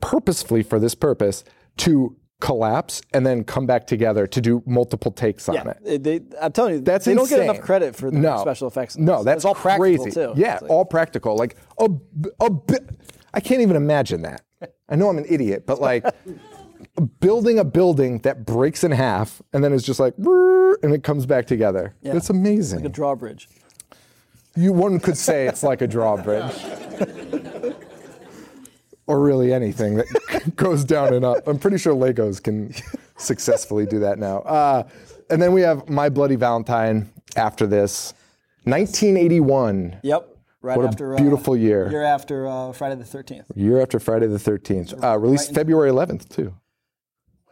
purposefully 0.00 0.62
for 0.62 0.78
this 0.78 0.94
purpose 0.94 1.44
to 1.78 2.16
collapse 2.40 3.00
and 3.14 3.26
then 3.26 3.44
come 3.44 3.66
back 3.66 3.86
together 3.86 4.26
to 4.26 4.40
do 4.40 4.62
multiple 4.66 5.10
takes 5.10 5.48
on 5.48 5.68
it. 5.68 6.02
they, 6.02 6.20
I'm 6.40 6.52
telling 6.52 6.74
you, 6.74 6.80
That's 6.80 7.06
they 7.06 7.14
don't 7.14 7.28
get 7.28 7.40
enough 7.40 7.60
credit 7.60 7.96
for 7.96 8.10
the 8.10 8.18
no 8.18 8.40
special 8.40 8.68
effects. 8.68 8.96
No, 8.96 9.22
that's 9.24 9.38
it's 9.38 9.44
all 9.44 9.54
practical 9.54 10.04
crazy. 10.04 10.10
too. 10.10 10.32
Yeah, 10.36 10.58
like- 10.60 10.70
all 10.70 10.84
practical. 10.84 11.36
Like 11.36 11.56
a, 11.78 11.88
a 12.40 12.50
bit. 12.50 12.88
I 13.32 13.40
can't 13.40 13.60
even 13.62 13.76
imagine 13.76 14.22
that. 14.22 14.42
I 14.88 14.96
know 14.96 15.08
I'm 15.08 15.18
an 15.18 15.26
idiot, 15.28 15.64
but 15.66 15.80
like 15.80 16.04
building 17.20 17.58
a 17.58 17.64
building 17.64 18.18
that 18.20 18.44
breaks 18.46 18.84
in 18.84 18.90
half 18.92 19.42
and 19.52 19.62
then 19.62 19.72
it's 19.72 19.84
just 19.84 20.00
like 20.00 20.14
and 20.18 20.92
it 20.94 21.02
comes 21.02 21.26
back 21.26 21.46
together. 21.46 21.94
Yeah. 22.02 22.16
It's 22.16 22.30
amazing. 22.30 22.80
Like 22.80 22.86
a 22.86 22.92
drawbridge. 22.92 23.48
You 24.54 24.72
one 24.72 25.00
could 25.00 25.18
say 25.18 25.46
it's 25.46 25.62
like 25.62 25.82
a 25.82 25.86
drawbridge. 25.86 26.52
or 29.06 29.20
really 29.20 29.52
anything 29.52 29.96
that 29.96 30.52
goes 30.56 30.84
down 30.84 31.14
and 31.14 31.24
up. 31.24 31.46
I'm 31.46 31.58
pretty 31.58 31.78
sure 31.78 31.94
Legos 31.94 32.42
can 32.42 32.74
successfully 33.16 33.86
do 33.86 34.00
that 34.00 34.18
now. 34.18 34.38
Uh, 34.40 34.88
and 35.30 35.40
then 35.40 35.52
we 35.52 35.60
have 35.62 35.88
My 35.88 36.08
Bloody 36.08 36.36
Valentine 36.36 37.10
after 37.36 37.66
this. 37.66 38.14
1981. 38.64 40.00
Yep. 40.02 40.32
Right 40.62 40.76
What 40.76 41.00
a 41.00 41.16
beautiful 41.16 41.52
uh, 41.52 41.56
year. 41.56 41.88
Year 41.88 42.02
after 42.02 42.48
uh, 42.48 42.72
Friday 42.72 42.96
the 42.96 43.04
13th. 43.04 43.44
Year 43.54 43.80
after 43.80 44.00
Friday 44.00 44.26
the 44.26 44.38
13th. 44.38 45.02
Uh, 45.02 45.16
released 45.18 45.54
February 45.54 45.90
11th, 45.90 46.28
too. 46.28 46.54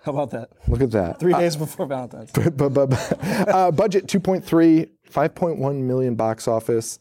How 0.03 0.13
about 0.13 0.33
that? 0.33 0.51
Look 0.69 0.83
at 0.83 0.91
that. 0.91 1.21
Three 1.21 1.33
days 1.33 1.57
before 1.57 1.87
Valentine's. 1.87 2.31
Uh, 2.37 3.71
budget 3.71 4.07
2.3, 4.07 4.91
5.1 5.11 5.77
million 5.77 6.15
box 6.15 6.49
office. 6.49 6.99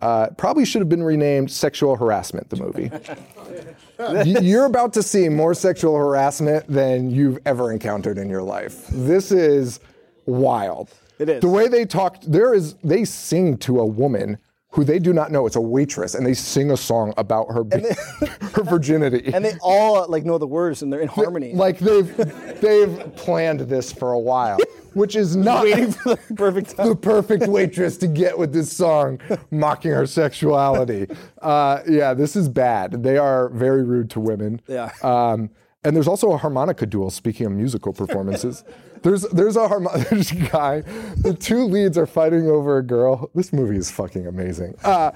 Uh, 0.00 0.28
probably 0.38 0.64
should 0.64 0.80
have 0.80 0.88
been 0.88 1.02
renamed 1.02 1.50
Sexual 1.50 1.96
Harassment, 1.96 2.48
the 2.48 2.56
movie. 2.56 2.90
You're 4.40 4.64
about 4.64 4.92
to 4.94 5.02
see 5.02 5.28
more 5.28 5.52
sexual 5.52 5.94
harassment 5.96 6.66
than 6.68 7.10
you've 7.10 7.38
ever 7.44 7.70
encountered 7.70 8.16
in 8.16 8.30
your 8.30 8.42
life. 8.42 8.86
This 8.88 9.30
is 9.30 9.78
wild. 10.26 10.88
It 11.18 11.28
is. 11.28 11.40
The 11.42 11.48
way 11.48 11.68
they 11.68 11.84
talk, 11.84 12.16
there 12.22 12.54
is, 12.54 12.74
they 12.82 13.04
sing 13.04 13.58
to 13.58 13.78
a 13.80 13.84
woman 13.84 14.38
who 14.70 14.84
they 14.84 14.98
do 14.98 15.12
not 15.12 15.30
know. 15.32 15.46
It's 15.46 15.56
a 15.56 15.60
waitress, 15.60 16.14
and 16.14 16.24
they 16.24 16.32
sing 16.32 16.70
a 16.70 16.76
song 16.76 17.12
about 17.18 17.48
her, 17.48 17.64
her 18.54 18.62
virginity. 18.62 19.30
And 19.34 19.44
they 19.44 19.52
all 19.60 20.08
like 20.08 20.24
know 20.24 20.38
the 20.38 20.46
words 20.46 20.80
and 20.82 20.90
they're 20.92 21.00
in 21.00 21.08
harmony. 21.08 21.52
like 21.52 21.78
they've 21.78 22.16
they've 22.60 23.16
planned 23.16 23.60
this 23.60 23.92
for 23.92 24.12
a 24.12 24.18
while, 24.18 24.58
which 24.94 25.16
is 25.16 25.36
not 25.36 25.64
the 25.64 26.18
perfect 26.36 26.76
the 26.76 26.96
perfect 26.96 27.46
waitress 27.46 27.96
to 27.98 28.06
get 28.06 28.38
with 28.38 28.52
this 28.52 28.72
song, 28.72 29.20
mocking 29.50 29.92
her 29.92 30.06
sexuality. 30.06 31.06
Uh, 31.40 31.80
yeah, 31.88 32.14
this 32.14 32.36
is 32.36 32.48
bad. 32.48 33.02
They 33.02 33.18
are 33.18 33.48
very 33.50 33.84
rude 33.84 34.10
to 34.10 34.20
women. 34.20 34.60
Yeah. 34.66 34.92
Um, 35.02 35.50
and 35.82 35.96
there's 35.96 36.08
also 36.08 36.32
a 36.32 36.36
harmonica 36.36 36.84
duel. 36.86 37.10
Speaking 37.10 37.46
of 37.46 37.52
musical 37.52 37.92
performances, 37.92 38.64
there's 39.02 39.22
there's 39.22 39.56
a 39.56 39.66
harmo- 39.66 40.08
there's 40.10 40.32
a 40.32 40.36
guy. 40.36 40.82
The 41.16 41.34
two 41.34 41.64
leads 41.64 41.96
are 41.96 42.06
fighting 42.06 42.48
over 42.48 42.78
a 42.78 42.82
girl. 42.82 43.30
This 43.34 43.52
movie 43.52 43.76
is 43.76 43.90
fucking 43.90 44.26
amazing. 44.26 44.74
Uh, 44.84 45.12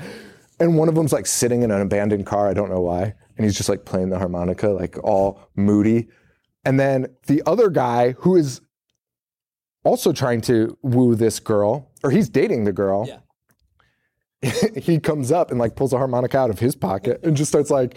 and 0.60 0.76
one 0.76 0.88
of 0.88 0.94
them's 0.94 1.12
like 1.12 1.26
sitting 1.26 1.62
in 1.62 1.70
an 1.70 1.80
abandoned 1.80 2.26
car. 2.26 2.48
I 2.48 2.54
don't 2.54 2.70
know 2.70 2.80
why. 2.80 3.14
And 3.36 3.44
he's 3.44 3.56
just 3.56 3.68
like 3.68 3.84
playing 3.84 4.10
the 4.10 4.18
harmonica, 4.18 4.68
like 4.68 4.96
all 5.02 5.40
moody. 5.56 6.08
And 6.64 6.78
then 6.78 7.08
the 7.26 7.42
other 7.44 7.68
guy 7.68 8.12
who 8.12 8.36
is 8.36 8.60
also 9.84 10.12
trying 10.12 10.40
to 10.42 10.76
woo 10.82 11.14
this 11.14 11.38
girl, 11.38 11.90
or 12.02 12.10
he's 12.10 12.28
dating 12.28 12.64
the 12.64 12.72
girl. 12.72 13.06
Yeah. 13.06 13.18
he 14.76 14.98
comes 14.98 15.32
up 15.32 15.50
and 15.50 15.58
like 15.58 15.76
pulls 15.76 15.92
a 15.92 15.98
harmonica 15.98 16.38
out 16.38 16.50
of 16.50 16.58
his 16.58 16.74
pocket 16.74 17.20
and 17.22 17.36
just 17.36 17.50
starts 17.50 17.70
like 17.70 17.96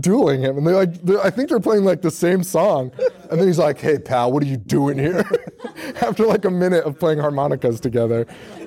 dueling 0.00 0.40
him. 0.40 0.56
And 0.56 0.66
they're 0.66 0.74
like, 0.74 0.94
they're, 1.02 1.20
I 1.20 1.30
think 1.30 1.50
they're 1.50 1.60
playing 1.60 1.84
like 1.84 2.00
the 2.00 2.10
same 2.10 2.42
song. 2.42 2.90
And 3.30 3.38
then 3.38 3.46
he's 3.46 3.58
like, 3.58 3.78
"Hey 3.78 3.98
pal, 3.98 4.32
what 4.32 4.42
are 4.42 4.46
you 4.46 4.56
doing 4.56 4.98
here?" 4.98 5.24
After 6.00 6.24
like 6.26 6.44
a 6.44 6.50
minute 6.50 6.84
of 6.84 6.98
playing 6.98 7.18
harmonicas 7.18 7.80
together, 7.80 8.26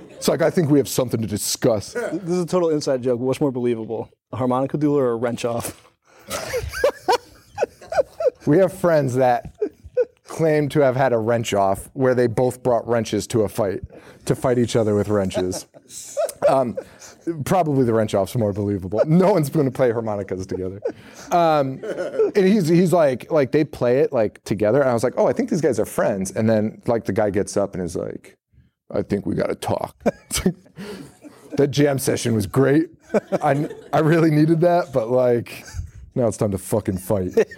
it's 0.10 0.28
like 0.28 0.42
I 0.42 0.50
think 0.50 0.70
we 0.70 0.78
have 0.78 0.90
something 0.90 1.22
to 1.22 1.28
discuss. 1.28 1.94
This 2.12 2.36
is 2.36 2.44
a 2.44 2.46
total 2.46 2.70
inside 2.70 3.02
joke. 3.02 3.20
What's 3.20 3.42
more 3.42 3.52
believable, 3.52 4.12
a 4.32 4.38
harmonica 4.38 4.78
duel 4.78 4.98
or 4.98 5.12
a 5.12 5.16
wrench 5.16 5.46
off? 5.46 5.84
We 8.48 8.60
have 8.60 8.72
friends 8.72 9.16
that 9.16 9.57
claim 10.28 10.70
to 10.70 10.82
have 10.82 10.96
had 10.96 11.14
a 11.14 11.18
wrench 11.18 11.54
off 11.54 11.90
where 11.94 12.14
they 12.14 12.28
both 12.28 12.64
brought 12.64 12.88
wrenches 12.88 13.28
to 13.28 13.42
a 13.42 13.50
fight 13.50 13.82
to 14.26 14.36
fight 14.36 14.58
each 14.58 14.76
other 14.76 14.96
with 14.96 15.10
wrenches. 15.10 15.66
Um, 16.48 16.78
probably 17.44 17.84
the 17.84 17.94
wrench 17.94 18.14
off's 18.14 18.36
more 18.36 18.54
believable. 18.54 19.02
No 19.06 19.34
one's 19.34 19.50
going 19.50 19.66
to 19.66 19.72
play 19.72 19.92
harmonicas 19.92 20.46
together. 20.46 20.80
Um, 21.32 21.84
and 22.36 22.46
he's 22.46 22.68
he's 22.68 22.94
like 22.94 23.30
like 23.32 23.52
they 23.52 23.66
play 23.66 24.00
it 24.00 24.14
like 24.14 24.42
together, 24.46 24.80
and 24.80 24.90
I 24.90 24.94
was 24.94 25.04
like, 25.04 25.16
oh, 25.18 25.28
I 25.28 25.34
think 25.34 25.50
these 25.50 25.60
guys 25.60 25.80
are 25.80 25.86
friends. 25.86 26.32
And 26.32 26.50
then 26.50 26.82
like 26.86 27.06
the 27.06 27.12
guy 27.12 27.32
gets 27.32 27.58
up 27.58 27.74
and 27.74 27.84
is 27.84 27.96
like, 27.96 28.38
I 28.92 29.02
think 29.02 29.26
we 29.26 29.36
got 29.36 29.48
to 29.48 29.56
talk. 29.56 29.96
That 31.58 31.72
jam 31.72 31.98
session 31.98 32.36
was 32.36 32.46
great. 32.46 32.90
I 33.42 33.68
I 33.92 34.00
really 34.00 34.30
needed 34.30 34.62
that, 34.62 34.94
but 34.94 35.10
like. 35.10 35.66
Now 36.14 36.28
it's 36.28 36.38
time 36.38 36.50
to 36.52 36.58
fucking 36.58 36.98
fight. 36.98 37.36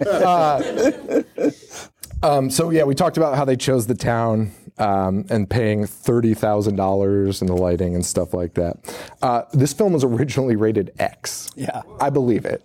Um, 2.22 2.50
so 2.50 2.70
yeah, 2.70 2.84
we 2.84 2.94
talked 2.94 3.16
about 3.16 3.36
how 3.36 3.44
they 3.44 3.56
chose 3.56 3.86
the 3.86 3.94
town 3.94 4.52
um, 4.78 5.24
and 5.30 5.48
paying 5.48 5.86
thirty 5.86 6.34
thousand 6.34 6.76
dollars 6.76 7.40
and 7.40 7.48
the 7.48 7.54
lighting 7.54 7.94
and 7.94 8.04
stuff 8.04 8.34
like 8.34 8.54
that. 8.54 8.76
Uh, 9.22 9.42
this 9.52 9.72
film 9.72 9.92
was 9.92 10.04
originally 10.04 10.56
rated 10.56 10.92
X. 10.98 11.50
Yeah. 11.56 11.82
I 12.00 12.10
believe 12.10 12.44
it. 12.44 12.62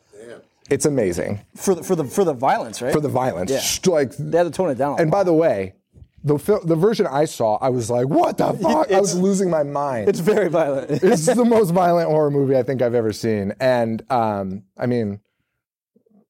It's 0.69 0.85
amazing 0.85 1.41
For 1.55 1.75
the 1.75 1.83
for 1.83 1.95
the 1.95 2.03
for 2.05 2.23
the 2.23 2.33
violence, 2.33 2.81
right? 2.81 2.91
for 2.91 2.99
the 2.99 3.07
violence. 3.09 3.51
Yeah. 3.51 3.91
Like, 3.91 4.17
they 4.17 4.37
had 4.37 4.45
to 4.45 4.49
tone 4.51 4.71
it 4.71 4.77
down. 4.79 4.99
and 4.99 5.11
by 5.11 5.23
the 5.23 5.31
way, 5.33 5.75
the 6.23 6.39
fil- 6.39 6.65
the 6.65 6.75
version 6.75 7.05
I 7.05 7.25
saw, 7.25 7.57
I 7.61 7.69
was 7.69 7.89
like, 7.91 8.07
what 8.07 8.39
the 8.39 8.51
fuck? 8.61 8.91
I 8.91 8.99
was 8.99 9.15
losing 9.15 9.49
my 9.51 9.61
mind. 9.61 10.09
it's 10.09 10.19
very 10.21 10.49
violent. 10.49 10.89
it's 11.03 11.27
the 11.27 11.45
most 11.45 11.69
violent 11.83 12.09
horror 12.09 12.31
movie 12.31 12.57
I 12.57 12.63
think 12.63 12.81
I've 12.81 12.95
ever 12.95 13.13
seen. 13.13 13.53
And 13.59 14.03
um, 14.11 14.63
I 14.75 14.87
mean, 14.87 15.19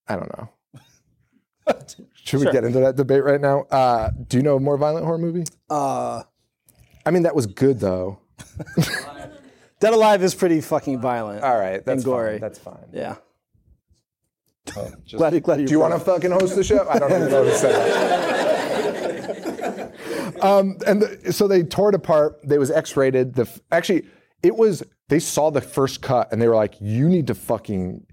I 0.07 0.17
don't 0.17 0.38
know. 0.38 0.49
Should 2.25 2.39
we 2.41 2.51
get 2.51 2.63
into 2.63 2.79
that 2.79 2.95
debate 2.95 3.23
right 3.23 3.39
now? 3.39 3.61
Uh, 3.71 4.09
do 4.27 4.38
you 4.38 4.43
know 4.43 4.55
a 4.57 4.59
more 4.59 4.77
violent 4.77 5.05
horror 5.05 5.17
movie? 5.19 5.43
uh, 5.69 6.23
I 7.05 7.11
mean, 7.11 7.23
that 7.23 7.35
was 7.35 7.45
good 7.45 7.79
though. 7.79 8.19
Dead 9.79 9.93
Alive 9.93 10.23
is 10.23 10.33
pretty 10.33 10.59
fucking 10.61 10.99
violent. 10.99 11.43
All 11.43 11.57
right, 11.57 11.85
that's 11.85 11.97
and 11.97 12.03
gory. 12.03 12.33
fine. 12.33 12.41
That's 12.41 12.57
fine. 12.59 12.85
yeah. 12.91 13.15
Just- 14.65 15.15
Glad, 15.17 15.43
glad 15.43 15.59
you. 15.61 15.67
do 15.67 15.71
you 15.73 15.79
want 15.79 15.93
to 15.93 15.99
fucking 15.99 16.31
host 16.31 16.55
the 16.55 16.63
show? 16.63 16.88
I 16.89 16.97
don't 16.97 17.11
even 17.11 17.29
know 17.29 17.43
who 17.43 17.51
said 17.51 17.73
that. 19.93 20.41
um, 20.43 20.77
and 20.88 21.03
the, 21.03 21.31
so 21.31 21.47
they 21.47 21.61
tore 21.61 21.89
it 21.89 21.95
apart. 21.95 22.39
They 22.43 22.57
was 22.57 22.71
X-rated. 22.71 23.35
The 23.35 23.47
actually, 23.71 24.07
it 24.41 24.55
was. 24.55 24.81
They 25.09 25.19
saw 25.19 25.51
the 25.51 25.61
first 25.61 26.01
cut 26.01 26.31
and 26.33 26.41
they 26.41 26.47
were 26.47 26.55
like, 26.55 26.73
"You 26.81 27.07
need 27.07 27.27
to 27.27 27.35
fucking." 27.35 28.07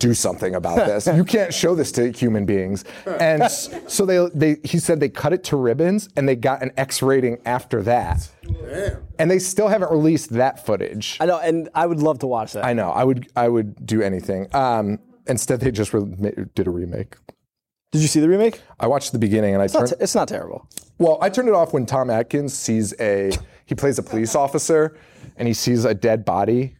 Do 0.00 0.14
something 0.14 0.54
about 0.54 0.76
this. 0.86 1.06
You 1.06 1.24
can't 1.24 1.52
show 1.54 1.74
this 1.74 1.92
to 1.92 2.10
human 2.10 2.46
beings, 2.46 2.84
and 3.06 3.48
so 3.50 4.04
they, 4.06 4.28
they. 4.34 4.56
He 4.64 4.78
said 4.78 4.98
they 4.98 5.10
cut 5.10 5.32
it 5.34 5.44
to 5.44 5.56
ribbons, 5.56 6.08
and 6.16 6.26
they 6.26 6.36
got 6.36 6.62
an 6.62 6.72
X 6.76 7.02
rating 7.02 7.38
after 7.44 7.82
that. 7.82 8.28
Damn. 8.42 9.06
And 9.18 9.30
they 9.30 9.38
still 9.38 9.68
haven't 9.68 9.90
released 9.90 10.30
that 10.30 10.64
footage. 10.64 11.18
I 11.20 11.26
know, 11.26 11.38
and 11.38 11.68
I 11.74 11.84
would 11.86 11.98
love 12.00 12.18
to 12.20 12.26
watch 12.26 12.54
that. 12.54 12.64
I 12.64 12.72
know. 12.72 12.90
I 12.90 13.04
would. 13.04 13.28
I 13.36 13.48
would 13.48 13.84
do 13.86 14.00
anything. 14.00 14.48
Um, 14.56 14.98
instead, 15.26 15.60
they 15.60 15.70
just 15.70 15.92
re- 15.92 16.02
did 16.54 16.66
a 16.66 16.70
remake. 16.70 17.16
Did 17.92 18.00
you 18.00 18.08
see 18.08 18.20
the 18.20 18.28
remake? 18.28 18.60
I 18.80 18.86
watched 18.86 19.12
the 19.12 19.18
beginning 19.18 19.52
and 19.52 19.60
I 19.60 19.66
It's 19.66 19.74
not, 19.74 19.80
turned. 19.80 19.90
te- 19.98 20.02
it's 20.04 20.14
not 20.14 20.28
terrible. 20.28 20.66
Well, 20.98 21.18
I 21.20 21.28
turned 21.28 21.48
it 21.48 21.54
off 21.54 21.72
when 21.74 21.84
Tom 21.86 22.08
Atkins 22.08 22.54
sees 22.54 22.94
a. 23.00 23.32
He 23.66 23.74
plays 23.74 23.98
a 23.98 24.02
police 24.02 24.34
officer, 24.34 24.96
and 25.36 25.46
he 25.46 25.52
sees 25.54 25.84
a 25.84 25.92
dead 25.92 26.24
body, 26.24 26.76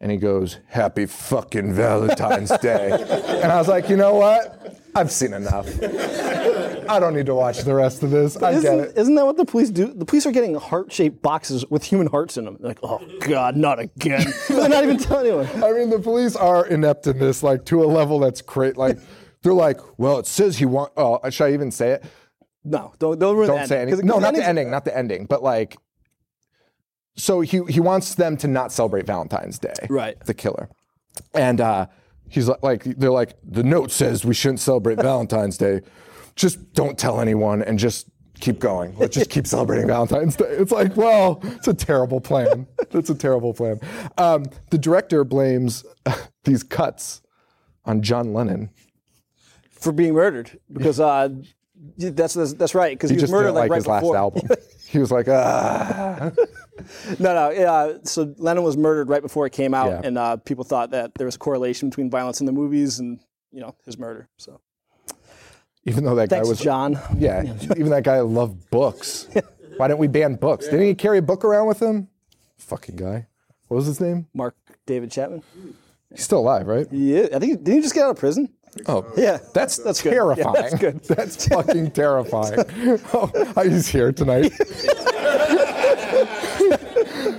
and 0.00 0.10
he 0.12 0.16
goes, 0.18 0.58
"Happy 0.68 1.06
fucking 1.06 1.72
Valentine's 1.74 2.56
Day," 2.58 2.90
and 3.42 3.50
I 3.52 3.56
was 3.58 3.68
like, 3.68 3.88
you 3.88 3.96
know 3.96 4.14
what? 4.14 4.76
I've 4.94 5.10
seen 5.12 5.32
enough. 5.32 5.66
I 6.88 6.98
don't 6.98 7.14
need 7.14 7.26
to 7.26 7.34
watch 7.34 7.58
the 7.64 7.74
rest 7.74 8.02
of 8.02 8.10
this. 8.10 8.36
I 8.36 8.52
get 8.52 8.58
Isn't, 8.64 8.80
it. 8.80 8.96
isn't 8.96 9.14
that 9.16 9.26
what 9.26 9.36
the 9.36 9.44
police 9.44 9.70
do? 9.70 9.92
The 9.92 10.04
police 10.06 10.24
are 10.26 10.32
getting 10.32 10.54
heart-shaped 10.54 11.20
boxes 11.20 11.64
with 11.68 11.84
human 11.84 12.06
hearts 12.06 12.36
in 12.38 12.46
them. 12.46 12.56
They're 12.58 12.70
like, 12.70 12.78
oh 12.82 13.00
God, 13.20 13.56
not 13.56 13.78
again. 13.78 14.26
They're 14.48 14.68
not 14.68 14.84
even 14.84 14.96
telling 14.98 15.26
anyone. 15.26 15.62
I 15.62 15.72
mean, 15.72 15.90
the 15.90 15.98
police 15.98 16.34
are 16.34 16.66
inept 16.66 17.06
in 17.06 17.18
this, 17.18 17.42
like 17.42 17.64
to 17.66 17.84
a 17.84 17.86
level 17.86 18.18
that's 18.18 18.40
great. 18.40 18.76
Like, 18.76 18.98
they're 19.42 19.52
like, 19.52 19.78
well, 19.98 20.18
it 20.18 20.26
says 20.26 20.56
he 20.58 20.64
want. 20.64 20.92
Oh, 20.96 21.20
should 21.30 21.44
I 21.44 21.52
even 21.52 21.70
say 21.70 21.90
it? 21.90 22.04
No, 22.64 22.92
don't 22.98 23.18
don't 23.18 23.36
ruin 23.36 23.48
Don't 23.48 23.66
say 23.68 23.80
ending. 23.80 23.92
anything. 23.94 24.06
No, 24.06 24.18
not 24.18 24.34
the 24.34 24.44
ending, 24.46 24.70
not 24.70 24.84
the 24.84 24.96
ending, 24.96 25.26
but 25.26 25.42
like. 25.42 25.76
So 27.18 27.40
he 27.42 27.60
he 27.68 27.80
wants 27.80 28.14
them 28.14 28.36
to 28.38 28.48
not 28.48 28.72
celebrate 28.72 29.06
Valentine's 29.06 29.58
Day. 29.58 29.74
Right. 29.90 30.18
The 30.24 30.34
killer, 30.34 30.70
and 31.34 31.60
uh, 31.60 31.86
he's 32.28 32.48
like, 32.48 32.62
like 32.62 32.84
they're 32.84 33.10
like 33.10 33.34
the 33.44 33.62
note 33.62 33.90
says 33.90 34.24
we 34.24 34.34
shouldn't 34.34 34.60
celebrate 34.60 34.96
Valentine's 34.96 35.58
Day. 35.58 35.82
Just 36.36 36.72
don't 36.72 36.96
tell 36.96 37.20
anyone 37.20 37.62
and 37.62 37.78
just 37.78 38.08
keep 38.40 38.60
going. 38.60 38.94
Let's 38.96 39.16
just 39.16 39.30
keep 39.30 39.46
celebrating 39.46 39.88
Valentine's 39.88 40.36
Day. 40.36 40.46
It's 40.46 40.70
like, 40.70 40.96
well, 40.96 41.40
it's 41.42 41.66
a 41.66 41.74
terrible 41.74 42.20
plan. 42.20 42.68
That's 42.90 43.10
a 43.10 43.14
terrible 43.14 43.52
plan. 43.52 43.80
Um, 44.16 44.44
the 44.70 44.78
director 44.78 45.24
blames 45.24 45.84
these 46.44 46.62
cuts 46.62 47.20
on 47.84 48.02
John 48.02 48.32
Lennon. 48.32 48.70
for 49.70 49.92
being 49.92 50.14
murdered 50.14 50.58
because 50.72 51.00
uh, 51.00 51.28
That's 51.96 52.34
that's, 52.34 52.54
that's 52.54 52.74
right 52.74 52.96
because 52.96 53.10
He, 53.10 53.16
he, 53.16 53.22
was 53.22 53.30
murdered 53.30 53.52
like, 53.52 53.62
like 53.62 53.70
right 53.70 53.76
his 53.76 53.86
last 53.86 54.14
album. 54.14 54.48
he 54.88 54.98
was 54.98 55.10
like, 55.10 55.26
ah. 55.28 56.30
No, 57.18 57.34
no. 57.34 57.50
Yeah, 57.50 57.98
so 58.04 58.34
Lennon 58.38 58.62
was 58.64 58.76
murdered 58.76 59.08
right 59.08 59.22
before 59.22 59.46
it 59.46 59.52
came 59.52 59.74
out, 59.74 59.88
Yeah. 59.88 60.00
and 60.04 60.18
uh, 60.18 60.36
people 60.36 60.64
thought 60.64 60.90
that 60.90 61.14
there 61.14 61.26
was 61.26 61.34
a 61.36 61.38
correlation 61.38 61.88
between 61.90 62.10
violence 62.10 62.40
in 62.40 62.46
the 62.46 62.52
movies 62.52 62.98
and 62.98 63.20
you 63.52 63.60
know 63.60 63.74
his 63.84 63.98
murder. 63.98 64.28
So 64.36 64.60
Even 65.84 66.04
though 66.04 66.14
that 66.16 66.28
thanks, 66.30 66.46
guy 66.46 66.50
was 66.50 66.60
John. 66.60 66.98
Yeah, 67.18 67.42
even 67.76 67.90
that 67.90 68.04
guy 68.04 68.20
loved 68.20 68.70
books. 68.70 69.28
Why 69.76 69.88
didn't 69.88 70.00
we 70.00 70.08
ban 70.08 70.34
books? 70.34 70.66
Didn't 70.66 70.86
he 70.86 70.94
carry 70.94 71.18
a 71.18 71.22
book 71.22 71.44
around 71.44 71.66
with 71.68 71.80
him? 71.80 72.08
Fucking 72.58 72.96
guy. 72.96 73.26
What 73.68 73.76
was 73.76 73.86
his 73.86 74.00
name? 74.00 74.26
Mark 74.34 74.56
David 74.86 75.10
Chapman. 75.10 75.42
He's 76.10 76.24
still 76.24 76.40
alive, 76.40 76.66
right? 76.66 76.86
Yeah, 76.90 77.26
I 77.34 77.38
think 77.38 77.62
didn't 77.64 77.74
he 77.74 77.80
just 77.82 77.94
get 77.94 78.04
out 78.04 78.10
of 78.10 78.16
prison? 78.16 78.48
Oh, 78.86 79.06
Yeah, 79.16 79.38
that's 79.54 79.76
that's 79.78 80.02
good. 80.02 80.12
Yeah, 80.12 80.18
terrifying. 80.34 80.52
that's 80.54 80.74
good. 80.74 81.04
That's 81.04 81.46
fucking 81.48 81.90
terrifying. 81.92 82.64
oh, 83.14 83.62
he's 83.62 83.88
here 83.88 84.12
tonight. 84.12 84.52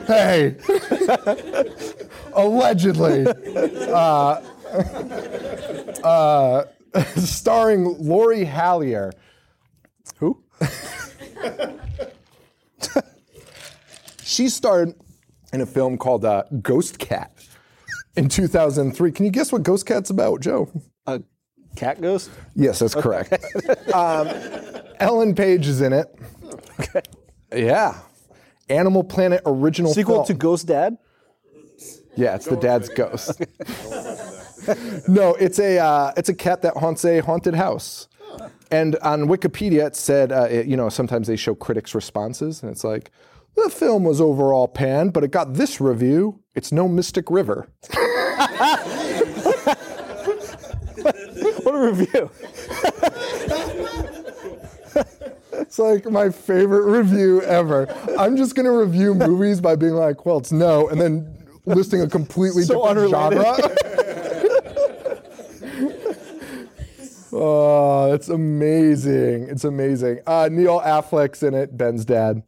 hey, 0.10 0.56
allegedly, 2.34 3.26
uh, 3.94 4.42
uh, 6.04 6.66
starring 7.16 7.96
Lori 8.00 8.44
Hallier. 8.44 9.12
Who? 10.18 10.44
she 14.24 14.50
starred 14.50 14.94
in 15.54 15.62
a 15.62 15.66
film 15.66 15.98
called 15.98 16.26
uh, 16.26 16.44
Ghost 16.62 16.98
Cat 16.98 17.32
in 18.16 18.30
2003. 18.30 19.12
Can 19.12 19.26
you 19.26 19.32
guess 19.32 19.52
what 19.52 19.64
Ghost 19.64 19.86
Cat's 19.86 20.10
about, 20.10 20.42
Joe? 20.42 20.70
A 21.06 21.22
cat 21.76 22.02
ghost. 22.02 22.32
Yes, 22.56 22.80
that's 22.80 22.96
correct. 22.96 23.34
um, 23.94 24.28
Ellen 25.00 25.36
Page 25.36 25.68
is 25.68 25.82
in 25.82 25.94
it. 25.94 26.08
Okay. 26.80 27.02
Yeah. 27.54 28.00
Animal 28.70 29.04
Planet 29.04 29.42
original 29.46 29.94
Sequel 29.94 30.16
film. 30.16 30.26
to 30.28 30.34
Ghost 30.34 30.68
Dad. 30.68 30.98
Yeah, 32.16 32.36
it's 32.36 32.46
the 32.48 32.58
dad's 32.58 32.90
ghost. 32.90 33.40
no, 35.08 35.36
it's 35.36 35.58
a 35.60 35.78
uh, 35.80 36.12
it's 36.18 36.28
a 36.28 36.34
cat 36.34 36.62
that 36.64 36.76
haunts 36.76 37.06
a 37.06 37.20
haunted 37.20 37.56
house. 37.56 38.08
And 38.72 38.98
on 38.98 39.28
Wikipedia, 39.28 39.88
it 39.88 39.96
said, 39.96 40.32
uh, 40.32 40.44
it- 40.50 40.66
you 40.68 40.76
know, 40.76 40.90
sometimes 40.90 41.28
they 41.28 41.36
show 41.38 41.56
critics' 41.56 41.96
responses, 41.96 42.62
and 42.62 42.72
it's 42.72 42.84
like, 42.84 43.10
the 43.56 43.70
film 43.70 44.04
was 44.04 44.20
overall 44.22 44.68
panned, 44.68 45.14
but 45.14 45.24
it 45.24 45.32
got 45.32 45.54
this 45.56 45.80
review. 45.82 46.42
It's 46.56 46.72
no 46.72 46.88
Mystic 46.88 47.32
River. 47.32 47.70
What 51.64 51.76
a 51.76 51.92
review. 51.92 52.30
It's 55.70 55.78
like 55.78 56.10
my 56.10 56.32
favorite 56.32 56.86
review 56.90 57.44
ever. 57.44 57.86
I'm 58.18 58.36
just 58.36 58.56
gonna 58.56 58.72
review 58.72 59.14
movies 59.14 59.62
by 59.62 59.76
being 59.76 59.94
like, 59.94 60.26
well, 60.26 60.40
it's 60.40 60.52
no, 60.52 60.90
and 60.90 61.00
then 61.00 61.32
listing 61.68 62.02
a 62.02 62.10
completely 62.10 62.64
So 62.64 62.88
different 62.88 63.14
unrelated. 63.14 63.46
genre. 63.46 65.20
oh, 67.34 68.10
that's 68.10 68.30
amazing. 68.30 69.44
It's 69.44 69.64
amazing. 69.64 70.22
Uh, 70.26 70.50
Neil 70.52 70.80
Affleck's 70.82 71.44
in 71.44 71.54
it, 71.54 71.78
Ben's 71.78 72.04
dad. 72.04 72.42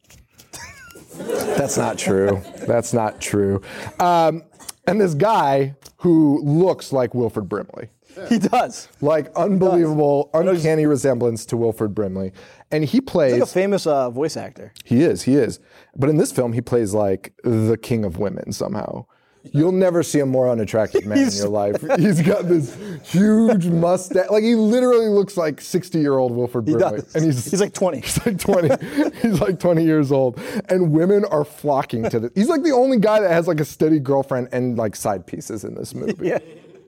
That's 1.19 1.77
not 1.77 1.99
true. 1.99 2.41
That's 2.65 2.91
not 2.91 3.21
true. 3.21 3.61
Um, 3.99 4.41
and 4.87 4.99
this 4.99 5.13
guy 5.13 5.75
who 5.97 6.41
looks 6.43 6.91
like 6.91 7.13
Wilford 7.13 7.47
Brimley 7.47 7.89
He 8.29 8.39
does. 8.39 8.87
like 8.99 9.31
unbelievable, 9.35 10.31
uncanny 10.33 10.87
resemblance 10.87 11.45
to 11.45 11.57
Wilford 11.57 11.93
Brimley, 11.93 12.31
and 12.71 12.83
he 12.85 13.01
plays. 13.01 13.33
Like 13.33 13.41
a 13.43 13.45
famous 13.45 13.85
uh, 13.87 14.09
voice 14.09 14.37
actor. 14.37 14.73
he 14.85 15.01
is, 15.01 15.23
he 15.23 15.35
is. 15.35 15.59
But 15.95 16.09
in 16.09 16.17
this 16.17 16.31
film, 16.31 16.53
he 16.53 16.61
plays 16.61 16.93
like 16.93 17.33
the 17.43 17.77
king 17.81 18.05
of 18.05 18.17
women 18.17 18.51
somehow. 18.51 19.05
You'll 19.53 19.71
never 19.71 20.03
see 20.03 20.19
a 20.19 20.25
more 20.27 20.47
unattractive 20.47 21.03
man 21.03 21.17
in 21.17 21.33
your 21.33 21.49
life. 21.49 21.81
He's 21.97 22.21
got 22.21 22.47
this 22.47 22.77
huge 23.03 23.65
mustache. 23.65 24.29
Like 24.29 24.43
he 24.43 24.53
literally 24.53 25.07
looks 25.07 25.35
like 25.35 25.55
60-year-old 25.57 26.31
Wilford 26.31 26.67
He 26.67 26.75
Brimley. 26.75 26.97
does. 27.01 27.15
And 27.15 27.25
he's 27.25 27.49
He's 27.49 27.59
like 27.59 27.73
20. 27.73 28.01
He's 28.01 28.23
like 28.23 28.37
20. 28.37 28.69
he's 29.23 29.41
like 29.41 29.59
20 29.59 29.83
years 29.83 30.11
old. 30.11 30.39
And 30.69 30.91
women 30.91 31.25
are 31.25 31.43
flocking 31.43 32.07
to 32.11 32.19
this. 32.19 32.31
He's 32.35 32.49
like 32.49 32.61
the 32.61 32.69
only 32.71 32.99
guy 32.99 33.19
that 33.19 33.31
has 33.31 33.47
like 33.47 33.59
a 33.59 33.65
steady 33.65 33.97
girlfriend 33.99 34.49
and 34.51 34.77
like 34.77 34.95
side 34.95 35.25
pieces 35.25 35.63
in 35.63 35.73
this 35.73 35.95
movie. 35.95 36.13
Yeah. 36.27 36.37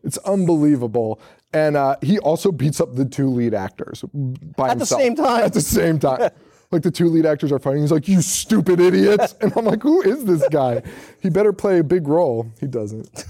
It's 0.03 0.19
unbelievable. 0.19 1.19
And 1.54 1.78
uh, 1.78 1.97
he 2.01 2.18
also 2.20 2.51
beats 2.51 2.82
up 2.82 2.95
the 2.95 3.06
two 3.06 3.30
lead 3.30 3.54
actors 3.54 4.04
by 4.12 4.70
At 4.70 4.80
the 4.80 4.86
same 4.86 5.16
time. 5.16 5.43
At 5.43 5.54
the 5.54 5.62
same 5.62 5.99
time. 5.99 6.32
like 6.72 6.82
the 6.82 6.91
two 6.91 7.08
lead 7.08 7.26
actors 7.26 7.51
are 7.51 7.60
fighting. 7.60 7.82
He's 7.82 7.91
like, 7.91 8.08
you 8.08 8.22
stupid 8.22 8.80
idiots. 8.80 9.36
And 9.41 9.54
I'm 9.56 9.66
like, 9.66 9.84
who 9.84 10.01
is 10.01 10.26
this 10.26 10.43
guy? 10.49 10.82
He 11.22 11.30
better 11.30 11.54
play 11.54 11.80
a 11.80 11.84
big 11.84 12.08
role. 12.08 12.51
He 12.60 12.68
doesn't. 12.68 13.26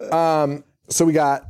um, 0.12 0.62
so 0.88 1.04
we 1.04 1.12
got 1.12 1.48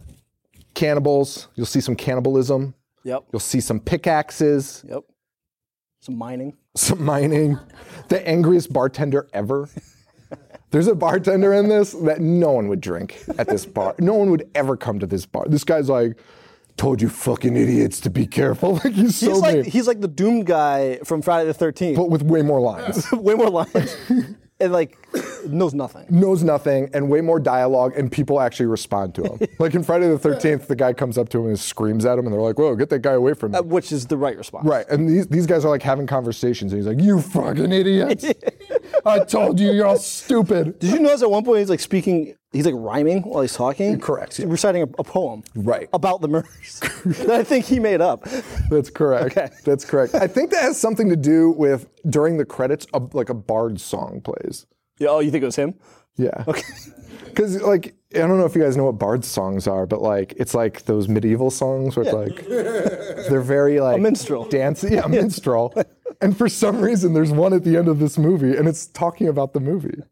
cannibals. 0.75 1.49
You'll 1.55 1.67
see 1.67 1.81
some 1.81 1.95
cannibalism. 1.95 2.75
Yep. 3.05 3.25
You'll 3.33 3.41
see 3.41 3.61
some 3.61 3.79
pickaxes, 3.79 4.85
Yep. 4.89 5.05
Some 6.01 6.17
mining. 6.17 6.57
some 6.75 7.05
mining. 7.05 7.59
The 8.09 8.27
angriest 8.27 8.73
bartender 8.73 9.29
ever. 9.33 9.69
There's 10.71 10.89
a 10.89 10.95
bartender 10.95 11.53
in 11.53 11.69
this 11.69 11.93
that 11.93 12.21
no 12.21 12.53
one 12.53 12.69
would 12.69 12.81
drink 12.81 13.23
at 13.39 13.49
this 13.49 13.64
bar. 13.67 13.95
No 13.99 14.14
one 14.14 14.31
would 14.31 14.49
ever 14.55 14.77
come 14.77 14.99
to 14.99 15.07
this 15.07 15.25
bar. 15.27 15.47
This 15.49 15.64
guy's 15.64 15.89
like, 15.89 16.17
told 16.77 17.01
you 17.01 17.09
fucking 17.09 17.57
idiots 17.57 18.01
to 18.01 18.11
be 18.11 18.27
careful. 18.27 18.75
Like 18.85 18.93
he's 18.93 19.17
so 19.17 19.31
He's 19.31 19.41
like 19.41 19.55
mean. 19.55 19.64
he's 19.64 19.87
like 19.87 20.01
the 20.01 20.09
doomed 20.09 20.47
guy 20.47 20.99
from 21.05 21.23
Friday 21.23 21.47
the 21.47 21.55
Thirteenth. 21.55 21.97
but 21.97 22.11
with 22.11 22.23
way 22.23 22.43
more 22.43 22.61
lines. 22.61 23.11
Way 23.12 23.35
more 23.35 23.49
lines. 23.51 23.97
and 24.61 24.73
like 24.73 24.97
knows 25.47 25.75
nothing. 25.75 26.07
knows 26.09 26.43
nothing 26.43 26.89
and 26.95 27.09
way 27.09 27.21
more 27.21 27.39
dialogue 27.39 27.93
and 27.97 28.11
people 28.11 28.41
actually 28.41 28.67
respond 28.67 29.15
to 29.15 29.23
him. 29.23 29.39
like 29.59 29.75
in 29.75 29.83
Friday 29.83 30.09
the 30.09 30.19
13th, 30.19 30.67
the 30.67 30.77
guy 30.77 30.93
comes 30.93 31.19
up 31.19 31.29
to 31.31 31.41
him 31.41 31.47
and 31.47 31.59
screams 31.59 32.05
at 32.07 32.19
him 32.19 32.27
and 32.27 32.33
they're 32.35 32.41
like, 32.41 32.59
whoa, 32.59 32.75
get 32.75 32.89
that 32.91 33.03
guy 33.03 33.13
away 33.13 33.35
from 33.35 33.53
me. 33.53 33.59
Uh, 33.59 33.63
which 33.63 33.93
is 33.93 34.07
the 34.07 34.17
right 34.17 34.37
response. 34.37 34.67
right. 34.67 34.87
And 34.89 35.09
these, 35.09 35.27
these 35.29 35.47
guys 35.47 35.65
are 35.65 35.69
like 35.69 35.83
having 35.83 36.07
conversations 36.07 36.73
and 36.73 36.81
he's 36.81 36.87
like, 36.89 37.01
you 37.01 37.21
fucking 37.21 37.73
idiots. 37.73 38.25
I 39.05 39.21
told 39.21 39.61
you 39.61 39.73
you're 39.73 39.87
all 39.87 39.99
stupid. 39.99 40.79
Did 40.79 40.91
you 40.93 41.01
notice 41.01 41.23
at 41.23 41.31
one 41.31 41.45
point 41.45 41.61
he's 41.61 41.71
like 41.71 41.81
speaking, 41.81 42.35
he's 42.57 42.67
like 42.67 42.75
rhyming 42.77 43.23
while 43.23 43.43
he's 43.43 43.55
talking? 43.55 44.01
Correct, 44.01 44.37
He's 44.37 44.45
yeah. 44.47 44.51
reciting 44.51 44.83
a, 44.83 44.87
a 44.99 45.05
poem. 45.05 45.43
Right. 45.55 45.89
About 45.93 46.21
the 46.21 46.29
murders 46.29 46.81
that 47.05 47.31
I 47.41 47.45
think 47.45 47.65
he 47.67 47.79
made 47.79 48.01
up. 48.01 48.25
That's 48.71 48.91
correct. 48.91 49.37
Okay. 49.37 49.49
That's 49.65 49.85
correct. 49.85 50.15
I 50.15 50.27
think 50.27 50.51
that 50.51 50.63
has 50.63 50.81
something 50.81 51.09
to 51.09 51.17
do 51.17 51.51
with 51.51 51.89
during 52.09 52.37
the 52.37 52.45
credits, 52.45 52.87
a, 52.95 53.01
like 53.13 53.29
a 53.29 53.35
bard 53.35 53.81
song 53.81 54.21
plays. 54.23 54.67
Yeah, 54.99 55.09
oh, 55.09 55.21
you 55.21 55.31
think 55.31 55.43
it 55.43 55.47
was 55.47 55.57
him? 55.57 55.75
Yeah. 56.17 56.45
Okay. 56.49 56.63
Because 57.27 57.61
like 57.61 57.95
I 58.15 58.21
don't 58.21 58.39
know 58.39 58.47
if 58.47 58.55
you 58.55 58.63
guys 58.63 58.79
know 58.79 58.85
what 58.85 58.99
bard 58.99 59.23
songs 59.23 59.67
are, 59.69 59.85
but 59.85 60.01
like 60.01 60.33
it's 60.39 60.55
like 60.55 60.87
those 60.87 61.07
medieval 61.07 61.51
songs 61.51 61.95
where 61.95 62.07
it's 62.07 62.15
like 62.15 62.47
they're 63.29 63.43
very 63.43 63.79
like 63.79 63.97
a 63.99 64.01
minstrel. 64.01 64.47
dancey, 64.47 64.95
yeah, 64.95 65.07
minstrel. 65.07 65.75
and 66.23 66.35
for 66.35 66.49
some 66.49 66.81
reason, 66.81 67.13
there's 67.13 67.33
one 67.33 67.53
at 67.53 67.63
the 67.63 67.77
end 67.77 67.89
of 67.89 67.99
this 67.99 68.17
movie, 68.17 68.57
and 68.57 68.67
it's 68.67 68.87
talking 68.87 69.29
about 69.29 69.53
the 69.53 69.61
movie. 69.61 70.03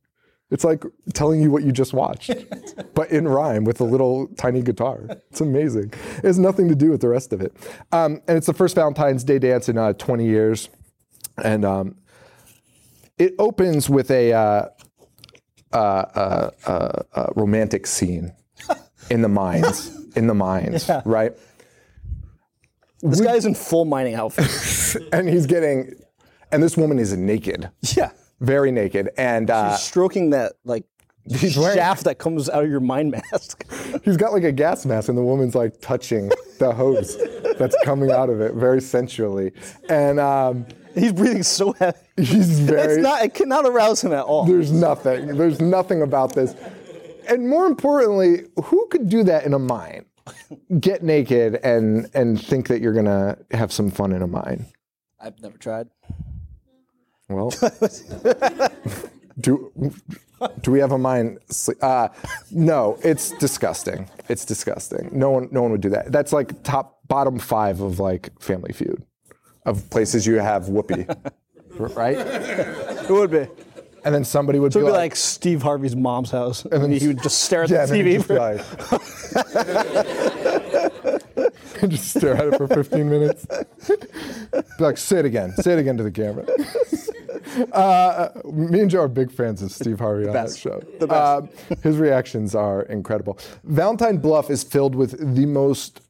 It's 0.51 0.63
like 0.65 0.85
telling 1.15 1.41
you 1.41 1.51
what 1.51 1.65
you 1.65 1.73
just 1.73 1.93
watched, 1.93 2.31
but 2.95 3.11
in 3.11 3.27
rhyme 3.27 3.65
with 3.65 3.81
a 3.81 3.85
little 3.85 4.29
tiny 4.37 4.63
guitar. 4.63 5.07
It's 5.31 5.41
amazing. 5.41 5.93
It 6.19 6.25
has 6.25 6.39
nothing 6.39 6.69
to 6.69 6.75
do 6.75 6.91
with 6.91 7.01
the 7.01 7.09
rest 7.09 7.33
of 7.33 7.41
it. 7.41 7.57
Um, 7.93 8.21
and 8.29 8.37
it's 8.37 8.47
the 8.47 8.55
first 8.55 8.75
Valentine's 8.75 9.25
Day 9.25 9.39
dance 9.39 9.69
in 9.69 9.79
uh, 9.79 9.95
20 9.95 10.27
years, 10.27 10.69
and 11.43 11.65
um, 11.65 11.97
it 13.19 13.35
opens 13.39 13.89
with 13.91 14.11
a. 14.11 14.33
Uh, 14.33 14.69
uh, 15.75 16.51
uh, 16.67 17.03
uh, 17.17 17.27
romantic 17.35 17.85
scene 17.85 18.33
in 19.11 19.23
the 19.23 19.29
mines, 19.29 19.91
in 20.17 20.29
the 20.29 20.35
mines, 20.35 20.89
right? 21.05 21.33
This 23.03 23.21
guy's 23.21 23.45
in 23.45 23.57
full 23.57 23.85
mining 23.85 24.15
outfit. 24.15 24.51
And 25.13 25.29
he's 25.29 25.47
getting, 25.47 25.93
and 26.53 26.63
this 26.63 26.77
woman 26.77 27.01
is 27.01 27.17
naked, 27.17 27.69
yeah. 27.97 28.13
Very 28.45 28.71
naked, 28.71 29.11
and 29.17 29.51
uh, 29.51 29.77
Stroking 29.77 30.31
that 30.31 30.55
like 30.65 30.85
He's 31.29 31.57
wearing- 31.57 31.77
shaft 31.77 32.05
that 32.05 32.19
comes 32.19 32.49
out 32.51 32.65
of 32.65 32.71
your 32.71 32.81
mine 32.81 33.11
mask. 33.11 33.65
he's 34.05 34.17
got 34.17 34.33
like 34.33 34.45
a 34.45 34.53
gas 34.53 34.85
mask, 34.85 35.09
and 35.09 35.17
the 35.17 35.23
woman's 35.23 35.55
like 35.55 35.81
touching 35.81 36.31
the 36.59 36.73
hose 36.73 37.17
that's 37.59 37.77
coming 37.85 38.11
out 38.11 38.29
of 38.31 38.41
it 38.41 38.55
very 38.55 38.81
sensually, 38.81 39.53
and 39.89 40.21
um, 40.21 40.67
he's 40.95 41.13
breathing 41.13 41.43
so 41.43 41.73
heavy. 41.73 41.99
he's 42.17 42.61
very. 42.61 42.95
It's 42.95 43.03
not 43.03 43.23
it 43.25 43.33
cannot 43.35 43.65
arouse 43.67 44.03
him 44.03 44.13
at 44.13 44.25
all. 44.25 44.45
There's 44.45 44.71
nothing. 44.73 45.37
There's 45.37 45.61
nothing 45.61 46.03
about 46.03 46.35
this. 46.35 46.55
And 47.27 47.49
more 47.49 47.67
importantly, 47.67 48.43
who 48.65 48.87
could 48.91 49.09
do 49.09 49.25
that 49.25 49.45
in 49.47 49.55
a 49.55 49.59
mine? 49.59 50.05
Get 50.79 51.03
naked 51.03 51.57
and 51.65 52.11
and 52.15 52.41
think 52.41 52.69
that 52.69 52.81
you're 52.83 52.93
gonna 52.93 53.39
have 53.53 53.73
some 53.73 53.91
fun 53.91 54.13
in 54.13 54.21
a 54.21 54.27
mine. 54.27 54.67
I've 55.19 55.41
never 55.41 55.57
tried. 55.57 55.89
Well, 57.29 57.51
do 59.41 59.73
do 60.61 60.71
we 60.71 60.79
have 60.81 60.93
a 60.93 60.99
mind? 60.99 61.39
Uh, 61.81 62.09
no, 62.51 62.99
it's 63.03 63.31
disgusting. 63.39 64.09
It's 64.29 64.45
disgusting. 64.45 65.09
No 65.13 65.31
one 65.31 65.49
no 65.51 65.63
one 65.63 65.71
would 65.73 65.81
do 65.81 65.91
that. 65.91 66.13
That's 66.13 66.33
like 66.33 66.63
top 66.63 66.99
bottom 67.09 67.39
five 67.39 67.81
of 67.81 67.99
like 67.99 68.31
Family 68.41 68.73
Feud, 68.73 69.03
of 69.65 69.89
places 69.91 70.27
you 70.27 70.35
have 70.35 70.69
whoopee, 70.69 71.07
right? 71.79 72.19
It 72.19 73.11
would 73.11 73.31
be. 73.31 73.47
And 74.05 74.15
then 74.15 74.25
somebody 74.25 74.59
would 74.59 74.75
would 74.75 74.81
be 74.81 74.85
like, 74.85 74.93
like 74.93 75.17
Steve 75.17 75.63
Harvey's 75.63 75.97
mom's 75.97 76.31
house. 76.31 76.67
And 76.67 76.83
then 76.83 76.93
he 76.93 77.07
would 77.09 77.23
just 77.23 77.39
stare 77.45 77.63
at 77.63 77.71
yeah, 77.71 77.87
the 77.87 77.95
TV. 77.95 78.17
just, 78.17 78.27
For, 78.27 78.39
like, 81.81 81.91
just 81.91 82.11
stare 82.11 82.37
at 82.37 82.49
it 82.53 82.57
for 82.59 82.69
15 82.69 83.09
minutes. 83.09 83.47
Be 83.47 83.55
like, 84.79 84.99
say 84.99 85.21
it 85.21 85.25
again, 85.25 85.53
say 85.53 85.73
it 85.73 85.79
again 85.79 85.97
to 85.97 86.03
the 86.03 86.11
camera. 86.11 86.45
Uh, 87.73 88.29
me 88.53 88.81
and 88.81 88.91
Joe 88.91 89.03
are 89.03 89.09
big 89.09 89.31
fans 89.31 89.63
of 89.63 89.71
Steve 89.71 89.99
Harvey 89.99 90.27
on 90.27 90.33
best. 90.33 90.55
that 90.55 90.61
show. 90.61 90.83
The 90.99 91.07
best. 91.07 91.43
Um, 91.71 91.77
his 91.83 91.97
reactions 91.97 92.55
are 92.55 92.83
incredible. 92.83 93.39
Valentine 93.65 94.19
Bluff 94.19 94.51
is 94.51 94.63
filled 94.63 94.95
with 94.95 95.35
the 95.35 95.47
most, 95.47 96.01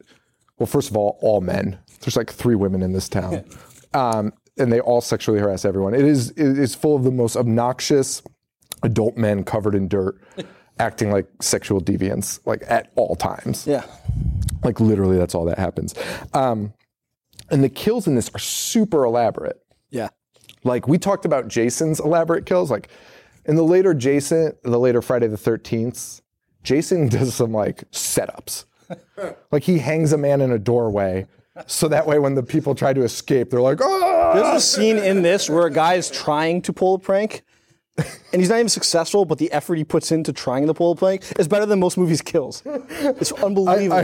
well, 0.59 0.67
first 0.67 0.91
of 0.91 0.97
all, 0.97 1.19
all 1.23 1.41
men. 1.41 1.79
There's 2.01 2.17
like 2.17 2.31
three 2.33 2.55
women 2.55 2.83
in 2.83 2.93
this 2.93 3.09
town. 3.09 3.45
Um, 3.95 4.33
and 4.59 4.73
they 4.73 4.81
all 4.81 5.01
sexually 5.01 5.39
harass 5.39 5.65
everyone. 5.65 5.95
It 5.95 6.05
is, 6.05 6.31
it 6.31 6.59
is 6.59 6.75
full 6.75 6.97
of 6.97 7.05
the 7.05 7.13
most 7.13 7.37
obnoxious 7.37 8.23
adult 8.83 9.17
men 9.17 9.45
covered 9.45 9.77
in 9.77 9.87
dirt 9.87 10.21
acting 10.81 11.13
like 11.13 11.29
sexual 11.41 11.81
deviants, 11.81 12.41
like 12.45 12.65
at 12.67 12.91
all 12.97 13.15
times. 13.15 13.69
yeah. 13.69 13.85
Like 14.65 14.81
literally, 14.81 15.17
that's 15.17 15.33
all 15.33 15.45
that 15.45 15.61
happens. 15.61 15.95
Um, 16.33 16.73
and 17.51 17.63
the 17.63 17.69
kills 17.69 18.09
in 18.09 18.17
this 18.17 18.31
are 18.35 18.41
super 18.41 19.05
elaborate. 19.05 19.61
Yeah. 19.91 20.09
Like 20.65 20.89
we 20.89 20.99
talked 20.99 21.25
about 21.25 21.49
Jason's 21.49 22.01
elaborate 22.01 22.47
kills. 22.47 22.71
Like 22.71 22.89
in 23.45 23.57
the 23.57 23.63
later 23.63 23.95
Jason, 23.95 24.55
the 24.63 24.79
later 24.79 25.03
Friday 25.03 25.29
the 25.29 25.37
Thirteenth, 25.37 26.21
Jason 26.63 27.09
does 27.11 27.35
some 27.35 27.53
like 27.53 27.91
setups. 27.91 28.65
like 29.53 29.63
he 29.63 29.79
hangs 29.79 30.13
a 30.13 30.19
man 30.19 30.41
in 30.41 30.51
a 30.51 30.59
doorway, 30.59 31.27
so 31.67 31.89
that 31.89 32.07
way 32.07 32.19
when 32.19 32.35
the 32.35 32.43
people 32.43 32.75
try 32.75 32.93
to 32.93 33.03
escape, 33.03 33.51
they're 33.51 33.61
like, 33.61 33.79
oh. 33.83 34.33
There's 34.35 34.57
a 34.57 34.61
scene 34.61 34.99
in 34.99 35.23
this 35.23 35.49
where 35.49 35.67
a 35.67 35.71
guy 35.71 35.95
is 35.95 36.11
trying 36.11 36.61
to 36.63 36.73
pull 36.73 36.95
a 36.95 36.99
prank, 36.99 37.45
and 37.97 38.41
he's 38.41 38.49
not 38.49 38.57
even 38.57 38.69
successful, 38.69 39.25
but 39.25 39.39
the 39.39 39.53
effort 39.53 39.77
he 39.77 39.85
puts 39.85 40.11
into 40.11 40.33
trying 40.33 40.67
to 40.67 40.75
pull 40.75 40.93
a 40.93 40.97
prank 40.97 41.23
is 41.39 41.47
better 41.47 41.65
than 41.65 41.79
most 41.79 41.97
movies' 41.97 42.21
kills. 42.21 42.63
It's 42.67 43.31
unbelievable. 43.43 44.03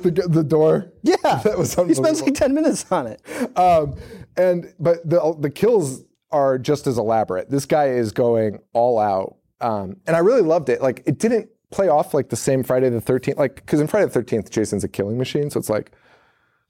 the, 0.00 0.26
the 0.28 0.42
door. 0.42 0.90
yeah. 1.02 1.16
that 1.44 1.58
was 1.58 1.74
He 1.74 1.94
spends 1.94 2.22
like 2.22 2.34
10 2.34 2.54
minutes 2.54 2.90
on 2.90 3.06
it. 3.06 3.20
Um, 3.58 3.94
and 4.40 4.74
but 4.78 5.08
the 5.08 5.36
the 5.38 5.50
kills 5.50 6.04
are 6.30 6.58
just 6.58 6.86
as 6.86 6.96
elaborate. 6.98 7.50
This 7.50 7.66
guy 7.66 7.86
is 7.88 8.12
going 8.12 8.60
all 8.72 8.98
out, 8.98 9.36
um, 9.60 9.96
and 10.06 10.16
I 10.16 10.20
really 10.20 10.42
loved 10.42 10.68
it. 10.68 10.80
Like 10.80 11.02
it 11.06 11.18
didn't 11.18 11.48
play 11.70 11.88
off 11.88 12.14
like 12.14 12.28
the 12.28 12.36
same 12.36 12.62
Friday 12.62 12.88
the 12.88 13.00
Thirteenth, 13.00 13.38
like 13.38 13.56
because 13.56 13.80
in 13.80 13.86
Friday 13.86 14.06
the 14.06 14.12
Thirteenth, 14.12 14.50
Jason's 14.50 14.84
a 14.84 14.88
killing 14.88 15.18
machine, 15.18 15.50
so 15.50 15.58
it's 15.58 15.70
like 15.70 15.92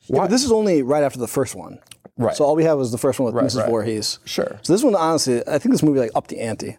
But 0.09 0.29
this 0.29 0.45
is 0.45 0.53
only 0.53 0.83
right 0.83 1.03
after 1.03 1.19
the 1.19 1.29
first 1.29 1.55
one. 1.55 1.79
Right. 2.17 2.37
So 2.37 2.45
all 2.45 2.57
we 2.57 2.65
have 2.65 2.77
was 2.79 2.93
the 2.93 2.99
first 2.99 3.19
one 3.19 3.33
with 3.33 3.43
Mrs. 3.43 3.61
right. 3.61 3.71
Voorhees. 3.71 4.19
Sure. 4.27 4.59
So 4.63 4.73
this 4.75 4.83
one, 4.83 4.95
honestly, 4.95 5.43
I 5.47 5.59
think 5.59 5.73
this 5.73 5.83
movie 5.83 6.01
like 6.01 6.11
up 6.15 6.27
the 6.29 6.41
ante. 6.41 6.77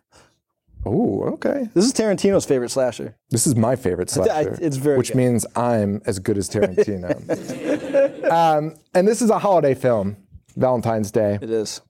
oh 0.85 1.23
okay. 1.33 1.69
This 1.73 1.85
is 1.85 1.93
Tarantino's 1.93 2.45
favorite 2.45 2.69
slasher. 2.69 3.15
This 3.29 3.47
is 3.47 3.55
my 3.55 3.75
favorite 3.75 4.09
slasher. 4.09 4.57
it's 4.61 4.77
very 4.77 4.97
which 4.97 5.09
good. 5.09 5.17
means 5.17 5.45
I'm 5.55 6.01
as 6.05 6.19
good 6.19 6.37
as 6.37 6.49
Tarantino. 6.49 7.11
um, 8.31 8.75
and 8.93 9.07
this 9.07 9.21
is 9.21 9.29
a 9.29 9.39
holiday 9.39 9.73
film, 9.73 10.17
Valentine's 10.55 11.11
Day. 11.11 11.39
It 11.41 11.49
is. 11.49 11.81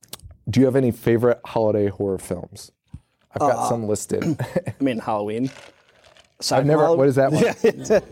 Do 0.50 0.60
you 0.60 0.66
have 0.66 0.76
any 0.76 0.92
favorite 0.92 1.40
holiday 1.46 1.88
horror 1.90 2.18
films? 2.18 2.72
I've 3.34 3.40
got 3.40 3.56
Uh, 3.58 3.70
some 3.70 3.88
listed. 3.88 4.24
I 4.80 4.84
mean, 4.84 5.00
Halloween. 5.00 5.50
I've 6.52 6.66
never. 6.66 6.96
What 6.96 7.08
is 7.08 7.16
that 7.16 7.32
one? 7.32 7.44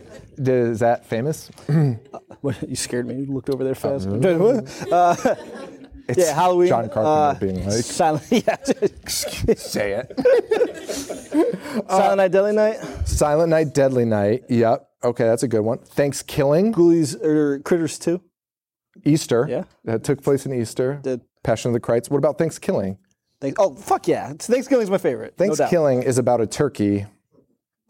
Is 0.42 0.80
that 0.80 1.06
famous? 1.06 1.50
What, 2.42 2.56
you 2.70 2.76
scared 2.78 3.06
me. 3.06 3.16
You 3.16 3.34
looked 3.34 3.50
over 3.50 3.66
there 3.66 3.76
fast. 3.76 4.08
Uh, 4.08 5.16
yeah, 6.16 6.34
Halloween. 6.34 6.70
John 6.70 6.88
Carpenter 6.90 7.02
uh, 7.04 7.34
being 7.54 7.66
like, 7.66 7.84
Silent, 7.84 8.24
yeah. 8.32 8.56
say 9.58 10.02
it. 10.02 10.18
Silent 11.90 12.18
Night, 12.18 12.32
Deadly 12.32 12.54
Night. 12.54 12.78
Silent 13.06 13.50
Night, 13.50 13.74
Deadly 13.74 14.06
Night. 14.06 14.44
Yep. 14.48 14.88
Okay, 15.04 15.26
that's 15.26 15.44
a 15.44 15.50
good 15.50 15.62
one. 15.62 15.80
Thanksgiving, 15.80 16.72
Ghoulies 16.74 17.22
or 17.22 17.60
Critters 17.60 18.00
2. 18.00 18.22
Easter. 19.06 19.46
Yeah. 19.50 19.64
That 19.86 20.04
took 20.04 20.22
place 20.24 20.46
in 20.46 20.54
Easter. 20.54 21.00
Did. 21.04 21.22
Passion 21.44 21.70
of 21.70 21.74
the 21.74 21.80
Christ. 21.80 22.12
What 22.12 22.18
about 22.18 22.38
Thanksgiving? 22.38 22.98
Thank- 23.42 23.60
oh, 23.60 23.74
fuck 23.74 24.08
yeah. 24.08 24.34
ThanksKilling 24.34 24.82
is 24.84 24.90
my 24.90 24.98
favorite. 24.98 25.34
no 25.40 25.56
doubt. 25.56 25.70
ThanksKilling 25.72 26.04
is 26.04 26.18
about 26.18 26.42
a 26.42 26.48
turkey 26.48 27.06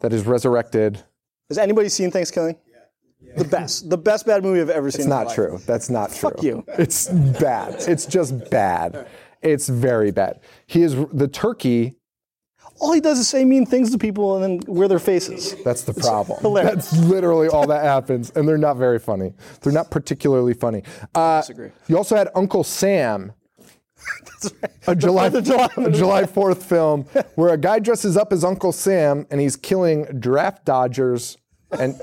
that 0.00 0.12
is 0.12 0.24
resurrected. 0.26 1.02
Has 1.48 1.58
anybody 1.58 1.88
seen 1.88 2.10
ThanksKilling? 2.12 2.56
The 3.36 3.44
best. 3.44 3.90
The 3.90 3.98
best 3.98 4.26
bad 4.26 4.42
movie 4.42 4.60
I've 4.60 4.70
ever 4.70 4.90
seen. 4.90 5.00
It's 5.00 5.04
in 5.04 5.10
my 5.10 5.16
not 5.18 5.26
life. 5.26 5.34
true. 5.34 5.60
That's 5.66 5.90
not 5.90 6.10
true. 6.12 6.30
Fuck 6.30 6.42
you. 6.42 6.64
It's 6.78 7.08
bad. 7.08 7.74
It's 7.88 8.06
just 8.06 8.50
bad. 8.50 9.06
It's 9.42 9.68
very 9.68 10.10
bad. 10.10 10.40
He 10.66 10.82
is 10.82 10.94
the 11.12 11.28
turkey. 11.28 11.96
All 12.80 12.92
he 12.92 13.00
does 13.00 13.18
is 13.18 13.28
say 13.28 13.44
mean 13.44 13.66
things 13.66 13.90
to 13.92 13.98
people 13.98 14.36
and 14.42 14.60
then 14.66 14.74
wear 14.74 14.88
their 14.88 14.98
faces. 14.98 15.54
That's 15.64 15.82
the 15.82 15.94
problem. 15.94 16.38
hilarious. 16.42 16.90
That's 16.90 17.04
literally 17.04 17.48
all 17.48 17.66
that 17.66 17.84
happens, 17.84 18.30
and 18.30 18.48
they're 18.48 18.58
not 18.58 18.76
very 18.76 18.98
funny. 18.98 19.34
They're 19.60 19.72
not 19.72 19.90
particularly 19.90 20.54
funny. 20.54 20.82
Uh, 21.14 21.40
disagree. 21.40 21.70
You 21.88 21.96
also 21.96 22.16
had 22.16 22.28
Uncle 22.34 22.64
Sam, 22.64 23.32
a 24.86 24.94
July, 24.96 25.30
Fourth 25.30 25.44
July 25.44 25.68
a 25.76 25.90
July 25.90 26.22
4th 26.22 26.62
film 26.62 27.04
where 27.34 27.52
a 27.52 27.58
guy 27.58 27.78
dresses 27.78 28.16
up 28.16 28.32
as 28.32 28.44
Uncle 28.44 28.72
Sam 28.72 29.26
and 29.30 29.40
he's 29.40 29.56
killing 29.56 30.04
draft 30.18 30.64
dodgers 30.64 31.36
and 31.78 31.94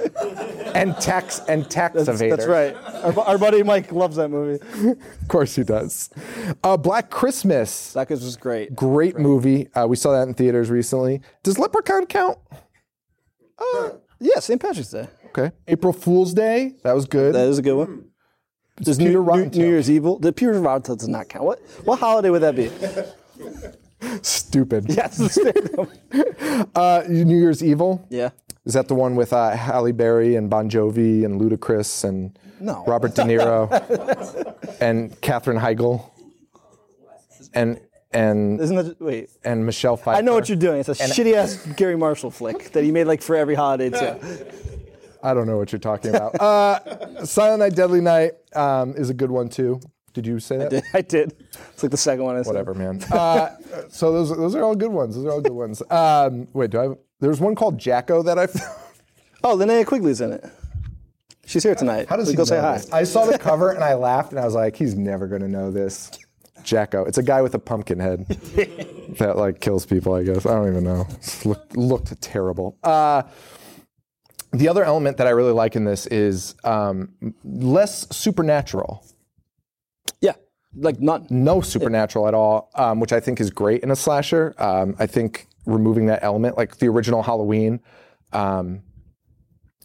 and 0.76 0.96
tax 1.02 1.40
and 1.48 1.70
tax 1.70 1.96
evaders. 1.96 2.30
That's 2.30 2.46
right. 2.46 2.76
Our, 3.04 3.20
our 3.22 3.38
buddy 3.38 3.64
Mike 3.64 3.92
loves 3.92 4.16
that 4.18 4.30
movie. 4.30 4.64
Of 4.92 5.28
course 5.28 5.56
he 5.56 5.64
does. 5.64 6.10
Uh, 6.64 6.78
Black 6.78 7.10
Christmas, 7.10 7.94
Black 7.94 8.08
That 8.10 8.22
was 8.22 8.38
great. 8.38 8.76
great 8.76 9.18
movie. 9.18 9.68
Uh, 9.74 9.88
we 9.88 9.96
saw 9.96 10.12
that 10.14 10.28
in 10.28 10.34
theaters 10.34 10.70
recently. 10.70 11.22
Does 11.44 11.58
Leprechaun 11.60 12.06
count? 12.06 12.38
Uh, 13.58 13.90
Yeah, 14.20 14.40
St. 14.40 14.62
Patrick's 14.62 14.90
Day. 14.92 15.08
Okay. 15.28 15.52
April 15.68 15.94
Fool's 15.94 16.34
Day, 16.34 16.76
that 16.84 16.94
was 16.94 17.06
good. 17.06 17.36
That 17.36 17.48
is 17.48 17.58
a 17.58 17.62
good 17.62 17.76
one. 17.76 18.06
Does 18.82 18.98
Peter 18.98 19.10
New, 19.12 19.24
New, 19.24 19.24
Rottentail. 19.32 19.56
New 19.58 19.68
Year's 19.68 19.90
Evil? 19.90 20.20
The 20.20 20.32
Peter 20.32 20.54
Rottentail 20.54 20.98
does 20.98 21.08
not 21.08 21.30
count. 21.30 21.44
What 21.46 21.60
what 21.84 22.00
holiday 22.00 22.30
would 22.30 22.42
that 22.44 22.56
be? 22.56 22.70
Stupid. 24.22 24.86
Yes, 24.90 25.18
the 25.18 26.68
Uh, 26.76 27.04
New 27.08 27.38
Year's 27.38 27.64
Evil. 27.64 28.06
yeah. 28.10 28.30
Is 28.66 28.74
that 28.74 28.90
the 28.90 28.96
one 28.96 29.16
with 29.16 29.32
uh, 29.32 29.52
Halle 29.56 29.94
Berry 29.94 30.36
and 30.36 30.50
Bon 30.50 30.70
Jovi 30.70 31.24
and 31.24 31.40
Ludacris 31.40 32.04
and 32.04 32.38
No. 32.60 32.84
Robert 32.86 33.16
De 33.16 33.24
Niro 33.24 33.72
and 34.82 35.20
Katherine 35.22 35.58
Heigl 35.60 36.10
and 37.54 37.80
and 38.12 38.60
Isn't 38.60 38.76
that 38.76 39.02
wait? 39.02 39.30
and 39.46 39.66
Michelle 39.66 39.96
Pfeiffer? 39.98 40.18
I 40.18 40.22
know 40.22 40.34
what 40.34 40.50
you're 40.50 40.58
doing. 40.58 40.80
It's 40.82 40.90
a 40.90 40.94
shitty 40.94 41.34
ass 41.34 41.66
Garry 41.78 41.96
Marshall 41.98 42.30
flick 42.32 42.72
that 42.74 42.84
he 42.84 42.92
made 42.92 43.06
like 43.06 43.22
for 43.22 43.36
every 43.38 43.56
holiday 43.56 43.90
too. 43.90 44.46
I 45.24 45.34
don't 45.34 45.48
know 45.48 45.58
what 45.58 45.72
you're 45.72 45.80
talking 45.80 46.14
about. 46.14 46.36
Uh, 46.40 47.26
Silent 47.26 47.60
Night, 47.60 47.76
Deadly 47.76 48.02
Night 48.02 48.34
um, 48.56 48.96
is 48.98 49.10
a 49.10 49.14
good 49.14 49.32
one 49.32 49.50
too. 49.50 49.80
Did 50.18 50.26
you 50.26 50.40
say 50.40 50.58
that? 50.58 50.84
I 50.96 51.02
did. 51.02 51.36
It's 51.74 51.84
like 51.84 51.92
the 51.92 51.98
second 51.98 52.26
one 52.26 52.36
I 52.38 52.42
said. 52.42 52.48
Whatever, 52.48 52.74
man. 52.74 53.04
Uh, 53.12 53.50
so 53.88 54.12
those 54.12 54.36
those 54.36 54.56
are 54.56 54.64
all 54.64 54.74
good 54.74 54.92
ones. 54.92 55.16
Those 55.16 55.26
are 55.26 55.32
all 55.32 55.42
good 55.42 55.52
ones. 55.52 55.84
Um, 55.92 56.48
wait, 56.54 56.72
do 56.72 56.80
I? 56.80 56.84
Have, 56.84 56.98
there's 57.20 57.40
one 57.40 57.54
called 57.54 57.78
Jacko 57.78 58.24
that 58.24 58.40
I. 58.40 58.48
found. 58.48 58.76
Oh, 59.44 59.56
Linnea 59.56 59.86
Quigley's 59.86 60.20
in 60.20 60.34
it. 60.34 60.44
She's 61.46 61.62
here 61.62 61.76
tonight. 61.76 62.08
How 62.10 62.16
does 62.16 62.28
he 62.28 62.34
go 62.34 62.42
know 62.42 62.46
say 62.46 62.60
hi? 62.60 62.78
this? 62.78 62.92
I 62.92 63.04
saw 63.04 63.26
the 63.26 63.38
cover 63.38 63.70
and 63.70 63.84
I 63.84 63.94
laughed 63.94 64.32
and 64.32 64.40
I 64.40 64.46
was 64.46 64.56
like, 64.56 64.76
he's 64.76 64.96
never 64.96 65.28
gonna 65.28 65.48
know 65.48 65.70
this. 65.70 66.10
Jacko. 66.64 67.06
It's 67.06 67.20
a 67.20 67.24
guy 67.24 67.44
with 67.44 67.54
a 67.54 67.60
pumpkin 67.60 68.00
head 68.00 68.28
that 69.20 69.36
like 69.38 69.62
kills 69.62 69.86
people. 69.86 70.16
I 70.16 70.24
guess 70.24 70.48
I 70.48 70.56
don't 70.56 70.68
even 70.70 70.84
know. 70.84 71.08
Looked, 71.46 71.78
looked 71.78 72.20
terrible. 72.20 72.80
Uh, 72.84 73.22
the 74.52 74.68
other 74.68 74.84
element 74.84 75.18
that 75.18 75.28
I 75.28 75.30
really 75.30 75.54
like 75.54 75.76
in 75.76 75.86
this 75.86 76.08
is 76.08 76.56
um, 76.64 77.10
less 77.44 78.08
supernatural. 78.16 79.06
Like 80.78 81.00
none. 81.00 81.28
no 81.30 81.62
supernatural 81.62 82.28
at 82.28 82.34
all, 82.34 82.70
um, 82.76 83.00
which 83.00 83.12
I 83.12 83.20
think 83.20 83.42
is 83.42 83.50
great 83.50 83.84
in 83.84 83.92
a 83.92 83.96
slasher. 83.96 84.54
Um, 84.58 84.96
I 85.00 85.08
think 85.08 85.48
removing 85.66 86.06
that 86.08 86.24
element, 86.24 86.58
like 86.58 86.78
the 86.78 86.88
original 86.88 87.24
Halloween, 87.24 87.80
um, 88.34 88.84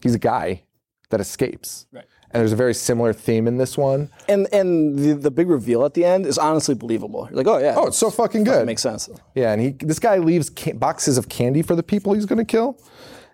he's 0.01 0.15
a 0.15 0.19
guy 0.19 0.63
that 1.09 1.19
escapes. 1.19 1.87
Right. 1.91 2.05
And 2.31 2.41
there's 2.41 2.51
a 2.51 2.55
very 2.55 2.73
similar 2.73 3.13
theme 3.13 3.47
in 3.47 3.57
this 3.57 3.77
one. 3.77 4.09
And 4.27 4.47
and 4.51 4.97
the, 4.97 5.13
the 5.13 5.29
big 5.31 5.49
reveal 5.49 5.85
at 5.85 5.93
the 5.93 6.03
end 6.03 6.25
is 6.25 6.39
honestly 6.39 6.73
believable. 6.73 7.27
You're 7.29 7.37
like, 7.37 7.47
oh 7.47 7.59
yeah. 7.59 7.75
Oh, 7.77 7.87
it's 7.87 7.97
so 7.97 8.09
fucking 8.09 8.43
good. 8.43 8.63
It 8.63 8.65
makes 8.65 8.81
sense. 8.81 9.07
Yeah, 9.35 9.51
and 9.51 9.61
he 9.61 9.69
this 9.71 9.99
guy 9.99 10.17
leaves 10.17 10.49
ca- 10.49 10.73
boxes 10.73 11.19
of 11.19 11.29
candy 11.29 11.61
for 11.61 11.75
the 11.75 11.83
people 11.83 12.13
he's 12.13 12.25
going 12.25 12.39
to 12.39 12.45
kill, 12.45 12.81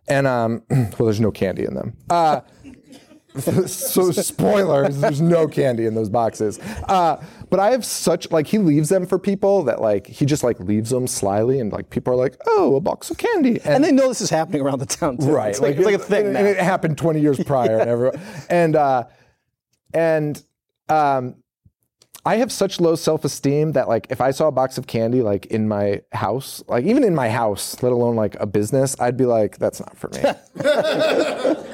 and 0.09 0.27
um, 0.27 0.63
well, 0.69 1.05
there's 1.05 1.21
no 1.21 1.31
candy 1.31 1.63
in 1.63 1.75
them. 1.75 1.95
Uh, 2.09 2.41
so 3.67 4.11
spoilers, 4.11 4.99
there's 4.99 5.21
no 5.21 5.47
candy 5.47 5.85
in 5.85 5.95
those 5.95 6.09
boxes. 6.09 6.59
Uh, 6.87 7.21
but 7.49 7.59
I 7.59 7.71
have 7.71 7.85
such 7.85 8.29
like 8.31 8.47
he 8.47 8.57
leaves 8.57 8.89
them 8.89 9.05
for 9.05 9.19
people 9.19 9.63
that 9.63 9.81
like 9.81 10.07
he 10.07 10.25
just 10.25 10.43
like 10.43 10.59
leaves 10.59 10.89
them 10.89 11.07
slyly, 11.07 11.59
and 11.59 11.71
like 11.71 11.89
people 11.89 12.13
are 12.13 12.17
like, 12.17 12.37
oh, 12.47 12.75
a 12.75 12.81
box 12.81 13.09
of 13.09 13.17
candy, 13.17 13.59
And 13.63 13.83
they 13.83 13.91
know 13.91 14.07
this 14.07 14.21
is 14.21 14.29
happening 14.29 14.61
around 14.61 14.79
the 14.79 14.85
town 14.85 15.17
too. 15.17 15.31
Right, 15.31 15.49
It's 15.49 15.59
like, 15.59 15.77
it's 15.77 15.85
like 15.85 15.95
a 15.95 15.99
thing 15.99 16.27
and, 16.27 16.37
and 16.37 16.47
it 16.47 16.57
happened 16.57 16.97
20 16.97 17.19
years 17.19 17.43
prior, 17.43 17.79
and 17.79 17.89
everyone, 17.89 18.19
and 18.49 18.75
uh, 18.75 19.05
and 19.93 20.41
um, 20.89 21.35
I 22.25 22.35
have 22.37 22.51
such 22.51 22.79
low 22.79 22.95
self 22.95 23.23
esteem 23.23 23.71
that 23.73 23.87
like 23.87 24.07
if 24.09 24.21
I 24.21 24.31
saw 24.31 24.47
a 24.47 24.51
box 24.51 24.77
of 24.77 24.87
candy 24.87 25.21
like 25.21 25.45
in 25.47 25.67
my 25.67 26.01
house, 26.11 26.61
like 26.67 26.85
even 26.85 27.03
in 27.03 27.15
my 27.15 27.29
house, 27.29 27.81
let 27.81 27.91
alone 27.91 28.15
like 28.15 28.35
a 28.39 28.45
business, 28.45 28.95
I'd 28.99 29.17
be 29.17 29.25
like, 29.25 29.57
that's 29.57 29.79
not 29.79 29.97
for 29.97 30.09
me. 30.09 30.19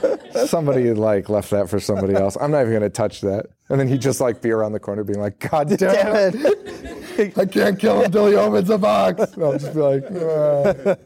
somebody 0.47 0.93
like 0.93 1.29
left 1.29 1.49
that 1.51 1.69
for 1.69 1.79
somebody 1.79 2.13
else. 2.15 2.37
I'm 2.39 2.51
not 2.51 2.61
even 2.61 2.73
gonna 2.73 2.89
touch 2.89 3.21
that. 3.21 3.47
And 3.69 3.79
then 3.79 3.87
he'd 3.87 4.01
just 4.01 4.21
like 4.21 4.41
be 4.41 4.51
around 4.51 4.73
the 4.73 4.79
corner 4.79 5.03
being 5.03 5.19
like, 5.19 5.39
God 5.39 5.69
damn, 5.77 6.33
it. 6.35 7.37
I 7.37 7.45
can't 7.45 7.79
kill 7.79 8.01
him 8.01 8.11
till 8.11 8.27
he 8.27 8.35
opens 8.35 8.67
the 8.67 8.77
box. 8.77 9.33
And 9.33 9.43
I'll 9.43 9.57
just 9.57 9.73
be 9.73 9.79
like, 9.79 10.03
"Uh." 10.11 10.95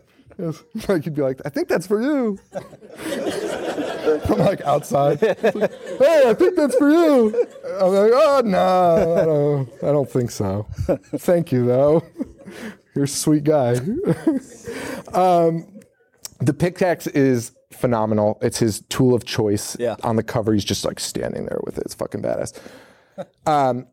Like 0.88 1.04
he'd 1.04 1.16
be 1.16 1.22
like, 1.22 1.42
I 1.44 1.50
think 1.50 1.68
that's 1.68 1.86
for 1.86 2.02
you. 2.02 2.40
From 4.26 4.40
like 4.40 4.62
outside. 4.62 5.22
Like, 5.22 5.38
hey, 5.74 6.24
I 6.28 6.34
think 6.34 6.56
that's 6.56 6.76
for 6.76 6.90
you. 6.90 7.46
I'm 7.82 7.94
like, 7.94 8.12
oh 8.14 8.42
no, 8.46 9.18
I 9.18 9.26
don't, 9.26 9.84
I 9.84 9.92
don't 9.92 10.10
think 10.10 10.32
so. 10.32 10.66
Thank 11.18 11.52
you 11.52 11.66
though. 11.66 12.04
You're 12.96 13.04
a 13.04 13.08
sweet 13.08 13.44
guy. 13.44 13.74
um, 15.14 15.68
the 16.40 16.54
pickaxe 16.54 17.08
is 17.08 17.52
phenomenal. 17.72 18.38
It's 18.42 18.60
his 18.60 18.82
tool 18.90 19.14
of 19.14 19.26
choice. 19.26 19.78
Yeah. 19.80 19.96
On 20.04 20.16
the 20.16 20.24
cover, 20.24 20.54
he's 20.54 20.66
just 20.66 20.86
like 20.86 21.00
standing 21.00 21.46
there 21.46 21.60
with 21.64 21.78
it. 21.78 21.84
It's 21.86 21.96
fucking 21.96 22.22
badass. 22.22 22.60
Um, 23.46 23.86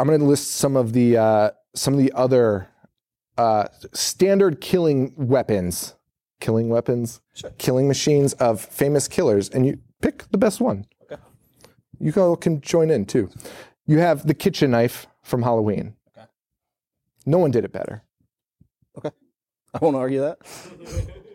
I'm 0.00 0.08
going 0.08 0.18
to 0.18 0.26
list 0.26 0.54
some 0.54 0.74
of 0.74 0.94
the 0.94 1.16
uh, 1.16 1.50
some 1.76 1.94
of 1.94 2.00
the 2.00 2.10
other 2.12 2.68
uh, 3.38 3.68
standard 3.92 4.60
killing 4.60 5.12
weapons, 5.16 5.94
killing 6.40 6.68
weapons, 6.68 7.20
killing 7.58 7.86
machines 7.86 8.32
of 8.34 8.60
famous 8.60 9.06
killers, 9.06 9.48
and 9.48 9.64
you 9.64 9.78
pick 10.00 10.28
the 10.32 10.38
best 10.38 10.60
one. 10.60 10.86
Okay. 11.04 11.22
You 12.00 12.12
all 12.16 12.34
can 12.34 12.60
join 12.60 12.90
in 12.90 13.04
too. 13.04 13.30
You 13.86 13.98
have 13.98 14.26
the 14.26 14.34
kitchen 14.34 14.72
knife 14.72 15.06
from 15.22 15.42
Halloween. 15.42 15.94
Okay. 16.16 16.26
No 17.24 17.38
one 17.38 17.52
did 17.52 17.64
it 17.64 17.72
better. 17.72 18.02
Okay. 18.98 19.10
I 19.74 19.78
won't 19.80 19.96
argue 19.96 20.20
that. 20.20 20.38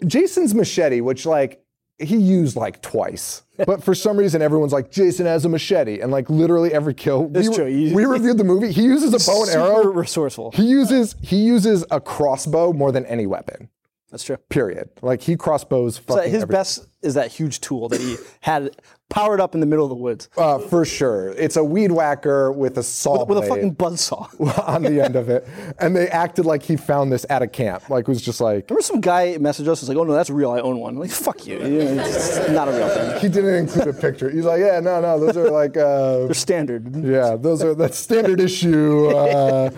Jason's 0.05 0.53
machete, 0.53 1.01
which 1.01 1.25
like 1.25 1.63
he 1.99 2.17
used 2.17 2.55
like 2.55 2.81
twice, 2.83 3.41
but 3.65 3.83
for 3.83 3.95
some 3.95 4.17
reason 4.17 4.41
everyone's 4.41 4.73
like 4.73 4.91
Jason 4.91 5.25
has 5.25 5.45
a 5.45 5.49
machete, 5.49 5.99
and 5.99 6.11
like 6.11 6.29
literally 6.29 6.71
every 6.73 6.93
kill. 6.93 7.31
It's 7.33 7.49
we, 7.49 7.55
true. 7.55 7.65
You- 7.65 7.95
we 7.95 8.05
reviewed 8.05 8.37
the 8.37 8.43
movie. 8.43 8.71
He 8.71 8.83
uses 8.83 9.13
a 9.13 9.31
bow 9.31 9.43
and 9.43 9.51
arrow. 9.51 9.91
resourceful. 9.91 10.51
He 10.51 10.63
uses 10.67 11.15
he 11.21 11.37
uses 11.37 11.83
a 11.89 11.99
crossbow 11.99 12.73
more 12.73 12.91
than 12.91 13.05
any 13.07 13.25
weapon. 13.25 13.69
That's 14.11 14.23
true. 14.23 14.37
Period. 14.49 14.89
Like 15.01 15.21
he 15.21 15.35
crossbows. 15.35 15.99
So 16.07 16.21
his 16.21 16.43
every- 16.43 16.53
best 16.53 16.87
is 17.01 17.15
that 17.15 17.31
huge 17.31 17.59
tool 17.59 17.89
that 17.89 17.99
he 17.99 18.17
had 18.41 18.75
powered 19.09 19.39
up 19.39 19.53
in 19.53 19.61
the 19.61 19.65
middle 19.65 19.85
of 19.85 19.89
the 19.89 19.95
woods 19.95 20.27
uh, 20.37 20.59
for 20.59 20.83
sure. 20.83 21.29
It's 21.29 21.55
a 21.55 21.63
weed 21.63 21.91
whacker 21.91 22.51
with 22.51 22.77
a 22.77 22.83
saw 22.83 23.23
with 23.25 23.37
a 23.37 23.41
blade 23.41 23.49
fucking 23.49 23.75
buzzsaw. 23.75 24.27
on 24.67 24.83
the 24.83 25.01
end 25.03 25.15
of 25.15 25.29
it, 25.29 25.47
and 25.79 25.95
they 25.95 26.07
acted 26.09 26.45
like 26.45 26.61
he 26.63 26.75
found 26.75 27.11
this 27.11 27.25
at 27.29 27.41
a 27.41 27.47
camp. 27.47 27.89
Like 27.89 28.01
it 28.07 28.09
was 28.09 28.21
just 28.21 28.41
like 28.41 28.69
Remember 28.69 28.81
some 28.81 28.99
guy 29.01 29.37
messaged 29.37 29.67
us 29.67 29.81
was 29.81 29.87
like, 29.89 29.97
"Oh 29.97 30.03
no, 30.03 30.13
that's 30.13 30.29
real. 30.29 30.51
I 30.51 30.59
own 30.59 30.79
one." 30.79 30.95
I'm 30.95 30.99
like, 30.99 31.11
fuck 31.11 31.45
you. 31.47 31.57
It's 31.61 32.49
not 32.49 32.67
a 32.67 32.71
real 32.71 32.89
thing. 32.89 33.19
he 33.21 33.29
didn't 33.29 33.55
include 33.55 33.87
a 33.87 33.93
picture. 33.93 34.29
He's 34.29 34.45
like, 34.45 34.59
yeah, 34.59 34.79
no, 34.79 34.99
no, 35.01 35.19
those 35.19 35.37
are 35.37 35.49
like. 35.49 35.77
Uh, 35.77 36.17
They're 36.25 36.33
standard. 36.33 36.93
Yeah, 36.95 37.35
those 37.37 37.63
are 37.63 37.73
that's 37.75 37.97
standard 37.97 38.39
issue. 38.39 39.07
Uh, 39.09 39.69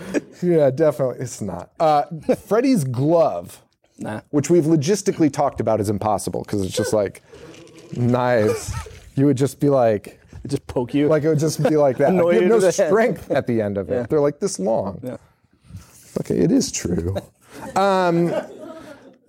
yeah, 0.42 0.70
definitely. 0.70 1.18
It's 1.20 1.40
not. 1.40 1.70
Uh, 1.78 2.04
Freddy's 2.46 2.84
glove, 2.84 3.62
Nah. 3.98 4.22
which 4.30 4.50
we've 4.50 4.64
logistically 4.64 5.32
talked 5.32 5.60
about, 5.60 5.80
is 5.80 5.88
impossible 5.90 6.42
because 6.42 6.62
it's 6.64 6.74
just 6.76 6.92
like 6.92 7.22
knives. 7.96 8.72
You 9.16 9.26
would 9.26 9.36
just 9.36 9.60
be 9.60 9.68
like, 9.68 10.20
They 10.42 10.48
just 10.48 10.66
poke 10.66 10.94
you. 10.94 11.08
like 11.08 11.24
it 11.24 11.28
would 11.28 11.38
just 11.38 11.62
be 11.62 11.76
like 11.76 11.98
that. 11.98 12.14
Like, 12.14 12.22
you 12.24 12.32
you 12.32 12.40
have 12.42 12.48
no 12.50 12.60
the 12.60 12.66
head. 12.66 12.88
strength 12.88 13.30
at 13.30 13.46
the 13.46 13.60
end 13.60 13.76
of 13.78 13.90
it. 13.90 13.94
Yeah. 13.94 14.02
They're 14.08 14.20
like 14.20 14.40
this 14.40 14.58
long. 14.58 15.00
Yeah. 15.02 15.16
Okay, 16.20 16.38
it 16.38 16.50
is 16.52 16.70
true. 16.72 17.16
Um, 17.76 18.32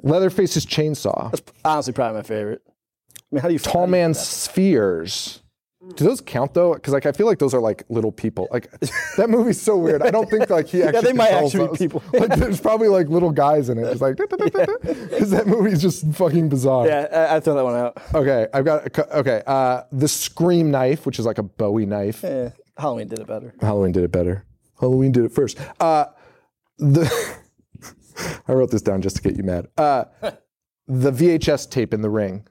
Leatherface's 0.03 0.65
chainsaw. 0.65 1.33
honestly 1.65 1.93
probably 1.93 2.17
my 2.17 2.23
favorite. 2.23 2.61
I 2.67 3.35
mean, 3.35 3.41
how 3.41 3.47
do 3.47 3.53
you 3.53 3.59
Tall 3.59 3.87
man 3.87 4.13
spheres. 4.13 5.41
Do 5.95 6.05
those 6.05 6.21
count 6.21 6.53
though? 6.53 6.75
Because 6.75 6.93
like 6.93 7.07
I 7.07 7.11
feel 7.11 7.25
like 7.25 7.39
those 7.39 7.55
are 7.55 7.59
like 7.59 7.83
little 7.89 8.11
people. 8.11 8.47
Like 8.51 8.69
that 9.17 9.29
movie's 9.29 9.59
so 9.59 9.77
weird. 9.77 10.03
I 10.03 10.11
don't 10.11 10.29
think 10.29 10.47
like 10.49 10.67
he 10.67 10.83
actually. 10.83 10.93
yeah, 10.97 11.01
they 11.01 11.13
might 11.13 11.31
actually 11.31 11.69
be 11.69 11.77
people. 11.77 12.03
like 12.13 12.35
there's 12.35 12.61
probably 12.61 12.87
like 12.87 13.09
little 13.09 13.31
guys 13.31 13.67
in 13.67 13.79
it, 13.79 13.89
just 13.89 14.01
like 14.01 14.15
because 14.17 15.31
that 15.31 15.47
movie's 15.47 15.81
just 15.81 16.05
fucking 16.13 16.49
bizarre. 16.49 16.87
Yeah, 16.87 17.07
I, 17.11 17.37
I 17.37 17.39
throw 17.39 17.55
that 17.55 17.63
one 17.63 17.75
out. 17.75 17.97
Okay, 18.13 18.47
I've 18.53 18.63
got 18.63 18.95
okay. 19.11 19.41
Uh, 19.47 19.81
the 19.91 20.07
scream 20.07 20.69
knife, 20.69 21.07
which 21.07 21.17
is 21.17 21.25
like 21.25 21.39
a 21.39 21.43
Bowie 21.43 21.87
knife. 21.87 22.23
Eh, 22.23 22.51
Halloween 22.77 23.07
did 23.07 23.19
it 23.19 23.27
better. 23.27 23.53
Halloween 23.59 23.91
did 23.91 24.03
it 24.03 24.11
better. 24.11 24.45
Halloween 24.79 25.11
did 25.11 25.25
it 25.25 25.31
first. 25.31 25.57
Uh, 25.79 26.05
the 26.77 27.11
I 28.47 28.53
wrote 28.53 28.69
this 28.69 28.83
down 28.83 29.01
just 29.01 29.15
to 29.15 29.21
get 29.23 29.35
you 29.35 29.43
mad. 29.43 29.67
Uh, 29.77 30.05
the 30.87 31.11
VHS 31.11 31.71
tape 31.71 31.91
in 31.91 32.01
the 32.01 32.09
ring. 32.09 32.45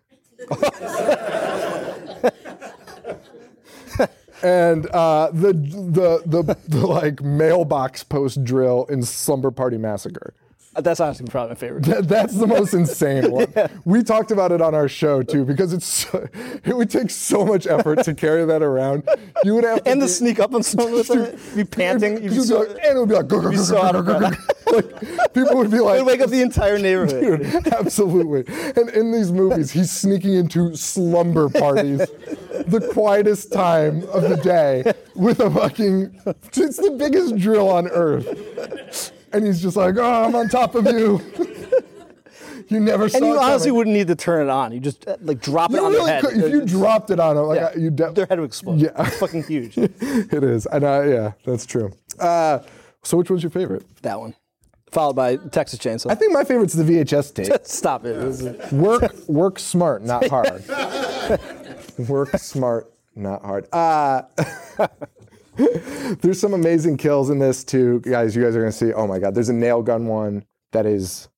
And 4.42 4.86
uh, 4.86 5.30
the, 5.32 5.52
the 5.52 6.22
the 6.26 6.56
the 6.68 6.86
like 6.86 7.22
mailbox 7.22 8.04
post 8.04 8.44
drill 8.44 8.84
in 8.88 9.02
Slumber 9.02 9.50
Party 9.50 9.78
Massacre. 9.78 10.34
That's 10.74 11.00
honestly 11.00 11.26
probably 11.26 11.50
my 11.50 11.54
favorite. 11.56 11.84
That- 11.86 12.08
That's 12.08 12.36
the 12.36 12.46
most 12.46 12.74
insane 12.74 13.30
one. 13.32 13.52
We 13.84 14.02
talked 14.04 14.30
about 14.30 14.52
it 14.52 14.60
on 14.62 14.72
our 14.74 14.88
show 14.88 15.20
too 15.22 15.44
because 15.44 15.72
it's 15.72 15.84
so, 15.86 16.28
it 16.64 16.76
would 16.76 16.88
take 16.90 17.10
so 17.10 17.44
much 17.44 17.66
effort 17.66 18.04
to 18.04 18.14
carry 18.14 18.44
that 18.44 18.62
around. 18.62 19.08
You 19.42 19.56
would 19.56 19.64
have 19.64 19.82
to 19.82 19.90
and 19.90 20.00
to 20.00 20.06
sneak 20.08 20.38
up 20.38 20.54
on 20.54 20.62
someone 20.62 20.92
with 20.94 21.10
it, 21.10 21.38
be 21.56 21.64
panting. 21.64 22.22
You'd 22.22 22.30
be 22.30 22.34
You'd 22.36 22.42
be 22.42 22.46
so, 22.46 22.58
like- 22.60 22.68
and 22.84 22.96
it 22.96 23.00
would 23.00 23.08
be 23.08 23.14
like, 23.16 23.26
"Go, 23.28 23.40
go, 23.40 23.50
be 23.50 23.56
go, 23.56 23.66
go, 23.66 23.92
go, 23.92 23.98
of 23.98 24.06
go, 24.06 24.20
go, 24.20 24.30
go." 24.30 24.36
like 24.76 25.32
people 25.34 25.56
would 25.56 25.70
be 25.72 25.80
like, 25.80 25.96
it'd 25.96 26.06
wake 26.06 26.20
up 26.20 26.30
the 26.30 26.40
entire 26.40 26.78
neighborhood. 26.78 27.40
Dude, 27.42 27.66
absolutely. 27.72 28.44
And 28.76 28.88
in 28.90 29.10
these 29.10 29.32
movies, 29.32 29.72
he's 29.72 29.90
sneaking 29.90 30.34
into 30.34 30.76
slumber 30.76 31.48
parties, 31.48 31.98
the 31.98 32.88
quietest 32.92 33.52
time 33.52 34.04
of 34.10 34.22
the 34.28 34.36
day, 34.36 34.92
with 35.16 35.40
a 35.40 35.50
fucking. 35.50 36.16
It's 36.52 36.76
the 36.76 36.92
biggest 36.96 37.36
drill 37.38 37.68
on 37.68 37.88
earth, 37.88 39.12
and 39.32 39.46
he's 39.46 39.60
just 39.62 39.76
like, 39.76 39.96
"Oh, 39.96 40.24
I'm 40.24 40.34
on 40.34 40.48
top 40.48 40.74
of 40.74 40.86
you." 40.86 41.20
You 42.68 42.78
never 42.78 43.08
saw 43.08 43.16
And 43.18 43.26
you 43.26 43.34
it 43.34 43.38
honestly 43.38 43.72
wouldn't 43.72 43.96
need 43.96 44.06
to 44.06 44.14
turn 44.14 44.46
it 44.46 44.50
on. 44.50 44.70
You 44.70 44.78
just 44.78 45.08
uh, 45.08 45.16
like 45.22 45.40
drop 45.40 45.72
it 45.72 45.74
You 45.74 45.86
on 45.86 45.90
really 45.92 46.04
their 46.06 46.14
head. 46.20 46.24
could- 46.24 46.36
if 46.44 46.52
you 46.52 46.64
dropped 46.64 47.10
it 47.10 47.18
on 47.18 47.36
him, 47.36 47.42
like 47.46 47.58
Yeah. 47.58 47.66
I- 47.74 47.74
you 47.74 47.90
de- 47.90 48.12
their 48.12 48.26
head 48.26 48.38
would 48.38 48.46
explode. 48.46 48.78
Yeah. 48.78 48.90
It's 48.96 49.16
fucking 49.18 49.42
huge. 49.42 49.76
it 49.78 50.44
is. 50.44 50.66
And 50.66 50.84
uh, 50.84 51.02
yeah, 51.02 51.32
that's 51.44 51.66
true. 51.66 51.90
Uh, 52.20 52.60
so 53.02 53.16
which 53.16 53.28
one's 53.28 53.42
your 53.42 53.50
favorite? 53.50 53.84
that 54.02 54.20
one, 54.20 54.36
followed 54.92 55.14
by 55.14 55.34
Texas 55.50 55.80
Chainsaw. 55.80 56.12
I 56.12 56.14
think 56.14 56.32
my 56.32 56.44
favorite's 56.44 56.74
the 56.74 56.84
VHS 56.84 57.34
tape. 57.50 57.52
Stop 57.66 58.04
it. 58.04 58.16
It 58.16 58.72
Work, 58.72 59.16
work 59.26 59.58
smart, 59.58 60.04
not 60.04 60.28
hard. 60.28 60.62
work 62.08 62.38
smart, 62.38 62.92
not 63.16 63.42
hard. 63.42 63.66
Uh, 63.72 64.22
there's 66.20 66.40
some 66.40 66.54
amazing 66.54 66.96
kills 66.96 67.30
in 67.30 67.38
this 67.38 67.64
too, 67.64 68.00
guys. 68.00 68.34
You 68.36 68.42
guys 68.42 68.56
are 68.56 68.60
gonna 68.60 68.72
see. 68.72 68.92
Oh 68.92 69.06
my 69.06 69.18
god, 69.18 69.34
there's 69.34 69.48
a 69.48 69.54
nail 69.54 69.82
gun 69.82 70.06
one 70.06 70.44
that 70.72 70.86
is. 70.86 71.28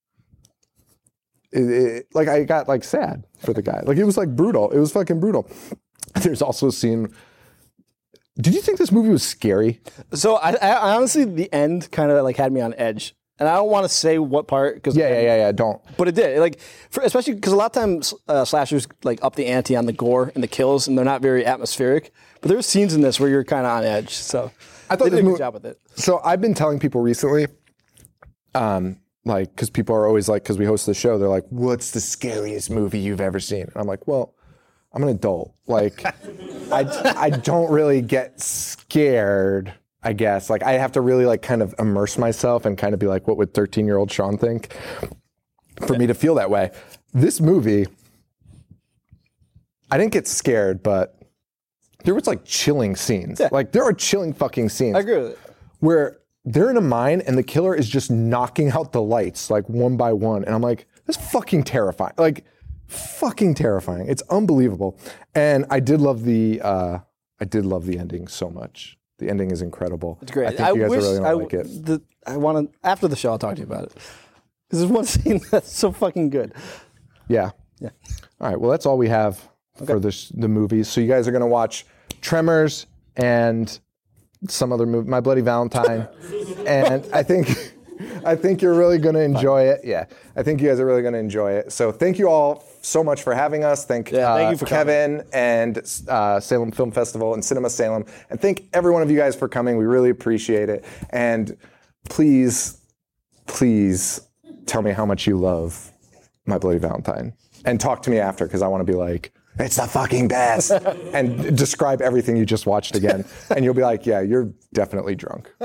it- 1.52 1.70
it- 1.70 2.06
like 2.14 2.28
I 2.28 2.44
got 2.44 2.68
like 2.68 2.84
sad 2.84 3.24
for 3.38 3.52
the 3.52 3.62
guy. 3.62 3.82
Like 3.84 3.98
it 3.98 4.04
was 4.04 4.16
like 4.16 4.34
brutal. 4.34 4.70
It 4.70 4.78
was 4.78 4.92
fucking 4.92 5.20
brutal. 5.20 5.48
There's 6.22 6.42
also 6.42 6.68
a 6.68 6.72
scene. 6.72 7.08
Did 8.40 8.54
you 8.54 8.60
think 8.60 8.78
this 8.78 8.92
movie 8.92 9.08
was 9.10 9.22
scary? 9.22 9.80
So 10.14 10.36
I, 10.36 10.52
I 10.54 10.94
honestly, 10.96 11.24
the 11.24 11.52
end 11.52 11.90
kind 11.90 12.10
of 12.10 12.22
like 12.24 12.36
had 12.36 12.52
me 12.52 12.60
on 12.60 12.74
edge, 12.74 13.14
and 13.38 13.48
I 13.48 13.56
don't 13.56 13.70
want 13.70 13.84
to 13.84 13.88
say 13.88 14.18
what 14.18 14.46
part 14.48 14.74
because 14.76 14.96
Yeah, 14.96 15.08
yeah, 15.10 15.20
yeah, 15.22 15.36
yeah. 15.36 15.52
Don't. 15.52 15.80
But 15.96 16.08
it 16.08 16.14
did, 16.14 16.38
like, 16.40 16.58
for, 16.90 17.02
especially 17.02 17.34
because 17.34 17.52
a 17.52 17.56
lot 17.56 17.66
of 17.66 17.72
times 17.82 18.14
uh, 18.28 18.44
slashers 18.44 18.86
like 19.04 19.22
up 19.22 19.36
the 19.36 19.46
ante 19.46 19.76
on 19.76 19.86
the 19.86 19.92
gore 19.92 20.32
and 20.34 20.42
the 20.42 20.48
kills, 20.48 20.88
and 20.88 20.96
they're 20.98 21.04
not 21.04 21.22
very 21.22 21.44
atmospheric. 21.46 22.12
But 22.42 22.48
there 22.48 22.58
were 22.58 22.62
scenes 22.62 22.92
in 22.92 23.00
this 23.00 23.18
where 23.18 23.30
you're 23.30 23.44
kind 23.44 23.64
of 23.64 23.72
on 23.72 23.84
edge. 23.84 24.10
So 24.10 24.50
I 24.90 24.96
thought 24.96 25.04
they 25.04 25.10
did 25.10 25.20
a 25.20 25.22
mo- 25.22 25.30
good 25.30 25.38
job 25.38 25.54
with 25.54 25.64
it. 25.64 25.80
So 25.94 26.20
I've 26.22 26.40
been 26.40 26.54
telling 26.54 26.78
people 26.78 27.00
recently, 27.00 27.46
um, 28.54 28.98
like, 29.24 29.50
because 29.54 29.70
people 29.70 29.94
are 29.94 30.06
always 30.06 30.28
like, 30.28 30.42
because 30.42 30.58
we 30.58 30.66
host 30.66 30.84
the 30.84 30.94
show, 30.94 31.16
they're 31.16 31.28
like, 31.28 31.46
"What's 31.48 31.92
the 31.92 32.00
scariest 32.00 32.70
movie 32.70 32.98
you've 32.98 33.20
ever 33.20 33.40
seen?" 33.40 33.62
And 33.62 33.76
I'm 33.76 33.86
like, 33.86 34.06
"Well, 34.06 34.34
I'm 34.92 35.02
an 35.02 35.08
adult. 35.08 35.54
Like, 35.66 36.04
I 36.04 37.14
I 37.16 37.30
don't 37.30 37.70
really 37.70 38.02
get 38.02 38.40
scared. 38.40 39.72
I 40.02 40.12
guess 40.12 40.50
like 40.50 40.64
I 40.64 40.72
have 40.72 40.92
to 40.92 41.00
really 41.00 41.26
like 41.26 41.42
kind 41.42 41.62
of 41.62 41.74
immerse 41.78 42.18
myself 42.18 42.66
and 42.66 42.76
kind 42.76 42.92
of 42.92 42.98
be 42.98 43.06
like, 43.06 43.28
what 43.28 43.36
would 43.36 43.54
13 43.54 43.86
year 43.86 43.96
old 43.96 44.10
Sean 44.10 44.36
think? 44.36 44.76
For 45.86 45.96
me 45.96 46.06
to 46.08 46.14
feel 46.14 46.34
that 46.34 46.50
way, 46.50 46.72
this 47.14 47.40
movie, 47.40 47.86
I 49.90 49.98
didn't 49.98 50.12
get 50.12 50.26
scared, 50.26 50.82
but 50.82 51.21
there 52.04 52.14
was 52.14 52.26
like 52.26 52.44
chilling 52.44 52.96
scenes. 52.96 53.40
Like 53.50 53.72
there 53.72 53.84
are 53.84 53.92
chilling 53.92 54.32
fucking 54.32 54.68
scenes 54.68 54.96
I 54.96 55.00
agree 55.00 55.18
with 55.18 55.32
it. 55.32 55.38
where 55.80 56.18
they're 56.44 56.70
in 56.70 56.76
a 56.76 56.82
mine 56.82 57.22
and 57.26 57.38
the 57.38 57.42
killer 57.42 57.74
is 57.74 57.88
just 57.88 58.10
knocking 58.10 58.70
out 58.70 58.92
the 58.92 59.02
lights 59.02 59.50
like 59.50 59.68
one 59.68 59.96
by 59.96 60.12
one. 60.12 60.44
And 60.44 60.54
I'm 60.54 60.62
like, 60.62 60.86
that's 61.06 61.30
fucking 61.30 61.64
terrifying. 61.64 62.14
Like, 62.18 62.44
fucking 62.88 63.54
terrifying. 63.54 64.08
It's 64.08 64.22
unbelievable. 64.30 64.98
And 65.34 65.66
I 65.70 65.80
did 65.80 66.00
love 66.00 66.24
the, 66.24 66.60
uh, 66.60 66.98
I 67.40 67.44
did 67.44 67.64
love 67.64 67.86
the 67.86 67.98
ending 67.98 68.28
so 68.28 68.50
much. 68.50 68.98
The 69.18 69.30
ending 69.30 69.50
is 69.50 69.62
incredible. 69.62 70.18
It's 70.22 70.32
great. 70.32 70.48
I 70.48 70.50
think 70.50 70.76
you 70.76 70.82
guys 70.82 70.90
wish 70.90 70.98
are 70.98 71.02
really 71.02 71.18
gonna 71.20 71.36
like 71.36 71.54
it. 71.54 71.84
The, 71.86 72.02
I 72.26 72.36
want 72.36 72.72
to 72.72 72.78
after 72.86 73.06
the 73.06 73.16
show. 73.16 73.30
I'll 73.30 73.38
talk 73.38 73.54
to 73.54 73.60
you 73.60 73.66
about 73.66 73.84
it. 73.84 73.94
Because 74.68 74.80
there's 74.80 74.90
one 74.90 75.04
scene 75.06 75.40
that's 75.50 75.72
so 75.72 75.92
fucking 75.92 76.30
good. 76.30 76.54
Yeah. 77.28 77.50
Yeah. 77.78 77.90
All 78.40 78.48
right. 78.48 78.60
Well, 78.60 78.70
that's 78.70 78.84
all 78.84 78.98
we 78.98 79.08
have 79.08 79.48
for 79.86 80.00
this 80.00 80.28
the 80.30 80.48
movies. 80.48 80.88
So 80.88 81.00
you 81.00 81.06
guys 81.08 81.28
are 81.28 81.32
gonna 81.32 81.46
watch 81.46 81.86
Tremors 82.20 82.86
and 83.16 83.78
some 84.48 84.72
other 84.72 84.86
movie, 84.86 85.08
My 85.08 85.20
Bloody 85.20 85.40
Valentine, 85.40 86.08
and 86.66 87.06
I 87.12 87.22
think 87.22 87.48
I 88.24 88.34
think 88.34 88.62
you're 88.62 88.74
really 88.74 88.98
gonna 88.98 89.20
enjoy 89.20 89.62
it. 89.62 89.80
Yeah. 89.84 90.06
I 90.36 90.42
think 90.42 90.60
you 90.60 90.68
guys 90.68 90.80
are 90.80 90.86
really 90.86 91.02
gonna 91.02 91.18
enjoy 91.18 91.52
it. 91.52 91.72
So 91.72 91.92
thank 91.92 92.18
you 92.18 92.28
all 92.28 92.64
so 92.82 93.02
much 93.04 93.22
for 93.22 93.34
having 93.34 93.64
us. 93.64 93.84
Thank, 93.84 94.10
Yeah, 94.10 94.34
thank 94.34 94.48
uh, 94.48 94.50
you 94.50 94.56
for 94.56 94.66
coming. 94.66 94.86
Kevin 94.86 95.26
and 95.32 95.78
uh, 96.08 96.40
Salem 96.40 96.72
Film 96.72 96.90
Festival 96.90 97.34
and 97.34 97.44
Cinema 97.44 97.70
Salem, 97.70 98.04
and 98.30 98.40
thank 98.40 98.68
every 98.72 98.92
one 98.92 99.02
of 99.02 99.10
you 99.10 99.16
guys 99.16 99.36
for 99.36 99.48
coming. 99.48 99.76
We 99.76 99.84
really 99.84 100.10
appreciate 100.10 100.68
it. 100.68 100.84
And 101.10 101.56
please, 102.08 102.80
please 103.46 104.20
tell 104.66 104.82
me 104.82 104.92
how 104.92 105.06
much 105.06 105.26
you 105.26 105.38
love 105.38 105.92
My 106.46 106.58
Bloody 106.58 106.78
Valentine, 106.78 107.32
and 107.64 107.80
talk 107.80 108.02
to 108.02 108.10
me 108.10 108.18
after 108.18 108.46
because 108.46 108.62
I 108.62 108.68
want 108.68 108.84
to 108.86 108.90
be 108.90 108.96
like. 108.96 109.32
It's 109.58 109.76
the 109.76 109.86
fucking 109.86 110.28
best. 110.28 110.70
and 111.12 111.56
describe 111.56 112.00
everything 112.00 112.36
you 112.36 112.46
just 112.46 112.66
watched 112.66 112.96
again. 112.96 113.24
And 113.50 113.64
you'll 113.64 113.74
be 113.74 113.82
like, 113.82 114.06
yeah, 114.06 114.20
you're 114.20 114.50
definitely 114.72 115.14
drunk. 115.14 115.52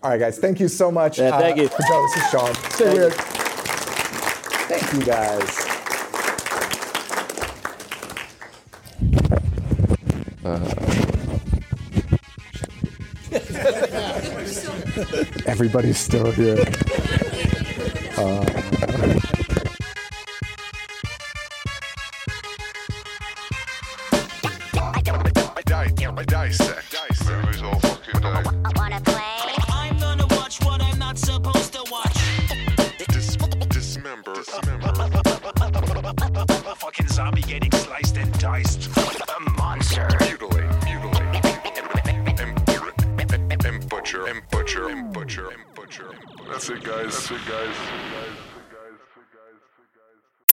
All 0.00 0.10
right, 0.10 0.18
guys, 0.18 0.38
thank 0.38 0.60
you 0.60 0.68
so 0.68 0.92
much. 0.92 1.18
Yeah, 1.18 1.36
thank 1.38 1.56
you. 1.56 1.68
Joe, 1.68 2.06
this 2.14 2.24
is 2.24 2.30
Sean. 2.30 2.54
Stay 2.70 2.84
Thank 2.84 2.98
you. 2.98 3.10
Thank 4.68 4.92
you, 4.92 5.02
guys. 5.02 5.64
Uh, 10.44 10.74
everybody's 15.46 15.98
still 15.98 16.30
here. 16.30 16.64
Dissect. 26.24 26.58
Dissect. 26.58 26.77